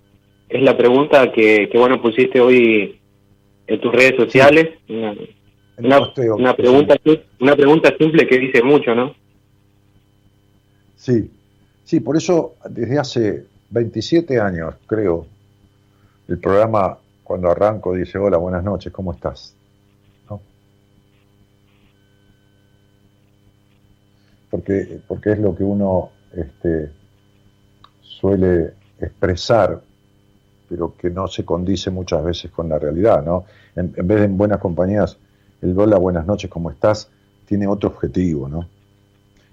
[0.48, 2.98] es la pregunta que, que bueno pusiste hoy
[3.66, 4.78] en tus redes sociales.
[4.88, 5.14] Una,
[5.76, 6.96] una, una pregunta
[7.40, 9.14] una pregunta simple que dice mucho, ¿no?
[10.96, 11.30] Sí,
[11.84, 15.26] sí, por eso desde hace 27 años, creo,
[16.28, 19.54] el programa cuando arranco dice, hola, buenas noches, ¿cómo estás?
[20.30, 20.40] ¿No?
[24.50, 26.90] Porque, porque es lo que uno este,
[28.00, 29.82] suele expresar,
[30.68, 33.44] pero que no se condice muchas veces con la realidad, ¿no?
[33.76, 35.18] En, en vez de en buenas compañías,
[35.62, 37.10] el hola, buenas noches, ¿cómo estás?
[37.46, 38.68] tiene otro objetivo, ¿no?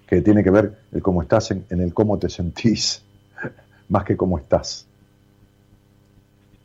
[0.07, 3.05] que tiene que ver el cómo estás en, en el cómo te sentís,
[3.89, 4.88] más que cómo estás.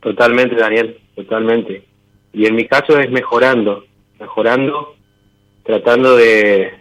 [0.01, 1.85] Totalmente, Daniel, totalmente.
[2.33, 3.85] Y en mi caso es mejorando,
[4.19, 4.95] mejorando,
[5.63, 6.71] tratando de,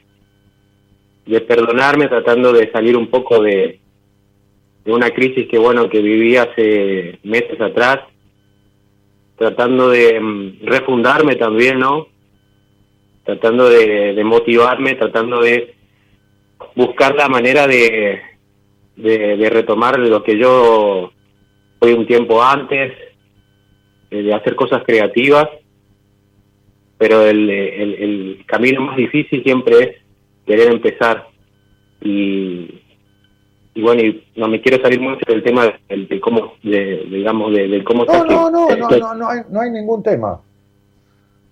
[1.24, 3.78] de perdonarme, tratando de salir un poco de,
[4.86, 7.98] de una crisis que, bueno, que viví hace meses atrás,
[9.36, 12.06] tratando de mm, refundarme también, ¿no?
[13.24, 15.74] Tratando de, motivarme, tratando de
[16.76, 18.20] buscar la manera de,
[18.94, 21.10] de, retomar lo que yo
[21.80, 22.92] fui un tiempo antes,
[24.12, 25.48] eh, de hacer cosas creativas,
[26.96, 29.90] pero el, el camino más difícil siempre es
[30.46, 31.26] querer empezar.
[32.00, 32.85] Y,
[33.76, 37.52] y bueno, y no me quiero salir mucho del tema del, de cómo, de, digamos,
[37.52, 40.02] de, del cómo No, está no, no, no, estoy- no, no hay, no hay ningún
[40.02, 40.40] tema.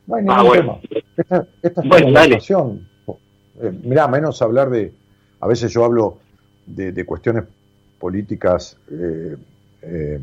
[0.06, 0.80] No hay ningún Ah, bueno.
[0.88, 1.02] tema.
[1.16, 2.88] Esta, esta es Bueno, conversación.
[3.62, 4.92] Eh, mirá, menos hablar de.
[5.40, 6.18] A veces yo hablo
[6.66, 7.44] de, de cuestiones
[8.01, 9.36] políticas eh,
[9.82, 10.20] eh,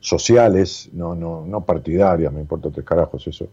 [0.00, 3.48] sociales, no, no, no partidarias, me importa tres carajos eso.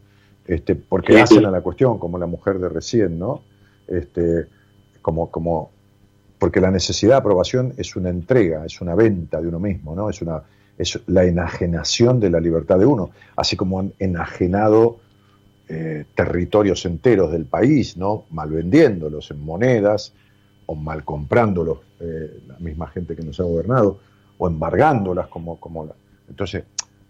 [0.48, 1.45] Este, porque Sí, hacen sí.
[1.45, 3.41] a la cuestión, como la mujer de recién, ¿no?
[3.88, 4.45] Este,
[5.02, 5.72] como, como,
[6.40, 10.10] porque la necesidad de aprobación es una entrega, es una venta de uno mismo, ¿no?
[10.10, 10.41] Es una
[10.78, 14.98] es la enajenación de la libertad de uno, así como han enajenado
[15.70, 18.26] eh, territorios enteros del país, ¿no?
[18.32, 20.12] Mal vendiéndolos en monedas
[20.66, 23.99] o mal comprándolos eh, la misma gente que nos ha gobernado
[24.38, 25.95] o embargándolas como como la-
[26.30, 26.64] entonces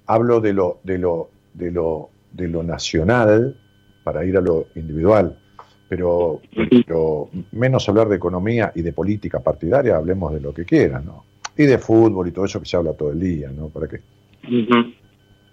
[0.05, 3.57] hablo de lo de lo de lo de lo nacional
[4.03, 5.39] para ir a lo individual
[5.87, 6.41] pero,
[6.85, 11.25] pero menos hablar de economía y de política partidaria, hablemos de lo que quieran, ¿no?
[11.57, 13.69] Y de fútbol y todo eso que se habla todo el día, ¿no?
[13.69, 13.99] ¿Para qué?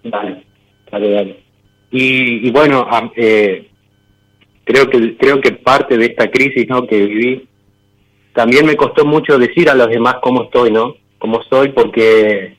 [0.03, 0.43] Dale,
[0.91, 1.43] dale, dale.
[1.91, 3.69] Y, y bueno, eh,
[4.63, 6.87] creo que creo que parte de esta crisis ¿no?
[6.87, 7.47] que viví
[8.33, 10.95] también me costó mucho decir a los demás cómo estoy, ¿no?
[11.19, 12.57] Cómo soy, porque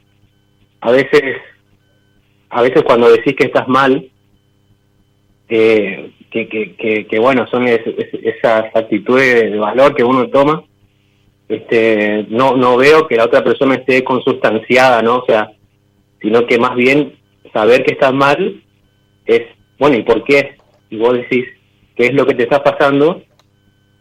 [0.81, 1.37] a veces,
[2.49, 4.09] a veces cuando decís que estás mal,
[5.49, 7.81] eh, que, que, bueno, son es-
[8.23, 10.65] esas actitudes de valor que uno toma,
[11.49, 15.19] este, no, no veo que la otra persona esté consustanciada, ¿no?
[15.19, 15.51] O sea,
[16.21, 17.15] sino que más bien
[17.53, 18.63] saber que estás mal
[19.27, 19.43] es,
[19.79, 20.57] bueno, ¿y por qué?
[20.91, 21.45] Y vos decís,
[21.97, 23.23] ¿qué es lo que te está pasando?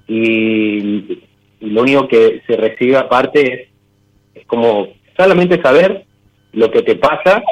[0.07, 1.21] Y,
[1.59, 3.69] y lo único que se recibe aparte es,
[4.41, 4.87] es como
[5.17, 6.05] solamente saber
[6.53, 7.43] lo que te pasa,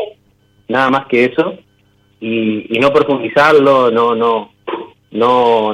[0.68, 1.58] nada más que eso,
[2.22, 4.54] y, y no profundizarlo, no, no,
[5.12, 5.74] no,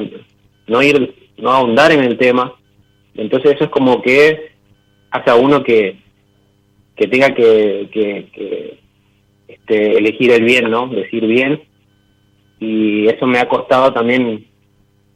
[0.66, 2.54] no ir, no ahondar en el tema.
[3.14, 4.50] Entonces eso es como que
[5.10, 5.98] hace a uno que,
[6.96, 8.78] que tenga que, que, que,
[9.46, 10.88] este, elegir el bien, ¿no?
[10.88, 11.62] Decir bien
[12.60, 14.46] y eso me ha costado también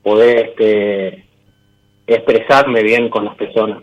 [0.02, 1.24] poder este,
[2.06, 3.82] expresarme bien con las personas,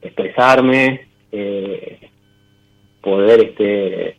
[0.00, 1.98] expresarme, eh,
[3.02, 4.16] poder este,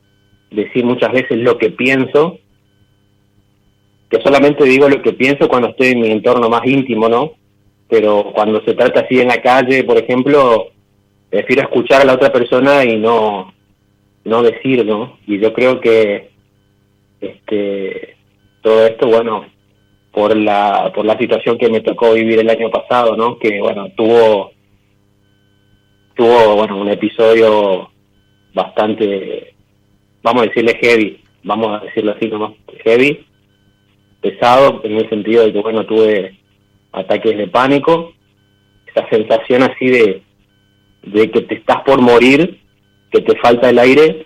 [0.52, 2.38] decir muchas veces lo que pienso,
[4.10, 7.32] que solamente digo lo que pienso cuando estoy en mi entorno más íntimo, ¿no?
[7.90, 10.68] Pero cuando se trata así en la calle, por ejemplo,
[11.30, 13.54] prefiero escuchar a la otra persona y no
[14.24, 15.18] no decir, ¿no?
[15.26, 16.30] Y yo creo que
[17.22, 18.16] este
[18.62, 19.46] todo esto, bueno,
[20.12, 23.40] por la por la situación que me tocó vivir el año pasado, ¿no?
[23.40, 24.52] Que bueno, tuvo
[26.16, 27.90] tuvo bueno, un episodio
[28.54, 29.56] bastante
[30.24, 32.54] vamos a decirle heavy, vamos a decirlo así nomás,
[32.84, 33.26] heavy,
[34.22, 36.38] pesado en el sentido de que bueno, tuve
[36.92, 38.14] ataques de pánico,
[38.88, 40.22] esa sensación así de
[41.04, 42.60] de que te estás por morir,
[43.12, 44.26] que te falta el aire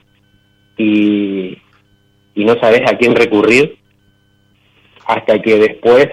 [0.78, 1.58] y,
[2.36, 3.78] y no sabes a quién recurrir
[5.06, 6.08] hasta que después,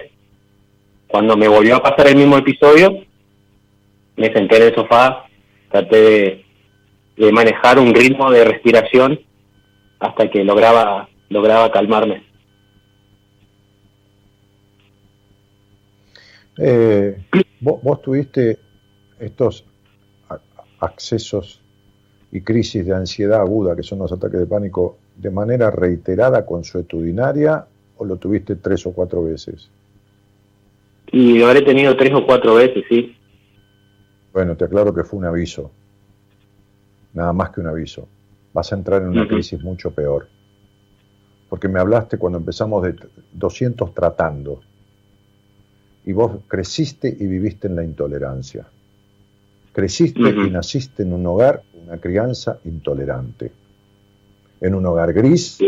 [1.07, 3.03] cuando me volvió a pasar el mismo episodio,
[4.15, 5.25] me senté en el sofá,
[5.69, 6.43] traté
[7.17, 9.19] de, manejar un ritmo de respiración
[10.03, 12.23] hasta que lograba, lograba calmarme.
[16.57, 17.17] Eh,
[17.61, 18.59] vos, vos, tuviste
[19.19, 19.65] estos
[20.79, 21.61] accesos
[22.31, 27.65] y crisis de ansiedad aguda, que son los ataques de pánico, de manera reiterada, consuetudinaria,
[27.97, 29.69] o lo tuviste tres o cuatro veces?
[31.11, 33.15] Y lo habré tenido tres o cuatro veces, sí.
[34.33, 35.71] Bueno, te aclaro que fue un aviso.
[37.13, 38.07] Nada más que un aviso.
[38.53, 40.27] Vas a entrar en una crisis mucho peor.
[41.49, 42.95] Porque me hablaste cuando empezamos de
[43.33, 44.61] 200 tratando.
[46.05, 48.65] Y vos creciste y viviste en la intolerancia.
[49.71, 53.51] Creciste y naciste en un hogar, una crianza intolerante.
[54.61, 55.59] En un hogar gris,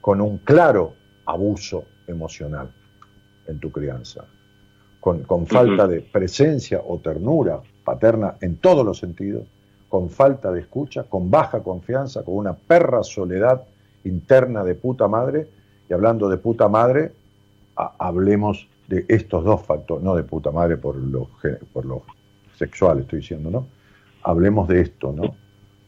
[0.00, 0.94] con un claro
[1.26, 2.70] abuso emocional
[3.46, 4.24] en tu crianza,
[5.00, 9.44] con, con falta de presencia o ternura paterna en todos los sentidos,
[9.94, 13.62] con falta de escucha, con baja confianza, con una perra soledad
[14.02, 15.46] interna de puta madre,
[15.88, 17.12] y hablando de puta madre,
[17.76, 21.30] hablemos de estos dos factores, no de puta madre por lo,
[21.72, 22.02] por lo
[22.56, 23.68] sexual estoy diciendo, ¿no?
[24.24, 25.36] Hablemos de esto, ¿no?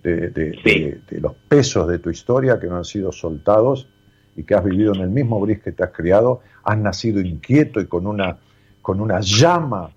[0.05, 3.89] De, de, los pesos de tu historia que no han sido soltados
[4.37, 7.81] y que has vivido en el mismo bris que te has criado, has nacido inquieto
[7.81, 8.39] y con una,
[8.83, 9.91] con una llama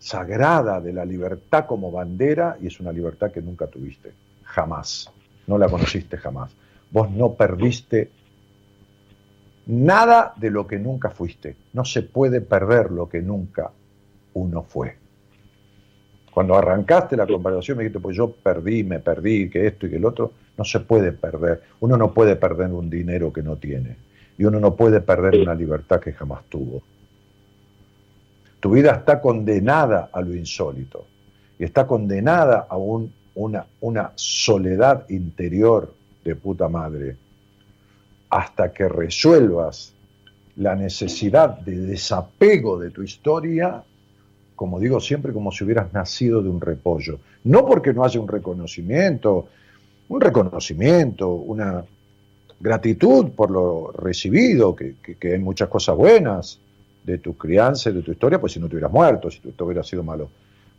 [0.00, 4.12] sagrada de la libertad como bandera, y es una libertad que nunca tuviste,
[4.42, 5.12] jamás,
[5.46, 6.56] no la conociste jamás.
[6.90, 8.10] Vos no perdiste
[9.66, 13.70] nada de lo que nunca fuiste, no se puede perder lo que nunca
[14.32, 14.96] uno fue.
[16.32, 19.96] Cuando arrancaste la comparación me dijiste, pues yo perdí, me perdí, que esto y que
[19.96, 21.62] el otro, no se puede perder.
[21.80, 23.96] Uno no puede perder un dinero que no tiene.
[24.38, 26.82] Y uno no puede perder una libertad que jamás tuvo.
[28.60, 31.06] Tu vida está condenada a lo insólito.
[31.58, 35.92] Y está condenada a un, una, una soledad interior
[36.24, 37.16] de puta madre.
[38.28, 39.92] Hasta que resuelvas
[40.56, 43.82] la necesidad de desapego de tu historia
[44.60, 47.18] como digo siempre, como si hubieras nacido de un repollo.
[47.44, 49.48] No porque no haya un reconocimiento,
[50.10, 51.82] un reconocimiento, una
[52.60, 56.60] gratitud por lo recibido, que, hay muchas cosas buenas
[57.04, 59.62] de tu crianza y de tu historia, pues si no te hubieras muerto, si te
[59.62, 60.30] hubieras sido malo,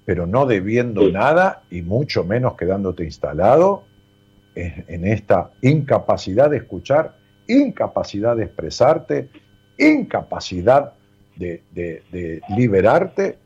[0.05, 3.83] pero no debiendo nada y mucho menos quedándote instalado
[4.55, 7.15] en, esta incapacidad de escuchar,
[7.47, 9.29] incapacidad de expresarte,
[9.77, 10.93] incapacidad
[11.37, 13.37] de, de liberarte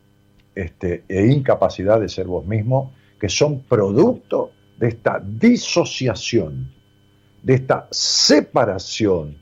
[0.55, 6.71] este, e incapacidad de ser vos mismo, que son producto de esta disociación,
[7.43, 9.37] de esta separación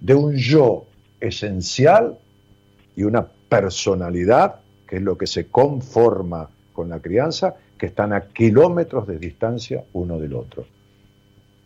[0.00, 0.86] de un yo
[1.20, 2.18] esencial
[2.98, 8.22] y una personalidad, que es lo que se conforma con la crianza, que están a
[8.22, 10.66] kilómetros de distancia uno del otro.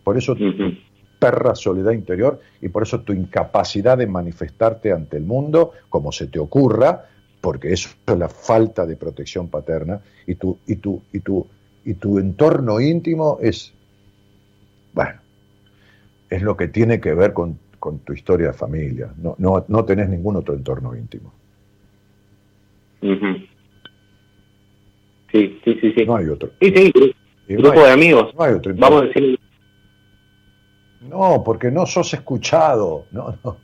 [0.05, 0.53] Por eso tu
[1.19, 6.27] perra soledad interior y por eso tu incapacidad de manifestarte ante el mundo como se
[6.27, 7.07] te ocurra,
[7.41, 11.47] porque eso es la falta de protección paterna y tu, y tu, y tu,
[11.87, 13.73] y tu entorno íntimo es,
[14.93, 15.19] bueno,
[16.29, 17.59] es lo que tiene que ver con,
[18.05, 19.13] tu historia de familia.
[19.19, 21.33] No, no, no tenés ningún otro entorno íntimo.
[23.01, 23.49] Sí,
[25.65, 26.07] sí, sí, sí.
[26.07, 26.51] No hay otro.
[26.61, 26.93] Sí, sí,
[27.49, 28.35] grupo de amigos.
[28.35, 29.39] No hay otro Vamos a decir.
[31.01, 33.07] No, porque no sos escuchado.
[33.11, 33.59] No, no,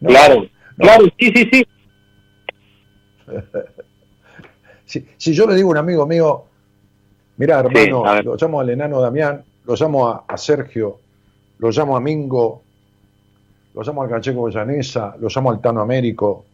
[0.00, 0.46] claro,
[0.78, 1.66] claro, sí, sí, sí.
[5.16, 6.44] si, yo le digo a un amigo mío,
[7.36, 10.98] mira hermano, lo llamo al enano Damián, lo llamo a, Sergio,
[11.58, 12.62] lo llamo a Mingo,
[13.74, 16.44] lo llamo al Cacheco Bollanesa, lo llamo al Tano Américo,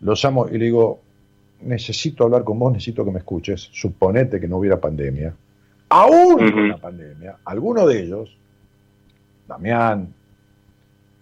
[0.00, 1.00] lo llamo y le digo,
[1.62, 3.68] necesito hablar con vos, necesito que me escuches.
[3.72, 5.34] Suponete que no hubiera pandemia.
[5.90, 8.36] Aún con la pandemia, alguno de ellos,
[9.46, 10.12] Damián,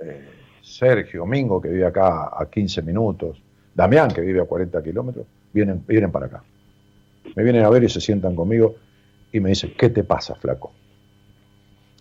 [0.01, 0.29] eh,
[0.63, 3.41] Sergio, Mingo, que vive acá a 15 minutos,
[3.75, 6.43] Damián, que vive a 40 kilómetros, vienen, vienen para acá.
[7.35, 8.77] Me vienen a ver y se sientan conmigo
[9.33, 10.73] y me dicen, ¿qué te pasa, flaco?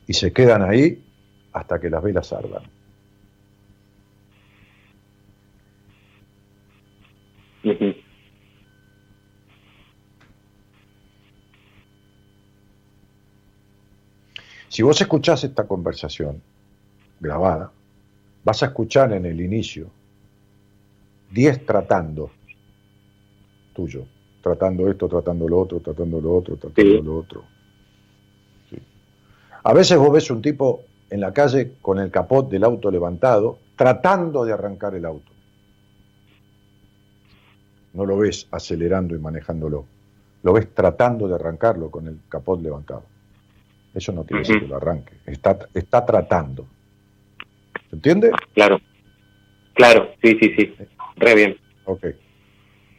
[0.07, 1.03] Y se quedan ahí
[1.53, 2.74] hasta que las velas ardan.
[14.69, 16.41] Si vos escuchás esta conversación
[17.19, 17.71] grabada,
[18.43, 19.89] vas a escuchar en el inicio
[21.31, 22.29] 10 tratando
[23.73, 24.05] tuyo,
[24.41, 27.43] tratando esto, tratando lo otro, tratando lo otro, tratando lo otro.
[28.69, 28.77] Sí.
[29.63, 33.57] A veces vos ves un tipo en la calle con el capot del auto levantado,
[33.75, 35.34] tratando de arrancar el auto.
[37.95, 39.85] No lo ves acelerando y manejándolo.
[40.43, 43.03] Lo ves tratando de arrancarlo con el capot levantado.
[43.93, 45.13] Eso no quiere decir que lo arranque.
[45.25, 46.67] Está, está tratando.
[47.89, 48.31] ¿Se entiende?
[48.53, 48.79] Claro.
[49.73, 50.75] Claro, sí, sí, sí.
[51.15, 51.57] Re bien.
[51.85, 52.05] Ok.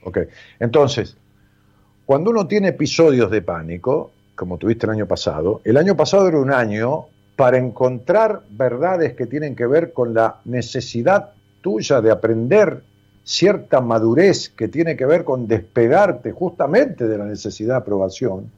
[0.05, 0.19] Ok.
[0.59, 1.17] Entonces,
[2.07, 6.39] cuando uno tiene episodios de pánico, como tuviste el año pasado, el año pasado era
[6.39, 7.07] un año
[7.37, 12.83] para encontrar verdades que tienen que ver con la necesidad tuya de aprender
[13.27, 18.53] cierta madurez que tiene que ver con despegarte justamente de la necesidad de aprobación,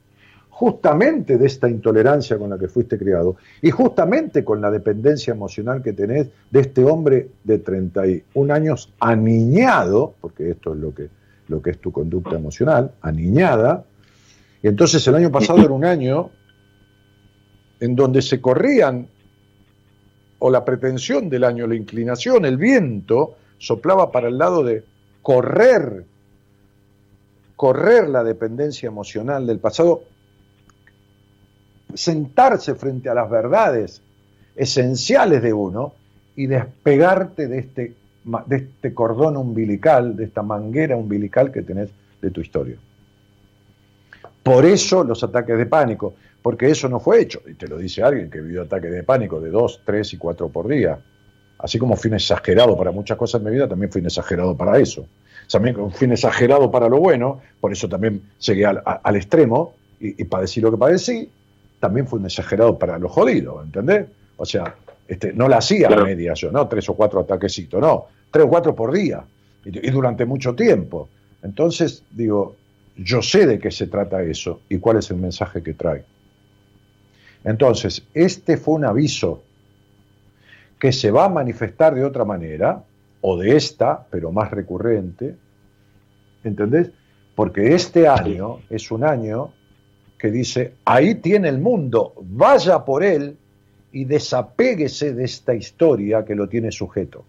[0.51, 5.81] justamente de esta intolerancia con la que fuiste criado y justamente con la dependencia emocional
[5.81, 11.09] que tenés de este hombre de 31 años aniñado, porque esto es lo que,
[11.47, 13.85] lo que es tu conducta emocional, aniñada,
[14.61, 16.29] y entonces el año pasado era un año
[17.79, 19.07] en donde se corrían,
[20.37, 24.83] o la pretensión del año, la inclinación, el viento, soplaba para el lado de
[25.21, 26.05] correr,
[27.55, 30.03] correr la dependencia emocional del pasado,
[31.93, 34.01] sentarse frente a las verdades
[34.55, 35.93] esenciales de uno
[36.35, 37.93] y despegarte de este,
[38.45, 41.89] de este cordón umbilical, de esta manguera umbilical que tenés
[42.21, 42.77] de tu historia.
[44.43, 48.01] Por eso los ataques de pánico, porque eso no fue hecho, y te lo dice
[48.03, 50.99] alguien que vivió ataques de pánico de dos, tres y cuatro por día.
[51.59, 54.55] Así como fui un exagerado para muchas cosas en mi vida, también fui un exagerado
[54.55, 55.05] para eso.
[55.51, 59.73] También fui un exagerado para lo bueno, por eso también llegué al, a- al extremo
[59.99, 61.29] y, y padecí lo que padecí.
[61.79, 64.05] También fui un exagerado para lo jodido, ¿entendés?
[64.37, 64.75] O sea,
[65.07, 66.05] este, no la hacía a Claro.
[66.05, 69.23] media yo, no tres o cuatro ataquecitos, no, tres o cuatro por día
[69.65, 71.09] y, y durante mucho tiempo.
[71.41, 72.55] Entonces, digo,
[72.95, 76.03] yo sé de qué se trata eso y cuál es el mensaje que trae.
[77.43, 79.41] Entonces, este fue un aviso
[80.79, 82.83] que se va a manifestar de otra manera,
[83.21, 85.35] o de esta, pero más recurrente,
[86.43, 86.89] ¿entendés?
[87.35, 89.51] Porque este año es un año
[90.17, 93.37] que dice, ahí tiene el mundo, vaya por él
[93.91, 97.25] y desapéguese de esta historia que lo tiene sujeto.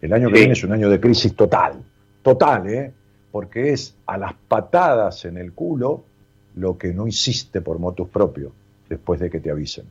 [0.00, 0.40] El año que Sí.
[0.40, 1.82] viene es un año de crisis total,
[2.22, 2.92] total, ¿eh?
[3.32, 6.04] Porque es a las patadas en el culo
[6.54, 8.52] lo que no hiciste por motus propios
[8.88, 9.84] después de que te avisen.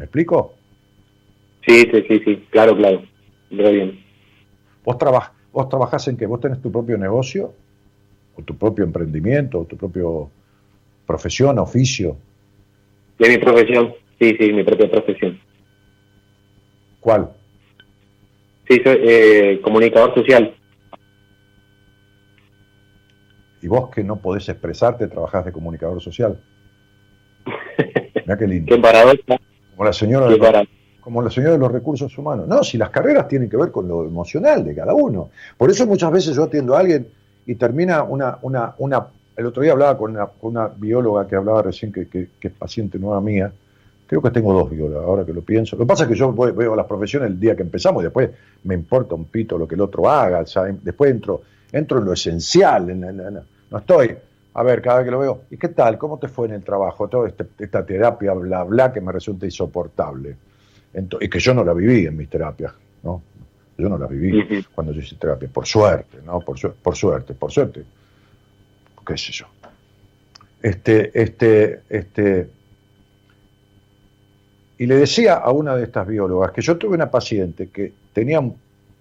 [0.00, 0.54] ¿Me explico?
[1.66, 2.46] Sí, sí, sí, sí.
[2.48, 3.02] Claro, claro.
[3.50, 4.02] Re bien.
[4.82, 4.96] ¿Vos,
[5.52, 7.52] ¿Vos trabajás en que vos tenés tu propio negocio?
[8.34, 9.58] ¿O tu propio emprendimiento?
[9.58, 10.30] ¿O tu propio
[11.06, 12.16] profesión, oficio?
[13.18, 13.92] De mi profesión.
[14.18, 15.38] Sí, sí, mi propia profesión.
[17.00, 17.32] ¿Cuál?
[18.70, 20.56] Sí, soy eh, comunicador social.
[23.60, 26.40] ¿Y vos que no podés expresarte, trabajás de comunicador social?
[28.14, 28.74] Mira qué lindo.
[28.74, 29.36] Qué paradoja.
[29.80, 30.64] Como la señora de, para-
[31.00, 32.46] como la señora de los recursos humanos.
[32.46, 35.30] No, si las carreras tienen que ver con lo emocional de cada uno.
[35.56, 37.08] Por eso muchas veces yo atiendo a alguien
[37.46, 39.06] y termina una, una, una
[39.38, 42.48] el otro día hablaba con una, con una bióloga que hablaba recién que, que- que
[42.48, 43.50] es paciente nueva mía.
[44.06, 45.76] Creo que tengo dos biólogas, ahora que lo pienso.
[45.76, 48.04] Lo que pasa es que yo voy- veo las profesiones el día que empezamos y
[48.04, 48.28] después
[48.64, 50.44] me importa un pito lo que el otro haga.
[50.44, 50.76] ¿sabe?
[50.82, 51.40] Después entro,
[51.72, 52.90] entro en lo esencial.
[52.90, 53.40] en- en- en-
[53.70, 54.14] no estoy,
[54.60, 55.96] a ver, cada vez que lo veo, ¿y qué tal?
[55.96, 57.08] ¿Cómo te fue en el trabajo?
[57.08, 60.36] Toda este- esta terapia, bla, bla, que me resulta insoportable.
[60.92, 62.72] Ento- y que yo no la viví en mis terapias,
[63.02, 63.22] ¿no?
[63.78, 66.40] Yo no la viví cuando yo hice terapia, por suerte, ¿no?
[66.40, 67.84] Por, su- por suerte, por suerte.
[69.06, 69.46] ¿Qué sé yo?
[70.62, 72.50] Este, este, este.
[74.78, 78.40] Y le decía a una de estas biólogas que yo tuve una paciente que tenía
[78.40, 78.56] un-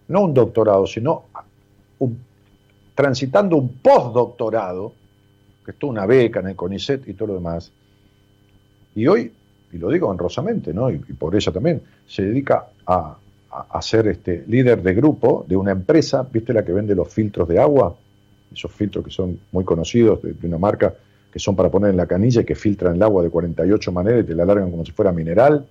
[0.08, 1.26] no un doctorado, sino
[2.00, 2.18] un-
[2.96, 4.94] transitando un postdoctorado,
[5.70, 7.72] que estuvo una beca en el CONICET y todo lo demás.
[8.96, 9.32] Y hoy
[9.72, 10.90] y lo digo honrosamente, ¿no?
[10.90, 13.16] Y, y por ella también, se dedica a,
[13.52, 17.08] a- a ser este líder de grupo de una empresa, ¿viste la que vende los
[17.08, 17.96] filtros de agua?
[18.52, 20.96] Esos filtros que son muy conocidos de, de una marca
[21.32, 24.24] que son para poner en la canilla y que filtran el agua de 48 maneras
[24.24, 25.68] y te la largan como si fuera mineral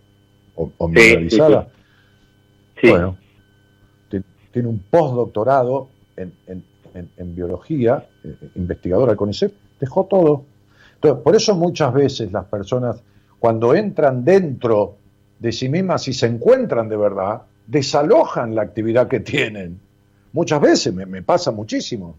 [0.55, 1.69] o, o Sí, mineralizada.
[2.81, 2.89] Sí.
[2.89, 3.17] Bueno,
[4.09, 4.23] ti-
[4.53, 6.63] tiene un postdoctorado en, en-
[6.95, 10.45] en- en biología, eh, investigadora del CONICET, dejó todo.
[10.95, 12.97] Entonces, por eso muchas veces las personas,
[13.39, 14.97] cuando entran dentro
[15.39, 19.79] de sí mismas y se encuentran de verdad, desalojan la actividad que tienen.
[20.33, 22.17] Muchas veces me, me pasa muchísimo.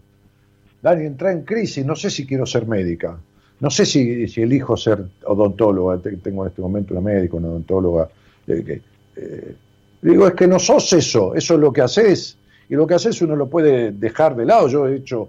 [0.82, 3.18] Dani, entra en crisis, no sé si quiero ser médica,
[3.60, 7.48] no sé si, si elijo ser odontóloga, Te- tengo en este momento una médica, una
[7.48, 8.08] odontóloga.
[8.46, 8.80] eh,
[9.16, 9.54] eh,
[10.00, 12.38] digo, es que no sos eso, eso es lo que haces,
[12.70, 14.68] y lo que haces uno lo puede dejar de lado.
[14.68, 15.28] Yo he hecho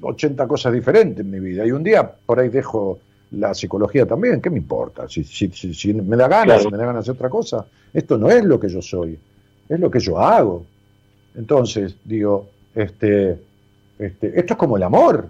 [0.00, 2.98] 80 cosas diferentes en mi vida, y un día por ahí dejo
[3.32, 5.08] la psicología también, ¿qué me importa?
[5.08, 6.62] Si, si, si, si me da ganas, Claro.
[6.62, 9.18] si me da ganas de hacer otra cosa, esto no es lo que yo soy,
[9.68, 10.64] es lo que yo hago.
[11.34, 13.38] Entonces, digo, este,
[13.98, 15.28] este, esto es como el amor.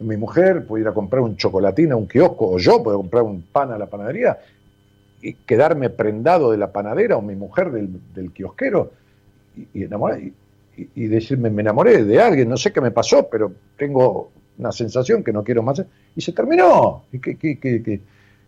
[0.00, 3.24] Mi mujer puede ir a comprar un chocolatín a un kiosco, o yo puedo comprar
[3.24, 4.38] un pan a la panadería
[5.20, 8.92] y quedarme prendado de la panadera o mi mujer del, del kiosquero
[9.56, 10.32] y, y enamorar- y-
[10.78, 14.72] y- y decirme, me enamoré de alguien, no sé qué me pasó, pero tengo una
[14.72, 15.82] sensación que no quiero más.
[16.16, 17.04] Y se terminó.
[17.12, 18.00] ¿Y qué, qué- qué- qué-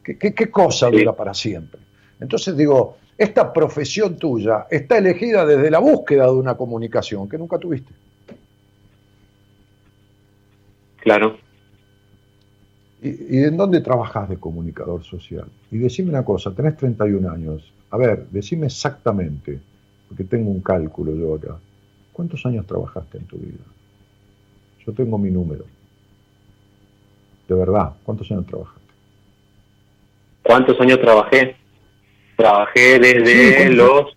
[0.02, 0.96] qué- qué- qué cosa Sí.
[0.98, 1.80] dura para siempre?
[2.20, 7.58] Entonces digo, esta profesión tuya está elegida desde la búsqueda de una comunicación que nunca
[7.58, 7.92] tuviste.
[11.02, 11.36] Claro.
[13.02, 15.46] ¿Y, y en dónde trabajas de comunicador social?
[15.70, 17.72] Y decime una cosa, tenés 31 años.
[17.90, 19.58] A ver, decime exactamente,
[20.08, 21.58] porque tengo un cálculo yo acá.
[22.12, 23.64] ¿Cuántos años trabajaste en tu vida?
[24.86, 25.64] Yo tengo mi número.
[27.48, 28.80] De verdad, ¿cuántos años trabajaste?
[30.42, 31.56] ¿Cuántos años trabajé?
[32.36, 34.16] Trabajé desde los...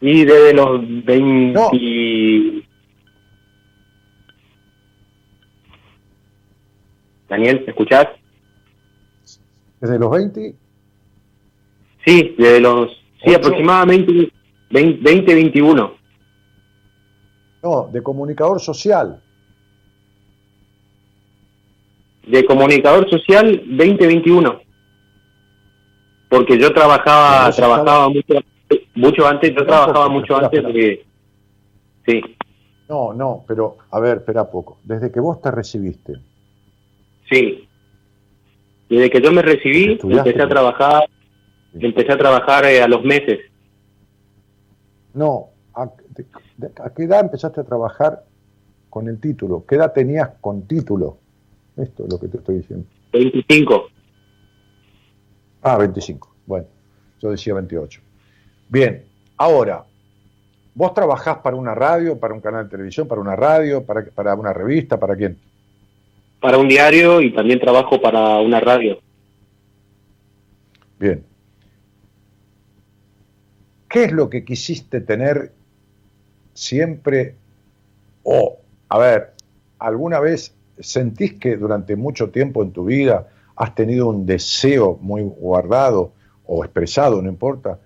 [0.00, 2.64] Y desde los 20...
[7.28, 8.08] Daniel, ¿me escuchás?
[9.80, 10.54] ¿Desde los 20?
[12.04, 12.90] Sí, desde los...
[13.24, 13.38] Sí, Ocho.
[13.38, 14.30] aproximadamente
[14.70, 16.03] 20, 20, 21.
[17.64, 19.22] No, de comunicador social.
[22.26, 24.60] De comunicador social 2021.
[26.28, 28.34] Porque yo trabajaba, trabajaba mucho,
[28.94, 31.06] mucho antes, yo trabajaba poco, mucho espera, antes de...
[32.06, 32.20] Sí,
[32.86, 34.78] No, no, pero a ver, espera poco.
[34.84, 36.12] Desde que vos te recibiste,
[37.30, 37.66] sí.
[38.90, 40.30] Desde que yo me recibí, ¿Estudiaste?
[40.30, 41.04] empecé a trabajar,
[41.72, 43.40] empecé a trabajar eh, a los meses.
[45.14, 45.88] no, ¿a,
[46.82, 48.24] a qué edad empezaste a trabajar
[48.90, 49.64] con el título?
[49.66, 51.18] ¿Qué edad tenías con título?
[51.76, 52.86] Esto es lo que te estoy diciendo.
[53.12, 53.88] 25.
[55.62, 56.34] Ah, 25.
[56.46, 56.66] Bueno,
[57.20, 58.00] yo decía 28.
[58.68, 59.04] Bien,
[59.36, 59.84] ahora,
[60.74, 64.34] ¿vos trabajás para una radio, para un canal de televisión, para una radio, para, para
[64.34, 65.38] una revista, para quién?
[66.40, 68.98] Para un diario y también trabajo para una radio.
[70.98, 71.24] Bien.
[73.88, 75.52] ¿Qué es lo que quisiste tener
[76.54, 77.34] siempre?
[78.22, 78.58] O,
[78.88, 79.32] a ver,
[79.78, 85.22] ¿alguna vez sentís que durante mucho tiempo en tu vida has tenido un deseo muy
[85.22, 86.12] guardado
[86.46, 87.78] o expresado, no importa,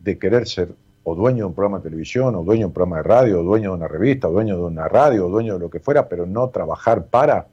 [0.00, 0.68] de querer ser
[1.04, 3.42] o dueño de un programa de televisión, o dueño de un programa de radio, o
[3.42, 6.08] dueño de una revista, o dueño de una radio, o dueño de lo que fuera,
[6.08, 7.46] pero no trabajar para?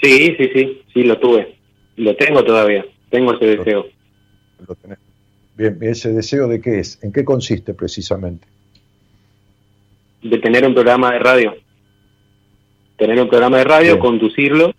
[0.00, 1.58] Sí, sí, sí, sí, lo tuve.
[1.96, 2.84] Lo tengo todavía.
[3.10, 3.86] Tengo ese deseo.
[4.66, 5.07] Lo tenés.
[5.58, 7.02] Bien, ¿ese deseo de qué es?
[7.02, 8.46] ¿En qué consiste precisamente?
[10.22, 11.54] De tener un programa de radio.
[12.96, 13.98] Tener un programa de radio, Bien.
[14.00, 14.72] conducirlo,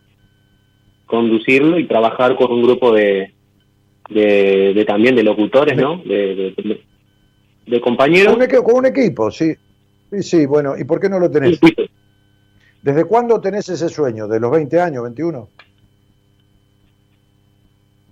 [1.06, 3.34] conducirlo y trabajar con un grupo de,
[4.10, 5.98] de, de también de locutores, ¿no?
[5.98, 6.84] De, de, de-
[7.68, 8.34] de compañeros.
[8.34, 9.54] Con un, equi- con un equipo, sí.
[10.12, 11.60] Sí, sí, bueno, ¿y por qué no lo tenés?
[12.82, 14.28] ¿Desde cuándo tenés ese sueño?
[14.28, 15.50] ¿De los 20 años, 21?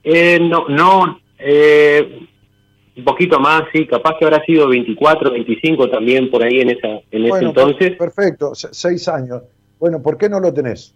[0.03, 2.27] Eh, no, no, eh,
[2.97, 6.87] un poquito más, sí, capaz que habrá sido 24, 25 también por ahí en esa
[7.11, 7.89] en ese entonces.
[7.91, 9.43] per- perfecto, se- seis años.
[9.79, 10.93] Bueno, ¿por qué no lo tenés?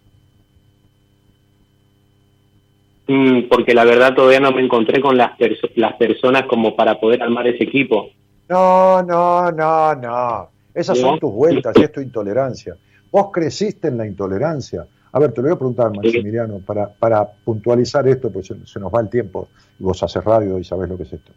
[3.08, 6.98] Mm, porque la verdad todavía no me encontré con las, perso- las personas como para
[7.00, 8.08] poder armar ese equipo.
[8.48, 10.48] No, no, no, no.
[10.74, 11.08] Esas ¿No?
[11.10, 12.76] son tus vueltas y es tu intolerancia.
[13.10, 14.86] Vos creciste en la intolerancia.
[15.12, 18.80] A ver, te lo voy a preguntar, Maximiliano, para, para puntualizar esto, pues se, se
[18.80, 19.48] nos va el tiempo
[19.78, 21.32] y vos haces radio y sabés lo que es esto.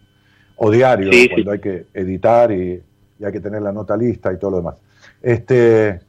[0.57, 2.81] O diario, Sí, cuando hay que editar y,
[3.19, 4.75] y hay que tener la nota lista y todo lo demás.
[5.21, 5.99] Este,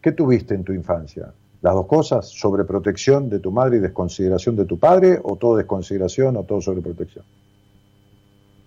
[0.00, 1.32] ¿Qué tuviste en tu infancia?
[1.62, 6.36] las dos cosas, sobreprotección de tu madre y desconsideración de tu padre, o todo desconsideración
[6.36, 7.24] o todo sobreprotección.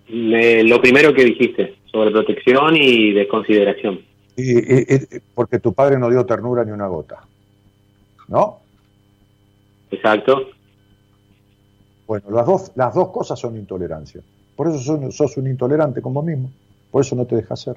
[0.08, 4.00] Me- lo primero que dijiste, sobre protección y desconsideración.
[4.34, 7.20] Y, y- y- porque tu padre no dio ternura ni una gota.
[8.28, 8.60] ¿No?
[9.90, 10.48] Exacto.
[12.06, 14.22] Bueno, las dos, las dos cosas son intolerancia.
[14.56, 16.50] Por eso sos, sos un intolerante con vos mismo.
[16.90, 17.76] Por eso no te dejas ser.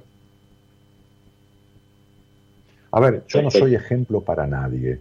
[2.91, 4.99] A ver, yo no soy ejemplo para nadie.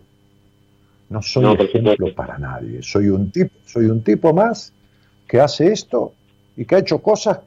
[1.09, 2.83] No soy No, ejemplo para nadie.
[2.83, 4.73] Soy un tipo, soy un tipo más
[5.27, 6.13] que hace esto
[6.57, 7.41] y que ha hecho cosas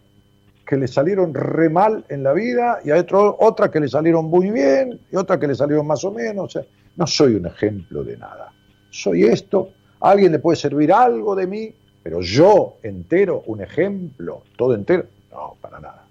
[0.65, 4.25] que le salieron re mal en la vida y a otro, otras que le salieron
[4.25, 6.45] muy bien y otras que le salieron más o menos.
[6.45, 6.63] O sea,
[6.95, 8.51] no soy un ejemplo de nada.
[8.89, 9.69] Soy esto.
[9.99, 15.05] A alguien le puede servir algo de mí, pero yo entero, un ejemplo, todo entero,
[15.31, 16.05] no, para nada.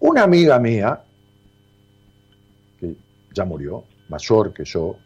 [0.00, 1.00] Una amiga mía,
[2.78, 2.94] que
[3.34, 4.96] ya murió, mayor que yo,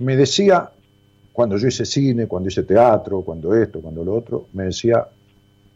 [0.00, 0.70] me decía,
[1.32, 5.06] cuando yo hice cine, cuando hice teatro, cuando esto, cuando lo otro, me decía,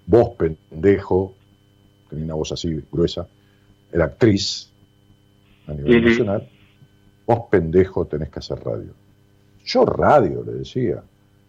[0.06, 1.34] vos pendejo,
[2.10, 3.28] tenía una voz así gruesa,
[3.92, 4.70] era actriz
[5.66, 6.48] a nivel nacional,
[7.26, 8.92] vos pendejo tenés que hacer radio.
[9.68, 11.02] Yo radio, le decía.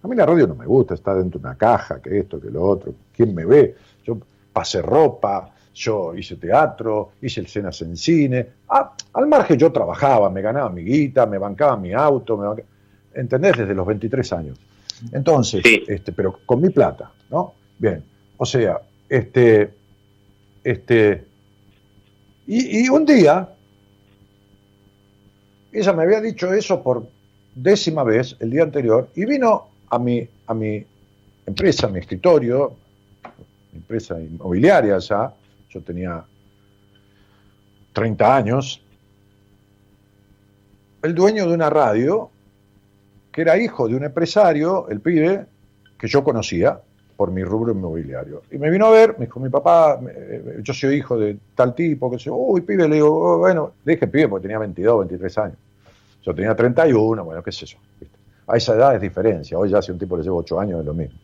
[0.03, 2.49] A mí la radio no me gusta, está dentro de una caja, que esto, que
[2.49, 2.93] lo otro.
[3.15, 3.75] ¿Quién me ve?
[4.05, 4.17] Yo
[4.53, 8.47] pasé ropa, yo hice teatro, hice escenas en cine.
[8.69, 12.63] Ah, al margen yo trabajaba, me ganaba mi guita, me bancaba mi auto, me banca-
[13.13, 13.57] ¿entendés?
[13.57, 14.57] Desde los 23 años.
[15.13, 17.53] Entonces, este, pero con mi plata, ¿no?
[17.77, 18.03] Bien,
[18.37, 19.69] o sea, este,
[20.63, 21.23] este,
[22.47, 23.47] y, y un día,
[25.71, 27.07] ella me había dicho eso por
[27.55, 30.85] décima vez el día anterior y vino a mi, a mi
[31.45, 32.75] empresa, a mi escritorio,
[33.73, 35.33] empresa inmobiliaria ya,
[35.69, 36.23] yo tenía
[37.93, 38.83] 30 años,
[41.01, 42.29] el dueño de una radio,
[43.31, 45.45] que era hijo de un empresario, el pibe,
[45.97, 46.79] que yo conocía
[47.15, 48.43] por mi rubro inmobiliario.
[48.51, 51.75] Y me vino a ver, me dijo, mi papá, eh, yo soy hijo de tal
[51.75, 54.99] tipo, que yo, uy, pibe, le digo, "Oh, bueno, le dije pibe porque tenía 22,
[54.99, 55.57] 23 años.
[56.23, 57.77] Yo tenía 31, bueno, qué sé yo.
[57.99, 58.17] ¿viste?
[58.47, 60.85] A esa edad es diferencia, hoy ya si un tipo le llevo 8 años es
[60.85, 61.17] lo mismo.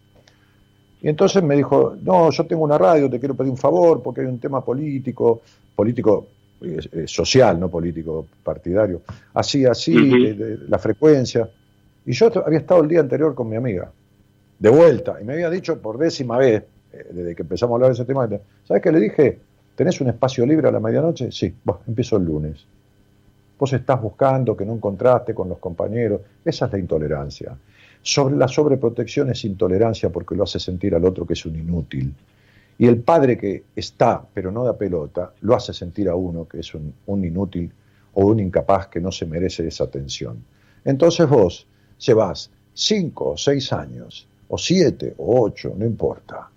[1.01, 4.22] Y entonces me dijo, no, yo tengo una radio, te quiero pedir un favor porque
[4.22, 5.41] hay un tema político,
[5.76, 6.27] político
[6.61, 9.01] eh, eh, social, no político partidario,
[9.34, 10.23] así, así, Ujú.
[10.23, 11.47] de- de- la frecuencia.
[12.05, 13.91] Y yo había estado el día anterior con mi amiga,
[14.57, 16.63] de vuelta, y me había dicho por décima vez,
[16.93, 18.27] eh, desde que empezamos a hablar de ese tema,
[18.63, 19.39] ¿sabes qué le dije?
[19.76, 21.31] ¿Tenés un espacio libre a la medianoche?
[21.31, 22.65] Sí, bueno, empiezo el lunes.
[23.57, 26.22] Vos estás buscando que no encontraste con los compañeros.
[26.44, 27.57] Esa es la intolerancia.
[28.02, 32.14] Sobre la sobreprotección es intolerancia porque lo hace sentir al otro que es un inútil.
[32.77, 36.60] Y el padre que está, pero no da pelota, lo hace sentir a uno que
[36.60, 37.72] es un, un inútil
[38.14, 40.44] o un incapaz que no se merece esa atención.
[40.84, 41.65] Entonces vos
[41.98, 46.49] llevas cinco o seis años, o siete o ocho, no importa,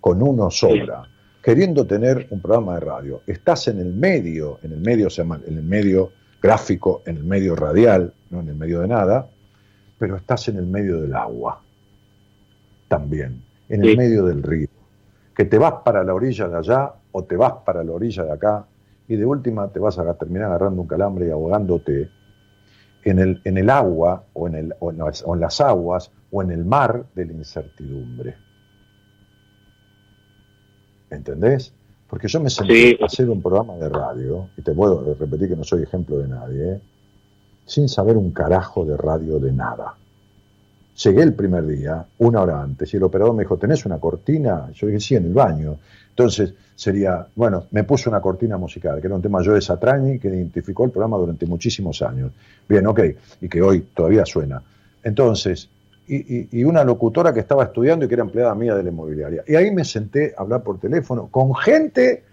[0.00, 1.04] con uno sobra,
[1.42, 3.22] queriendo tener un programa de radio.
[3.26, 8.12] Estás en el medio, en el medio en el medio gráfico, en el medio radial,
[8.30, 9.28] no en el medio de nada,
[9.98, 11.60] pero estás en el medio del agua
[12.88, 13.96] también, en el Sí.
[13.96, 14.68] medio del río,
[15.34, 18.32] que te vas para la orilla de allá o te vas para la orilla de
[18.32, 18.64] acá
[19.08, 22.10] y de última te vas a terminar agarrando un calambre y ahogándote
[23.04, 26.10] en el, en el agua o en, el, o en las, o en las aguas
[26.30, 28.36] o en el mar de la incertidumbre.
[31.10, 31.72] ¿Entendés?
[32.08, 32.98] Porque yo me senté Sí.
[33.00, 36.28] a hacer un programa de radio, y te puedo repetir que no soy ejemplo de
[36.28, 36.80] nadie, ¿eh?
[37.66, 39.94] sin saber un carajo de radio de nada.
[41.04, 44.70] Llegué el primer día, una hora antes, y el operador me dijo, ¿tenés una cortina?
[44.72, 45.76] Yo dije, sí, en el baño.
[46.10, 50.18] Entonces sería, bueno, me puso una cortina musical, que era un tema yo de Satrañi,
[50.18, 52.32] que identificó el programa durante muchísimos años.
[52.68, 53.00] Bien, ok,
[53.42, 54.60] y que hoy todavía suena.
[55.04, 55.68] Entonces,
[56.08, 59.44] y, una locutora que estaba estudiando y que era empleada mía de la inmobiliaria.
[59.46, 62.24] Y ahí me senté a hablar por teléfono con gente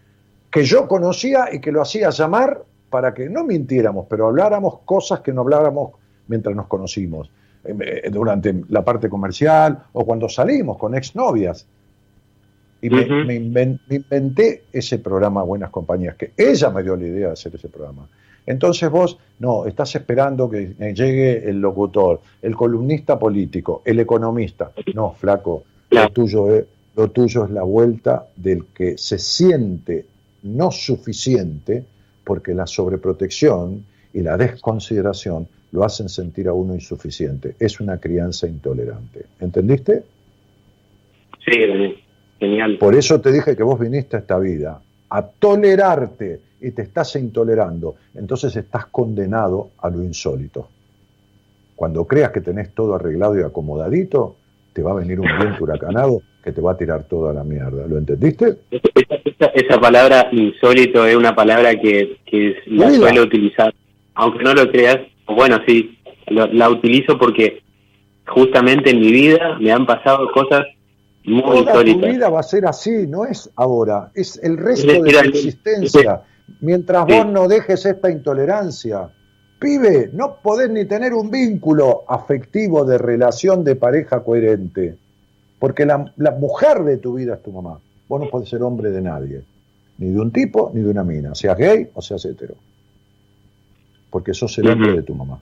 [0.49, 5.19] que yo conocía y que lo hacía llamar para que no mintiéramos, pero habláramos cosas
[5.19, 5.91] que no habláramos
[6.27, 7.29] mientras nos conocimos,
[7.65, 11.67] eh, eh, durante la parte comercial o cuando salimos con exnovias.
[12.81, 17.33] Y me, me inventé ese programa Buenas Compañías, que ella me dio la idea de
[17.33, 18.07] hacer ese programa.
[18.45, 24.71] Entonces vos, no, estás esperando que eh, llegue el locutor, el columnista político, el economista.
[24.93, 26.65] No, flaco, lo tuyo es,
[26.95, 30.05] lo tuyo es la vuelta del que se siente
[30.43, 31.83] no suficiente
[32.23, 37.55] porque la sobreprotección y la desconsideración lo hacen sentir a uno insuficiente.
[37.59, 39.25] Es una crianza intolerante.
[39.39, 40.03] ¿Entendiste?
[41.45, 41.95] Sí.
[42.39, 42.77] Genial.
[42.77, 44.81] Por eso te dije que vos viniste a esta vida
[45.17, 50.67] a tolerarte y te estás intolerando, entonces estás condenado a lo insólito.
[51.75, 54.35] Cuando creas que tenés todo arreglado y acomodadito,
[54.73, 57.87] te va a venir un viento huracanado que te va a tirar toda la mierda.
[57.87, 58.57] ¿Lo entendiste?
[58.71, 58.89] Esa,
[59.25, 62.97] esa- esa palabra insólito es una palabra que, que la Oíla.
[62.99, 63.73] suelo utilizar,
[64.15, 65.97] aunque no lo creas, bueno, sí,
[66.27, 67.61] lo- la utilizo porque
[68.27, 70.65] justamente en mi vida me han pasado cosas
[71.25, 75.03] muy Toda tu vida va a ser así, no es ahora, es el resto Es
[75.03, 76.21] de tu existencia.
[76.61, 79.09] Mientras vos no dejes esta intolerancia,
[79.59, 84.95] pibe, no podés ni tener un vínculo afectivo de relación de pareja coherente.
[85.57, 87.79] Porque la, la mujer de tu vida es tu mamá.
[88.07, 89.41] Vos no podés ser hombre de nadie,
[89.97, 92.55] ni de un tipo ni de una mina, seas gay o seas hetero.
[94.11, 95.39] Porque sos el hombre de tu mamá.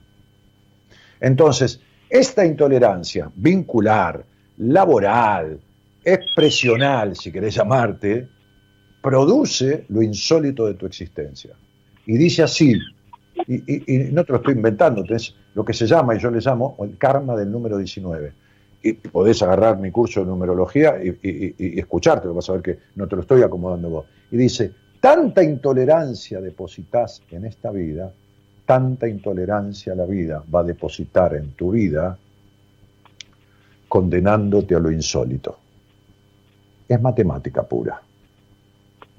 [1.20, 4.24] Entonces, esta intolerancia vincular,
[4.58, 5.58] laboral,
[6.04, 8.28] expresional, si querés llamarte,
[9.02, 11.54] produce lo insólito de tu existencia.
[12.06, 12.78] Y dice así,
[13.46, 16.76] y, no te lo estoy inventando, tenés lo que se llama, y yo le llamo,
[16.80, 18.32] el karma del número 19.
[18.82, 23.08] Y podés agarrar mi curso de numerología y- y escucharte, vas a ver que no
[23.08, 24.06] te lo estoy acomodando vos.
[24.30, 28.12] Y dice, tanta intolerancia depositas en esta vida,
[28.66, 32.18] tanta intolerancia la vida va a depositar en tu vida,
[33.88, 35.58] condenándote a lo insólito.
[36.88, 38.00] Es matemática pura.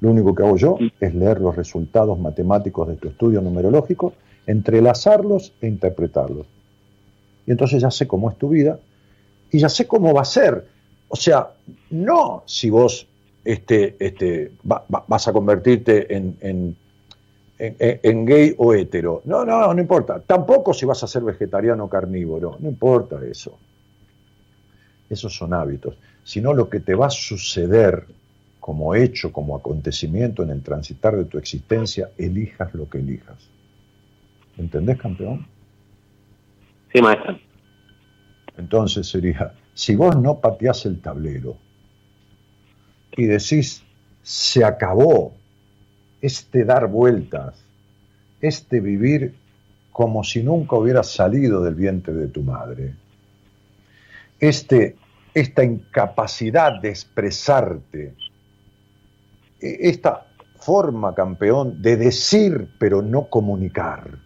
[0.02, 4.14] Lo único que hago yo es leer los resultados matemáticos de tu estudio numerológico,
[4.46, 6.46] entrelazarlos e interpretarlos.
[7.48, 8.80] Y entonces ya sé cómo es tu vida
[9.52, 10.68] y ya sé cómo va a ser.
[11.08, 11.52] O sea,
[11.92, 13.08] no si vos
[13.44, 16.76] este, este, va- va- vas a convertirte en, en-
[17.58, 19.22] en- en- en gay o hetero.
[19.26, 20.20] No, no, no importa.
[20.20, 22.58] Tampoco si vas a ser vegetariano o carnívoro.
[22.60, 23.58] No importa eso.
[25.10, 25.96] Esos son hábitos.
[26.26, 28.06] Sino lo que te va a suceder
[28.60, 33.38] como hecho, como acontecimiento en el transitar de tu existencia, elijas lo que elijas.
[34.58, 35.46] ¿Entendés, campeón?
[36.92, 37.40] Sí, maestra.
[38.58, 41.58] Entonces sería, si vos no pateás el tablero
[43.16, 43.84] y decís,
[44.24, 45.36] se acabó
[46.22, 47.64] este dar vueltas,
[48.42, 49.36] este vivir
[49.92, 52.96] como si nunca hubieras salido del vientre de tu madre,
[54.40, 54.96] este,
[55.36, 58.14] esta incapacidad de expresarte,
[59.62, 60.26] e- esta
[60.56, 64.26] forma, campeón, de decir pero no comunicar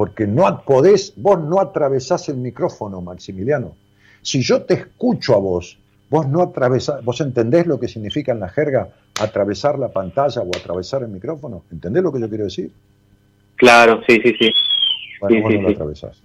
[0.00, 3.76] porque no podés, vos no atravesás el micrófono, Maximiliano.
[4.22, 5.78] Si yo te escucho a vos,
[6.08, 8.88] vos no atravesás, vos entendés lo que significa en la jerga
[9.20, 12.70] atravesar la pantalla o atravesar el micrófono, ¿entendés lo que yo quiero decir?
[13.56, 14.50] Claro, sí, sí, sí.
[15.20, 15.74] Bueno, Sí, vos sí, no lo sí.
[15.74, 16.22] atravesás.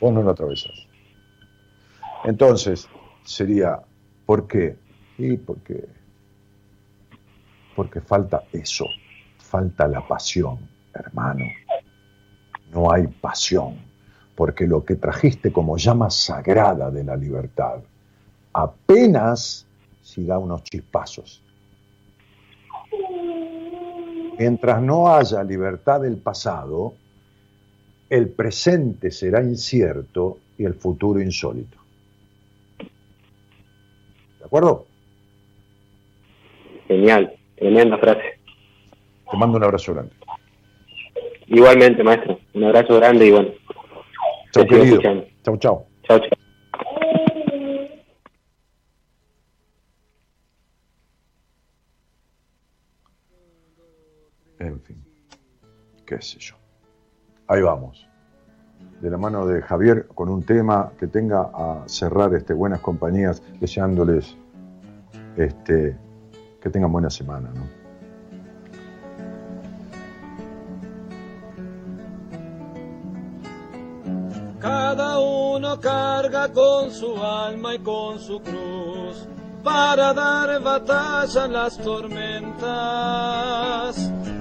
[0.00, 0.85] Vos no lo atravesás.
[2.26, 2.88] Entonces,
[3.22, 3.80] sería,
[4.26, 4.76] ¿por qué?
[5.16, 5.86] Y porque,
[7.76, 8.86] porque falta eso,
[9.38, 10.58] falta la pasión,
[10.92, 11.44] hermano.
[12.72, 13.76] No hay pasión,
[14.34, 17.78] porque lo que trajiste como llama sagrada de la libertad,
[18.52, 19.64] apenas
[20.02, 21.44] si da unos chispazos.
[24.36, 26.94] Mientras no haya libertad del pasado,
[28.10, 31.85] el presente será incierto y el futuro insólito.
[34.46, 34.86] ¿De acuerdo?
[36.86, 38.38] Genial, tremenda frase.
[39.28, 40.14] Te mando un abrazo grande.
[41.48, 42.38] Igualmente, maestro.
[42.54, 43.50] Un abrazo grande y bueno.
[44.52, 45.02] Sigo querido.
[45.42, 45.86] Chau, chau.
[46.04, 46.28] Chao, chao.
[54.60, 55.04] En fin,
[56.06, 56.54] qué sé yo.
[57.48, 58.06] Ahí vamos.
[59.00, 63.42] De la mano de Javier con un tema que tenga a cerrar este, buenas compañías,
[63.60, 64.36] deseándoles
[65.36, 65.96] este,
[66.60, 67.50] que tengan buena semana.
[74.60, 79.28] Cada uno carga con su alma y con su cruz
[79.62, 82.66] para dar batalla en las tormentas.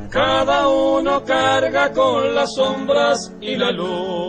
[0.09, 4.24] Cada uno carga con las sombras y la luz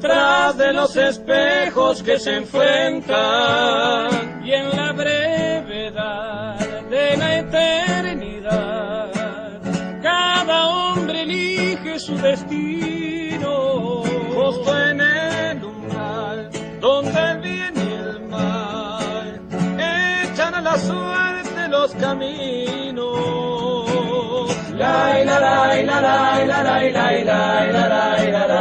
[0.00, 4.08] tras de los espejos que se enfrentan
[4.44, 6.58] y en la brevedad
[6.88, 9.10] de la eternidad
[10.02, 14.02] cada hombre elige su destino.
[14.34, 16.50] Justo en el umbral
[16.80, 19.40] donde el bien y el mal
[20.22, 23.08] echan a la suerte los caminos.
[24.74, 28.57] La la la la la la la la la la la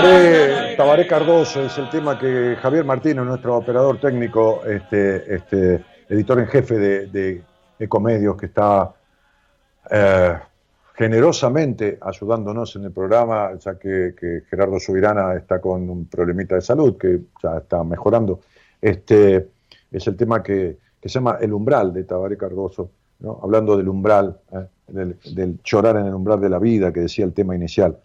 [0.00, 6.40] Tabaré, Tabaré Cardoso es el tema que Javier Martínez, nuestro operador técnico, este, este, editor
[6.40, 7.42] en jefe de, de
[7.78, 8.94] Ecomedios, que está
[9.90, 10.38] eh,
[10.94, 16.62] generosamente ayudándonos en el programa, ya que, que, Gerardo Subirana está con un problemita de
[16.62, 18.40] salud que ya está mejorando.
[18.80, 19.48] Este,
[19.92, 23.38] es el tema que, que se llama El umbral de Tabaré Cardoso, ¿no?
[23.42, 24.66] hablando del umbral, ¿eh?
[24.88, 27.98] del, del llorar en el umbral de la vida, que decía el tema inicial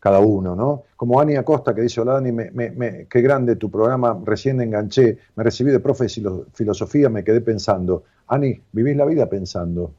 [0.00, 0.84] cada uno, ¿no?
[0.96, 5.44] Como Ani Acosta que dice, hola Dani, me, qué grande tu programa, recién enganché, me
[5.44, 8.04] recibí de profe de filosofía, me quedé pensando.
[8.26, 9.92] Ani, vivís la vida pensando.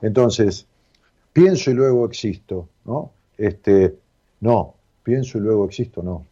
[0.00, 0.66] Entonces,
[1.32, 3.10] pienso y luego existo, ¿no?
[3.36, 3.96] Este,
[4.40, 6.24] no, pienso y luego existo, no.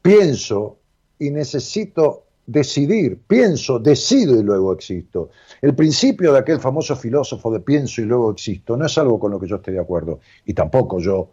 [0.00, 0.78] Pienso
[1.18, 5.30] y necesito decidir, pienso, decido y luego existo.
[5.60, 9.30] El principio de aquel famoso filósofo de pienso y luego existo no es algo con
[9.30, 10.20] lo que yo esté de acuerdo.
[10.46, 11.30] Y tampoco yo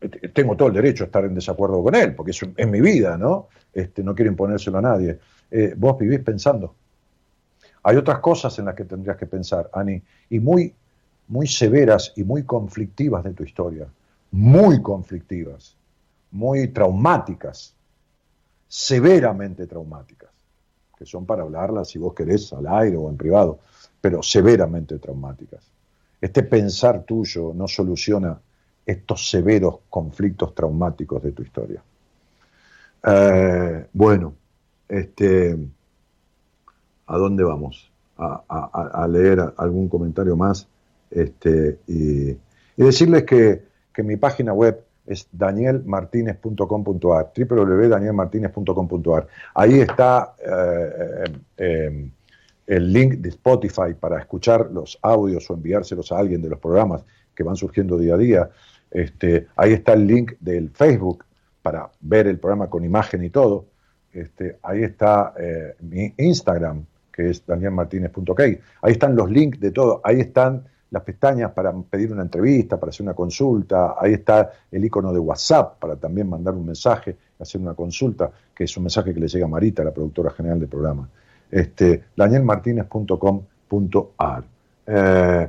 [0.00, 2.80] eh, tengo todo el derecho a estar en desacuerdo con él, porque es, es mi
[2.80, 3.48] vida, ¿no?
[3.72, 5.16] Este, no quiero imponérselo a nadie.
[5.48, 6.74] Eh, vos vivís pensando.
[7.84, 10.74] Hay otras cosas en las que tendrías que pensar, Ani, y muy,
[11.28, 13.86] muy severas y muy conflictivas de tu historia.
[14.32, 15.76] Muy conflictivas,
[16.32, 17.76] muy traumáticas
[18.70, 20.30] severamente traumáticas,
[20.96, 23.58] que son para hablarlas si vos querés al aire o en privado,
[24.00, 25.68] pero severamente traumáticas.
[26.20, 28.40] Este pensar tuyo no soluciona
[28.86, 31.82] estos severos conflictos traumáticos de tu historia.
[33.02, 34.34] Eh, bueno,
[34.88, 35.58] este,
[37.06, 37.90] ¿a dónde vamos?
[38.16, 40.68] A, a, leer algún comentario más
[41.10, 42.36] este, y, y
[42.76, 43.64] decirles que,
[43.94, 49.26] que mi página web es danielmartinez.com.ar, www.danielmartinez.com.ar.
[49.54, 51.24] Ahí está eh,
[51.56, 52.10] eh,
[52.68, 57.04] el link de Spotify para escuchar los audios o enviárselos a alguien de los programas
[57.34, 58.48] que van surgiendo día a día.
[58.88, 61.24] Este, ahí está el link del Facebook
[61.60, 63.66] para ver el programa con imagen y todo.
[64.12, 68.40] Este, ahí está eh, mi Instagram, que es danielmartinez.ok.
[68.82, 70.00] Ahí están los links de todo.
[70.04, 74.84] Ahí están las pestañas para pedir una entrevista, para hacer una consulta, ahí está el
[74.84, 79.12] icono de WhatsApp para también mandar un mensaje, hacer una consulta, que es un mensaje
[79.14, 81.08] que le llega a Marita, la productora general del programa.
[81.50, 84.44] Este, danielmartinez.com.ar.
[84.86, 85.48] Eh,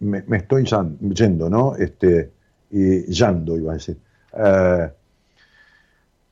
[0.00, 1.74] me, me, estoy yendo, ¿no?
[1.76, 2.30] Este,
[2.70, 3.98] y yando, iba a decir.
[4.32, 4.90] Eh,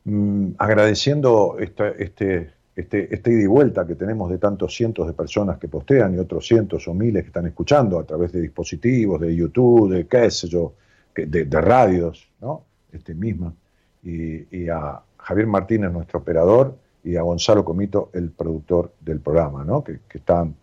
[0.05, 5.13] mm, agradeciendo este, este este, este ida y vuelta que tenemos de tantos cientos de
[5.13, 9.21] personas que postean y otros cientos o miles que están escuchando a través de dispositivos,
[9.21, 10.75] de YouTube, de qué sé yo,
[11.13, 12.67] de, de radios, ¿no?
[12.93, 13.53] Este misma.
[14.05, 19.65] Y, y, a Javier Martínez, nuestro operador, y a Gonzalo Comito, el productor del programa,
[19.65, 19.83] ¿no?
[19.83, 20.55] Que, están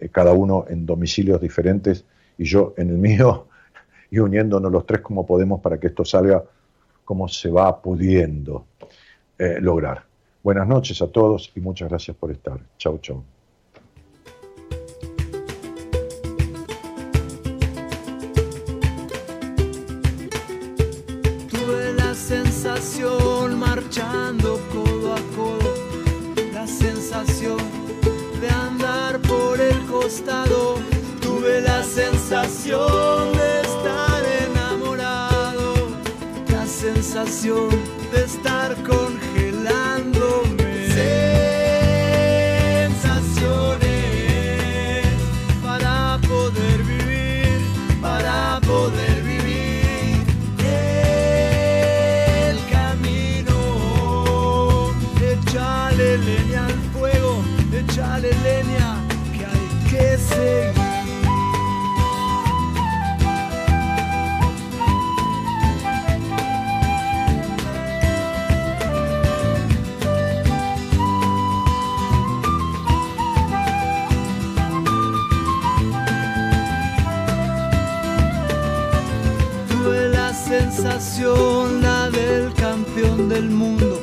[0.00, 2.04] eh, cada uno en domicilios diferentes
[2.36, 3.46] y yo en el mío
[4.10, 6.42] y uniéndonos los tres como podemos para que esto salga
[7.04, 8.66] como se va pudiendo
[9.38, 10.09] eh, lograr.
[10.42, 12.58] Buenas noches a todos y muchas gracias por estar.
[12.78, 13.22] Chau, chau.
[21.50, 25.74] Tuve la sensación marchando codo a codo,
[26.54, 27.58] la sensación
[28.40, 30.76] de andar por el costado.
[31.20, 35.74] Tuve la sensación de estar enamorado,
[36.48, 37.89] la sensación
[81.20, 84.00] la del campeón del mundo,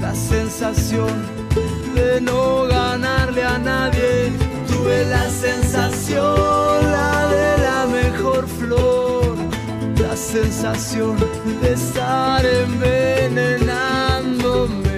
[0.00, 1.24] la sensación
[1.94, 4.32] de no ganarle a nadie.
[4.66, 9.36] Tuve la sensación, la de la mejor flor,
[10.00, 11.16] la sensación
[11.62, 14.90] de estar envenenándome.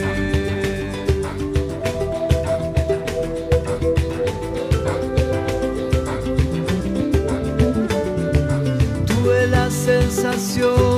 [9.84, 10.91] Sensación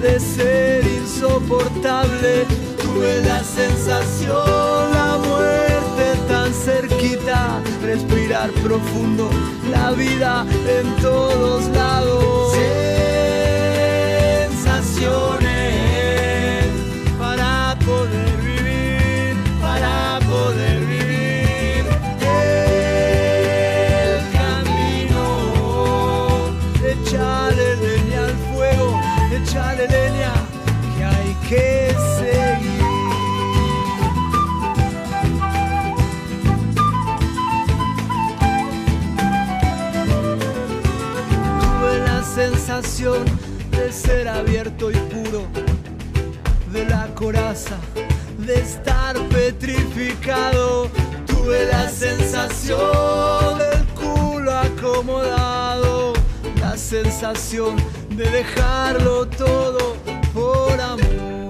[0.00, 2.46] de ser insoportable.
[2.82, 9.28] Tuve la sensación, la muerte tan cerquita, respirar profundo
[9.70, 12.56] la vida en todos lados.
[42.72, 45.46] De ser abierto y puro,
[46.72, 47.76] de la coraza,
[48.38, 50.88] de estar petrificado.
[51.26, 56.14] Tuve la sensación del culo acomodado,
[56.60, 57.76] la sensación
[58.08, 59.94] de dejarlo todo
[60.32, 61.41] por amor.